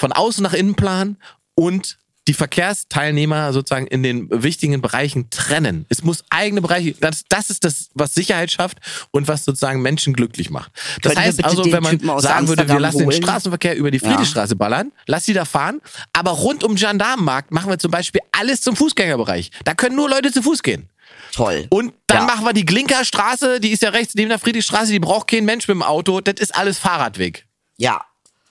Von 0.00 0.12
außen 0.12 0.42
nach 0.42 0.54
innen 0.54 0.76
planen 0.76 1.18
und 1.54 1.98
die 2.26 2.32
Verkehrsteilnehmer 2.34 3.52
sozusagen 3.52 3.86
in 3.86 4.02
den 4.02 4.28
wichtigen 4.30 4.80
Bereichen 4.80 5.28
trennen. 5.28 5.84
Es 5.90 6.02
muss 6.02 6.24
eigene 6.30 6.62
Bereiche, 6.62 6.92
das, 7.00 7.24
das 7.28 7.50
ist 7.50 7.64
das, 7.64 7.90
was 7.94 8.14
Sicherheit 8.14 8.50
schafft 8.50 8.78
und 9.10 9.28
was 9.28 9.44
sozusagen 9.44 9.82
Menschen 9.82 10.14
glücklich 10.14 10.48
macht. 10.48 10.70
Das 11.02 11.12
Können 11.12 11.24
heißt 11.26 11.44
also, 11.44 11.64
den 11.64 11.72
wenn 11.72 11.82
man 11.82 11.98
sagen 12.20 12.48
würde, 12.48 12.66
wir 12.68 12.76
Amsterdam 12.76 12.78
lassen 12.78 12.98
den 12.98 13.06
holen? 13.08 13.22
Straßenverkehr 13.22 13.76
über 13.76 13.90
die 13.90 13.98
Friedrichstraße 13.98 14.56
ballern, 14.56 14.90
lass 15.06 15.26
sie 15.26 15.34
da 15.34 15.44
fahren, 15.44 15.80
aber 16.14 16.30
rund 16.30 16.64
um 16.64 16.76
den 16.76 16.88
Gendarmenmarkt 16.88 17.50
machen 17.50 17.68
wir 17.68 17.78
zum 17.78 17.90
Beispiel 17.90 18.22
alles 18.32 18.62
zum 18.62 18.74
Fußgängerbereich. 18.76 19.50
Da 19.64 19.74
können 19.74 19.96
nur 19.96 20.08
Leute 20.08 20.32
zu 20.32 20.40
Fuß 20.42 20.62
gehen. 20.62 20.88
Toll. 21.32 21.66
Und 21.68 21.92
dann 22.06 22.18
Ja. 22.18 22.24
machen 22.26 22.44
wir 22.46 22.52
die 22.54 22.64
Glinkerstraße, 22.64 23.60
die 23.60 23.70
ist 23.70 23.82
ja 23.82 23.90
rechts 23.90 24.14
neben 24.14 24.30
der 24.30 24.38
Friedrichstraße, 24.38 24.92
die 24.92 24.98
braucht 25.00 25.28
kein 25.28 25.44
Mensch 25.44 25.68
mit 25.68 25.74
dem 25.74 25.82
Auto. 25.82 26.20
Das 26.20 26.34
ist 26.38 26.54
alles 26.54 26.78
Fahrradweg. 26.78 27.46
Ja. 27.76 28.04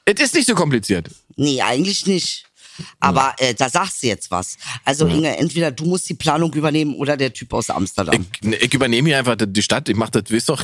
Es 0.05 0.19
ist 0.19 0.33
nicht 0.33 0.47
so 0.47 0.55
kompliziert. 0.55 1.07
Nee, 1.39 1.61
eigentlich 1.61 2.05
nicht. 2.05 2.45
Aber 2.99 3.33
äh, 3.39 3.53
da 3.53 3.69
sagst 3.69 4.03
du 4.03 4.07
jetzt 4.07 4.29
was. 4.31 4.57
Also 4.85 5.05
Inge, 5.07 5.37
entweder 5.37 5.71
du 5.71 5.85
musst 5.85 6.07
die 6.09 6.13
Planung 6.13 6.53
übernehmen 6.53 6.95
oder 6.95 7.17
der 7.17 7.33
Typ 7.33 7.53
aus 7.53 7.69
Amsterdam. 7.69 8.25
Ich, 8.41 8.51
ich 8.61 8.73
übernehme 8.73 9.09
hier 9.09 9.17
einfach 9.17 9.35
die 9.37 9.61
Stadt. 9.61 9.89
Ich 9.89 9.95
mach 9.95 10.09
das, 10.09 10.23
wisst 10.29 10.49
doch, 10.49 10.63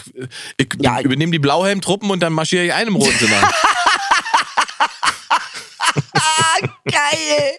ich 0.57 0.67
Ja. 0.79 0.99
übernehme 1.01 1.31
die 1.31 1.39
Blauhelm-Truppen 1.39 2.09
und 2.09 2.21
dann 2.21 2.33
marschiere 2.33 2.65
ich 2.65 2.73
einen 2.73 2.89
im 2.89 2.95
roten 2.95 3.33
ah, 6.13 6.57
geil. 6.85 7.57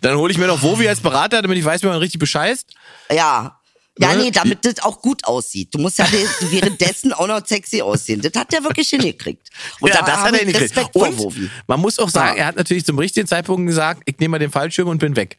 dann 0.00 0.16
hole 0.16 0.32
ich 0.32 0.38
mir 0.38 0.46
noch 0.46 0.62
Wovi 0.62 0.88
als 0.88 1.00
Berater, 1.00 1.42
damit 1.42 1.58
ich 1.58 1.64
weiß, 1.64 1.82
wie 1.82 1.86
man 1.86 1.98
richtig 1.98 2.18
bescheißt. 2.20 2.66
Ja. 3.10 3.57
Ja, 4.00 4.14
ne? 4.14 4.24
nee, 4.24 4.30
damit 4.30 4.64
das 4.64 4.78
auch 4.80 5.00
gut 5.02 5.24
aussieht. 5.24 5.74
Du 5.74 5.78
musst 5.78 5.98
ja 5.98 6.06
de- 6.06 6.26
währenddessen 6.50 7.12
auch 7.12 7.26
noch 7.26 7.44
sexy 7.46 7.82
aussehen. 7.82 8.20
Das 8.20 8.32
hat 8.40 8.52
er 8.54 8.62
wirklich 8.62 8.88
hingekriegt. 8.88 9.48
Und 9.80 9.88
ja, 9.88 9.96
da 10.00 10.06
das 10.06 10.16
hat 10.18 10.32
er 10.32 10.38
hingekriegt. 10.38 10.76
Respekt 10.76 10.92
vor 10.92 11.08
Und 11.08 11.18
Wovi. 11.18 11.50
man 11.66 11.80
muss 11.80 11.98
auch 11.98 12.08
sagen, 12.08 12.36
Ja. 12.36 12.42
er 12.42 12.46
hat 12.48 12.56
natürlich 12.56 12.84
zum 12.84 12.98
richtigen 12.98 13.26
Zeitpunkt 13.26 13.66
gesagt, 13.66 14.02
ich 14.06 14.18
nehme 14.18 14.32
mal 14.32 14.38
den 14.38 14.50
Fallschirm 14.50 14.88
und 14.88 14.98
bin 14.98 15.16
weg. 15.16 15.36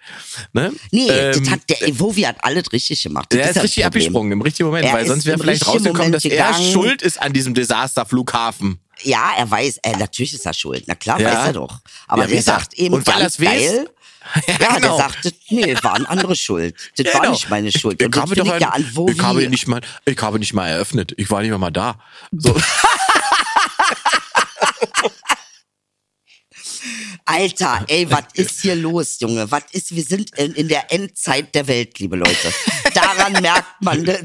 Ne? 0.53 0.73
Nee, 0.91 1.07
Ähm, 1.09 1.39
das 1.43 1.49
hat 1.51 1.61
der 1.69 1.99
Wovi 1.99 2.21
hat 2.23 2.35
alles 2.43 2.71
richtig 2.71 3.01
gemacht. 3.03 3.27
Das 3.29 3.37
der 3.37 3.47
ist 3.49 3.55
das 3.55 3.63
richtig 3.63 3.83
Problem. 3.83 4.01
abgesprungen 4.01 4.31
im 4.33 4.41
richtigen 4.41 4.67
Moment, 4.67 4.85
Er 4.85 4.93
weil 4.93 5.03
ist 5.03 5.09
sonst 5.09 5.25
wäre 5.25 5.37
vielleicht 5.39 5.65
rausgekommen, 5.67 6.11
dass 6.11 6.23
Moment 6.23 6.39
er 6.41 6.47
gegangen. 6.51 6.71
schuld 6.73 7.01
ist 7.01 7.21
an 7.21 7.33
diesem 7.33 7.53
Desasterflughafen. 7.53 8.79
Ja, 9.03 9.31
er 9.37 9.49
weiß, 9.49 9.77
äh, 9.83 9.95
natürlich 9.97 10.33
ist 10.33 10.45
er 10.45 10.53
schuld. 10.53 10.83
Na 10.87 10.95
klar, 10.95 11.19
Ja. 11.21 11.29
weiß 11.31 11.47
er 11.47 11.53
doch. 11.53 11.79
Aber 12.07 12.27
Ja, 12.27 12.35
er. 12.35 12.41
sagt 12.41 12.73
eben 12.73 12.95
Und 12.95 13.07
weil 13.07 13.21
er's 13.21 13.39
weiß- 13.39 13.45
geil. 13.45 13.89
Ja, 14.47 14.75
genau. 14.75 14.79
der 14.79 14.97
sagt, 14.97 15.25
das- 15.25 15.33
nee, 15.49 15.75
waren 15.81 16.05
andere 16.05 16.35
schuld. 16.35 16.75
Das 16.97 17.05
Ja, 17.05 17.13
war 17.13 17.21
genau. 17.21 17.33
nicht 17.33 17.49
meine 17.49 17.71
Schuld. 17.71 18.01
Ich, 18.01 18.07
ich, 18.07 18.15
habe 18.15 18.35
doch 18.35 18.45
ich 18.55 18.61
ja 18.61 18.69
ein, 18.71 18.85
an 18.95 19.07
ich 19.07 19.21
habe 19.21 19.47
nicht 19.47 19.67
mal, 19.67 19.81
ich 20.05 20.21
habe 20.21 20.39
nicht 20.39 20.53
mal 20.53 20.67
eröffnet. 20.67 21.13
Ich 21.17 21.29
war 21.31 21.41
nicht 21.41 21.51
mal, 21.51 21.57
mal 21.57 21.71
da. 21.71 21.95
So. 22.31 22.55
Alter, 27.31 27.85
ey, 27.87 28.09
was 28.09 28.23
ist 28.33 28.61
hier 28.61 28.75
los, 28.75 29.17
Junge? 29.19 29.49
Was 29.51 29.63
ist, 29.71 29.95
wir 29.95 30.03
sind 30.03 30.35
in, 30.37 30.53
in 30.55 30.67
der 30.67 30.91
Endzeit 30.91 31.53
der 31.53 31.67
Welt, 31.67 31.99
liebe 31.99 32.15
Leute. 32.15 32.51
Daran 32.93 33.33
merkt 33.41 33.81
man, 33.81 34.03
das, 34.03 34.19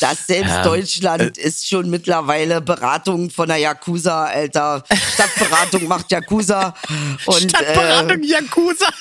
dass 0.00 0.26
selbst 0.26 0.50
Ja. 0.50 0.62
Deutschland 0.64 1.38
ist 1.38 1.68
schon 1.68 1.88
mittlerweile 1.88 2.60
Beratung 2.60 3.30
von 3.30 3.46
der 3.48 3.58
Yakuza, 3.58 4.24
Alter. 4.24 4.82
Stadtberatung 5.14 5.86
macht 5.86 6.10
Yakuza. 6.10 6.74
Und, 7.26 7.50
Stadtberatung 7.50 8.22
Äh, 8.22 8.26
Yakuza. 8.26 8.86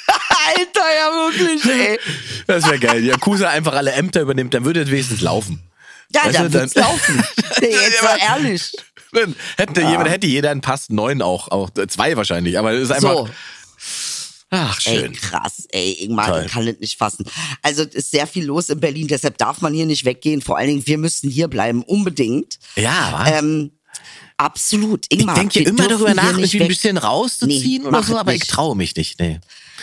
Alter, 0.55 0.85
ja 0.95 1.11
wirklich, 1.11 1.65
ey. 1.65 1.99
Das 2.47 2.65
wäre 2.65 2.79
geil. 2.79 3.03
Yakuza 3.05 3.49
einfach 3.49 3.73
alle 3.73 3.91
Ämter 3.93 4.21
übernimmt, 4.21 4.53
dann 4.53 4.65
würde 4.65 4.81
es 4.81 4.91
wenigstens 4.91 5.21
laufen. 5.21 5.61
Ja, 6.13 6.25
Weißt 6.25 6.35
da 6.39 6.43
du, 6.43 6.53
wird's 6.53 6.73
dann- 6.73 6.83
laufen. 6.83 7.23
Nee, 7.61 7.67
jetzt 7.69 8.03
mal 8.03 8.17
ehrlich. 8.19 8.71
Dann 9.12 9.36
hätte, 9.57 9.82
jemand, 9.82 10.09
hätte 10.09 10.28
jeder 10.28 10.51
einen 10.51 10.62
Pass 10.62 10.89
neun 10.89 11.22
auch, 11.22 11.49
auch 11.49 11.70
zwei 11.88 12.16
wahrscheinlich, 12.16 12.57
aber 12.57 12.72
es 12.74 12.84
ist 12.84 12.91
einfach. 12.91 13.14
So. 13.14 13.30
Ach, 14.53 14.80
Ey, 14.86 14.99
schön. 14.99 15.14
krass, 15.14 15.66
ey, 15.72 15.93
Ingmar, 16.03 16.28
Toll. 16.28 16.43
ich 16.45 16.51
kann 16.51 16.66
das 16.66 16.76
nicht 16.80 16.97
fassen. 16.97 17.26
Also, 17.62 17.84
es 17.84 17.95
ist 17.95 18.12
sehr 18.12 18.28
viel 18.28 18.43
los 18.45 18.68
in 18.70 18.82
Berlin, 18.82 19.07
deshalb 19.07 19.38
darf 19.38 19.62
man 19.62 19.74
hier 19.74 19.86
nicht 19.86 20.03
weggehen. 20.03 20.41
Vor 20.41 20.57
allen 20.57 20.68
Dingen, 20.68 20.86
wir 20.88 20.97
müssen 20.97 21.30
hier 21.30 21.47
bleiben, 21.47 21.84
unbedingt. 21.84 22.59
Ja? 22.76 23.26
Ähm, 23.39 23.72
absolut. 24.36 25.05
ich 25.07 25.20
Ingmar, 25.22 25.36
denke 25.36 25.62
wir 25.62 25.68
immer 25.68 25.88
darüber 25.88 26.14
nach, 26.14 26.38
irgendwie 26.38 26.62
ein 26.62 26.68
bisschen 26.68 26.97
rauszuziehen 26.97 27.84
Nee, 27.84 27.88
oder 27.88 28.03
so, 28.03 28.18
aber 28.18 28.34
ich 28.34 28.41
nicht. 28.41 28.51
traue 28.51 28.76
mich 28.76 28.93
nicht. 28.97 29.20
Nee. 29.22 29.39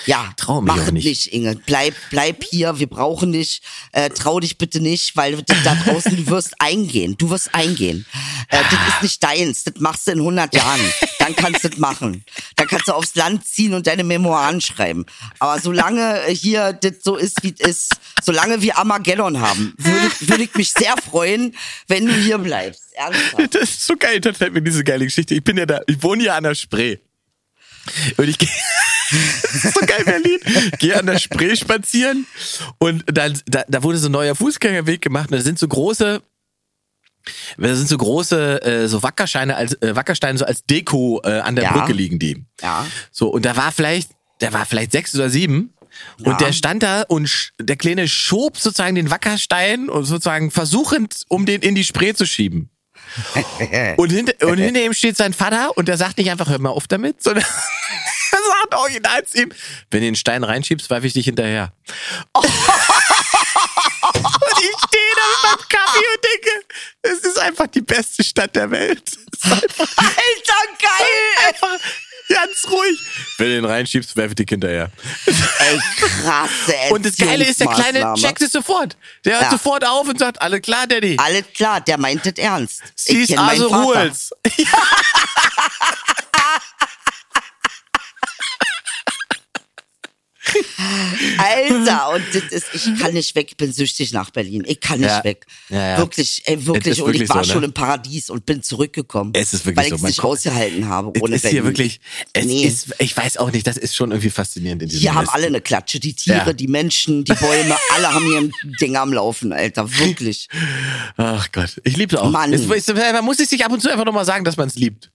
Ja, 0.06 0.32
Trau 0.36 0.60
mich 0.60 0.74
mach 0.74 0.90
nicht. 0.90 1.04
nicht, 1.04 1.32
Inge. 1.32 1.56
Bleib, 1.66 1.94
bleib 2.10 2.44
hier, 2.44 2.78
wir 2.78 2.86
brauchen 2.86 3.32
dich. 3.32 3.60
Äh, 3.92 4.10
trau 4.10 4.40
dich 4.40 4.58
bitte 4.58 4.80
nicht, 4.80 5.16
weil 5.16 5.42
das 5.42 5.56
da 5.64 5.74
draußen, 5.74 6.16
du 6.16 6.26
wirst 6.28 6.60
eingehen. 6.60 7.16
Du 7.18 7.30
wirst 7.30 7.54
eingehen. 7.54 8.06
Äh, 8.48 8.58
das 8.70 8.94
ist 8.94 9.02
nicht 9.02 9.22
deins, 9.22 9.64
das 9.64 9.74
machst 9.78 10.06
du 10.06 10.12
in 10.12 10.18
100 10.18 10.54
Jahren. 10.54 10.80
Dann 11.18 11.36
kannst 11.36 11.64
du 11.64 11.68
das 11.70 11.78
machen. 11.78 12.24
Dann 12.56 12.66
kannst 12.66 12.88
du 12.88 12.92
aufs 12.92 13.14
Land 13.14 13.46
ziehen 13.46 13.74
und 13.74 13.86
deine 13.86 14.04
Memoiren 14.04 14.60
schreiben. 14.60 15.04
Aber 15.38 15.60
solange 15.60 16.22
hier 16.28 16.72
das 16.72 16.94
so 17.02 17.16
ist, 17.16 17.42
wie 17.42 17.54
es 17.58 17.66
ist, 17.68 17.92
solange 18.22 18.62
wir 18.62 18.78
Armageddon 18.78 19.40
haben, 19.40 19.74
würde, 19.76 20.10
würde 20.20 20.42
ich 20.44 20.54
mich 20.54 20.72
sehr 20.72 20.94
freuen, 20.96 21.54
wenn 21.86 22.06
du 22.06 22.12
hier 22.14 22.38
bleibst. 22.38 22.82
Ernsthaft. 22.94 23.54
Das 23.54 23.62
ist 23.62 23.86
so 23.86 23.96
geil, 23.96 24.20
das 24.20 24.36
fällt 24.36 24.52
mir 24.54 24.62
diese 24.62 24.82
geile 24.82 25.04
Geschichte. 25.04 25.34
Ich 25.34 25.44
bin 25.44 25.56
ja 25.56 25.66
da, 25.66 25.80
ich 25.86 26.02
wohne 26.02 26.24
ja 26.24 26.36
an 26.36 26.44
der 26.44 26.54
Spree. 26.54 26.96
Und 28.16 28.28
ich 28.28 28.38
gehe, 28.38 28.48
das 29.42 29.64
ist 29.64 29.74
so 29.74 29.80
geil, 29.86 30.04
Berlin. 30.04 30.38
Gehe 30.78 30.96
an 30.98 31.06
der 31.06 31.18
Spree 31.18 31.56
spazieren 31.56 32.26
und 32.78 33.04
dann, 33.06 33.38
da, 33.46 33.64
da 33.68 33.82
wurde 33.82 33.98
so 33.98 34.08
ein 34.08 34.12
neuer 34.12 34.34
Fußgängerweg 34.34 35.00
gemacht 35.00 35.30
und 35.30 35.38
da 35.38 35.42
sind 35.42 35.58
so 35.58 35.66
große, 35.68 36.22
da 37.58 37.74
sind 37.74 37.88
so 37.88 37.98
große, 37.98 38.62
äh, 38.62 38.88
so 38.88 39.02
Wackersteine 39.02 39.56
als, 39.56 39.74
äh, 39.82 39.94
Wackersteine 39.96 40.38
so 40.38 40.44
als 40.44 40.64
Deko 40.64 41.20
äh, 41.24 41.40
an 41.40 41.56
der 41.56 41.64
Ja. 41.64 41.72
Brücke 41.72 41.92
liegen 41.92 42.18
die. 42.18 42.44
Ja. 42.62 42.86
So, 43.10 43.28
und 43.28 43.44
da 43.44 43.56
war 43.56 43.72
vielleicht, 43.72 44.10
der 44.40 44.52
war 44.52 44.64
vielleicht 44.66 44.92
sechs 44.92 45.14
oder 45.14 45.28
sieben. 45.30 45.74
Und 46.18 46.26
Ja. 46.26 46.36
der 46.36 46.52
stand 46.52 46.82
da 46.82 47.02
und 47.02 47.50
der 47.58 47.76
Kleine 47.76 48.08
schob 48.08 48.56
sozusagen 48.58 48.94
den 48.94 49.10
Wackerstein 49.10 49.88
und 49.88 50.04
sozusagen 50.04 50.50
versuchend, 50.50 51.22
um 51.28 51.44
den 51.46 51.60
in 51.62 51.74
die 51.74 51.84
Spree 51.84 52.12
zu 52.14 52.26
schieben. 52.26 52.70
Und 53.96 54.10
hinter, 54.12 54.46
und 54.46 54.58
hinter 54.58 54.82
ihm 54.84 54.92
steht 54.92 55.16
sein 55.16 55.32
Vater 55.32 55.76
und 55.78 55.88
der 55.88 55.96
sagt 55.96 56.18
nicht 56.18 56.30
einfach, 56.30 56.48
hör 56.50 56.58
mal 56.58 56.68
auf 56.70 56.86
damit, 56.86 57.22
sondern 57.22 57.44
er 58.32 58.38
sagt 58.62 58.74
original 58.74 59.24
zu 59.24 59.42
ihm, 59.42 59.52
wenn 59.90 60.00
du 60.00 60.06
den 60.06 60.16
Stein 60.16 60.44
reinschiebst, 60.44 60.90
werfe 60.90 61.06
ich 61.06 61.12
dich 61.12 61.24
hinterher. 61.24 61.72
und 62.32 62.44
ich 62.44 62.50
stehe 64.86 65.14
da 65.14 65.22
mit 65.30 65.42
meinem 65.44 65.68
Kaffee 65.68 66.06
und 66.14 66.24
denke, 66.24 66.50
es 67.02 67.18
ist 67.20 67.38
einfach 67.38 67.66
die 67.68 67.82
beste 67.82 68.24
Stadt 68.24 68.56
der 68.56 68.70
Welt. 68.70 69.08
Ist 69.08 69.18
einfach, 69.44 69.88
Alter, 69.96 70.66
geil! 70.80 71.46
einfach 71.48 71.78
ganz 72.28 72.66
ruhig. 72.70 73.00
Wenn 73.38 73.48
du 73.48 73.54
den 73.54 73.64
reinschiebst, 73.64 74.14
werfe 74.16 74.30
ich 74.30 74.34
dich 74.36 74.48
hinterher. 74.48 74.90
Ey, 75.26 75.80
krasse 75.96 76.74
Und 76.90 77.04
das 77.06 77.16
Geile 77.16 77.44
ist, 77.44 77.60
der 77.60 77.68
Kleine 77.68 78.14
checkt 78.14 78.42
es 78.42 78.52
sofort. 78.52 78.96
Der 79.24 79.34
hört 79.34 79.44
Ja. 79.44 79.50
sofort 79.50 79.86
auf 79.86 80.08
und 80.08 80.18
sagt, 80.18 80.42
alle 80.42 80.60
klar, 80.60 80.86
Daddy. 80.86 81.16
Alles 81.18 81.44
klar, 81.54 81.80
der 81.80 81.98
meint 81.98 82.26
es 82.26 82.34
ernst. 82.36 82.82
Kenn 83.06 83.24
meinen 83.36 83.62
also. 83.62 83.68
Rules. 83.68 84.30
Alter, 91.38 92.10
und 92.14 92.24
das 92.32 92.44
ist, 92.52 92.66
ich 92.74 93.00
kann 93.00 93.12
nicht 93.14 93.34
weg, 93.34 93.48
ich 93.50 93.56
bin 93.56 93.72
süchtig 93.72 94.12
nach 94.12 94.30
Berlin. 94.30 94.64
Ich 94.66 94.80
kann 94.80 95.00
nicht 95.00 95.08
Ja. 95.08 95.24
weg. 95.24 95.46
Ja, 95.68 95.90
ja. 95.90 95.98
Wirklich, 95.98 96.42
ey, 96.46 96.54
Es 96.56 96.66
wirklich. 96.66 96.86
ist 96.92 97.00
Und 97.00 97.06
wirklich 97.06 97.22
ich 97.24 97.28
war 97.28 97.44
so, 97.44 97.48
ne? 97.48 97.52
schon 97.54 97.62
im 97.64 97.72
Paradies 97.72 98.30
und 98.30 98.46
bin 98.46 98.62
zurückgekommen. 98.62 99.32
Es 99.34 99.52
ist 99.54 99.64
wirklich 99.66 99.76
weil 99.76 99.88
so. 99.90 99.94
ich 99.96 100.02
es 100.02 100.06
nicht 100.08 100.18
kommt- 100.18 100.32
ausgehalten 100.34 100.88
habe 100.88 101.12
Es 101.14 101.22
ohne 101.22 101.36
ist 101.36 101.42
Berlin. 101.42 101.56
hier 101.56 101.64
wirklich, 101.64 102.00
es 102.32 102.44
Nee. 102.46 102.64
ist, 102.64 102.94
ich 102.98 103.16
weiß 103.16 103.36
auch 103.38 103.50
nicht, 103.52 103.66
das 103.66 103.76
ist 103.76 103.94
schon 103.96 104.10
irgendwie 104.10 104.30
faszinierend 104.30 104.82
in 104.82 104.88
diesem 104.88 105.00
Hier 105.00 105.14
haben 105.14 105.22
Westen. 105.22 105.34
alle 105.36 105.46
eine 105.46 105.60
Klatsche. 105.60 106.00
Die 106.00 106.14
Tiere, 106.14 106.38
Ja. 106.46 106.52
die 106.52 106.68
Menschen, 106.68 107.24
die 107.24 107.32
Bäume, 107.34 107.76
alle 107.94 108.12
haben 108.14 108.24
hier 108.26 108.38
ein 108.38 108.52
Ding 108.80 108.96
am 108.96 109.12
Laufen, 109.12 109.52
Alter. 109.52 109.90
Wirklich. 109.98 110.48
Ach 111.16 111.50
Gott, 111.52 111.80
ich 111.84 111.96
liebe 111.96 112.14
es 112.16 112.20
auch. 112.22 112.30
Mann. 112.30 112.52
Es, 112.52 112.62
es, 112.68 112.86
man 112.94 113.24
muss 113.24 113.38
es 113.40 113.48
sich 113.50 113.64
ab 113.64 113.72
und 113.72 113.80
zu 113.80 113.90
einfach 113.90 114.04
nochmal 114.04 114.24
sagen, 114.24 114.44
dass 114.44 114.56
man 114.56 114.68
es 114.68 114.74
liebt. 114.76 115.10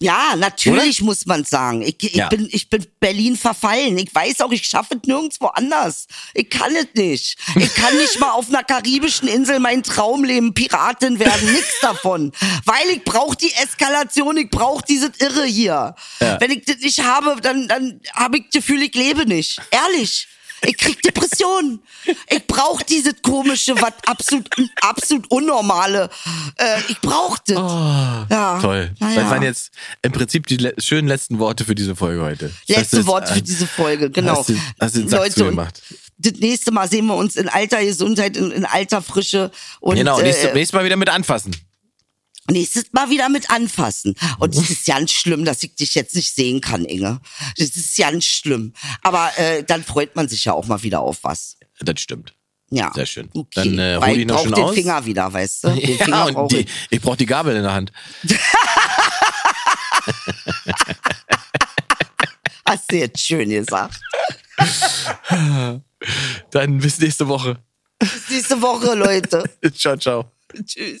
Ja, 0.00 0.36
natürlich 0.36 1.02
muss 1.02 1.26
man 1.26 1.44
sagen. 1.44 1.82
Ich, 1.82 1.96
ich, 2.04 2.14
Ja. 2.14 2.28
bin, 2.28 2.48
ich 2.52 2.70
bin 2.70 2.86
Berlin 3.00 3.36
verfallen. 3.36 3.98
Ich 3.98 4.14
weiß 4.14 4.42
auch, 4.42 4.52
ich 4.52 4.64
schaffe 4.64 4.94
es 4.94 5.08
nirgendwo 5.08 5.46
anders. 5.46 6.06
Ich 6.34 6.48
kann 6.48 6.72
es 6.76 6.86
nicht. 6.94 7.36
Ich 7.56 7.74
kann 7.74 7.96
nicht 7.96 8.20
mal 8.20 8.30
auf 8.30 8.48
einer 8.48 8.62
karibischen 8.62 9.26
Insel 9.26 9.58
mein 9.58 9.82
Traumleben 9.82 10.54
Piratin 10.54 11.18
werden. 11.18 11.52
Nix 11.52 11.80
davon. 11.80 12.30
Weil 12.64 12.90
ich 12.92 13.02
brauche 13.02 13.36
die 13.36 13.52
Eskalation, 13.54 14.36
ich 14.36 14.50
brauche 14.50 14.84
dieses 14.86 15.10
Irre 15.18 15.44
hier. 15.46 15.96
Ja. 16.20 16.40
Wenn 16.40 16.52
ich 16.52 16.64
das 16.64 16.76
nicht 16.78 17.02
habe, 17.02 17.40
dann, 17.40 17.66
dann 17.66 18.00
habe 18.14 18.38
ich 18.38 18.44
das 18.44 18.52
Gefühl, 18.64 18.82
ich 18.82 18.94
lebe 18.94 19.26
nicht. 19.26 19.60
Ehrlich. 19.72 20.28
Ich 20.66 20.76
krieg 20.76 21.00
Depressionen. 21.02 21.80
Ich 22.28 22.46
brauche 22.46 22.84
dieses 22.84 23.14
komische, 23.22 23.74
was 23.80 23.92
absolut, 24.06 24.48
absolut 24.80 25.30
unnormale. 25.30 26.10
Äh, 26.56 26.80
ich 26.88 27.00
brauche 27.00 27.38
das. 27.46 27.56
ja. 27.56 28.56
Oh, 28.58 28.60
Toll. 28.62 28.90
Naja. 28.98 29.22
Das 29.22 29.30
waren 29.30 29.42
jetzt 29.42 29.70
im 30.02 30.12
Prinzip 30.12 30.46
die 30.46 30.56
le 30.56 30.74
schönen 30.78 31.08
letzten 31.08 31.38
Worte 31.38 31.64
für 31.64 31.74
diese 31.74 31.94
Folge 31.94 32.22
heute. 32.22 32.50
Letzte 32.66 33.06
Worte 33.06 33.34
für 33.34 33.42
diese 33.42 33.66
Folge, 33.66 34.10
genau. 34.10 34.38
Hast 34.38 34.48
du, 34.50 34.58
hast 34.80 34.96
du 34.96 35.00
den 35.00 35.08
Sack 35.08 35.20
Leute, 35.20 35.34
zugemacht. 35.34 35.82
das 36.18 36.32
nächste 36.34 36.70
Mal 36.72 36.88
sehen 36.88 37.06
wir 37.06 37.14
uns 37.14 37.36
in 37.36 37.48
alter 37.48 37.84
Gesundheit, 37.84 38.36
in, 38.36 38.50
in 38.50 38.64
alter 38.64 39.02
Frische. 39.02 39.50
Und 39.80 39.96
Genau, 39.96 40.20
nächstes, 40.20 40.50
äh, 40.50 40.54
nächstes 40.54 40.72
Mal 40.74 40.84
wieder 40.84 40.96
mit 40.96 41.08
anfassen. 41.08 41.54
Nächstes 42.50 42.92
Mal 42.92 43.10
wieder 43.10 43.28
mit 43.28 43.50
anfassen. 43.50 44.14
Und 44.38 44.54
es 44.56 44.70
ist 44.70 44.86
ganz 44.86 45.12
schlimm, 45.12 45.44
dass 45.44 45.62
ich 45.62 45.74
dich 45.74 45.94
jetzt 45.94 46.14
nicht 46.14 46.34
sehen 46.34 46.60
kann, 46.60 46.84
Inge. 46.84 47.20
Das 47.56 47.68
ist 47.68 47.96
ganz 47.96 48.24
schlimm. 48.24 48.72
Aber 49.02 49.30
äh, 49.38 49.62
dann 49.64 49.84
freut 49.84 50.16
man 50.16 50.28
sich 50.28 50.44
ja 50.46 50.52
auch 50.52 50.66
mal 50.66 50.82
wieder 50.82 51.00
auf 51.00 51.18
was. 51.22 51.56
Das 51.80 52.00
stimmt. 52.00 52.34
Ja. 52.70 52.92
Sehr 52.94 53.06
schön. 53.06 53.30
Okay. 53.32 53.46
Dann, 53.54 53.78
äh, 53.78 53.96
hol 54.00 54.08
ich 54.18 54.26
noch 54.26 54.36
brauch 54.36 54.44
schön 54.44 54.52
den 54.54 54.64
aus. 54.64 54.74
Finger 54.74 55.06
wieder, 55.06 55.32
weißt 55.32 55.64
du? 55.64 55.68
Den 55.74 55.90
Ja, 55.96 56.04
Finger 56.04 56.26
und 56.26 56.34
brauch 56.34 56.48
die, 56.48 56.56
ich. 56.58 56.68
ich 56.90 57.00
brauche 57.00 57.16
die 57.16 57.24
Gabel 57.26 57.56
in 57.56 57.62
der 57.62 57.72
Hand. 57.72 57.92
Hast 62.66 62.90
du 62.92 62.96
jetzt 62.96 63.20
schön 63.20 63.48
gesagt. 63.48 63.98
Dann 66.50 66.78
bis 66.78 66.98
nächste 66.98 67.26
Woche. 67.28 67.58
Bis 67.98 68.28
nächste 68.30 68.60
Woche, 68.60 68.94
Leute. 68.94 69.44
ciao, 69.74 69.96
ciao. 69.96 70.30
Tschüss. 70.66 71.00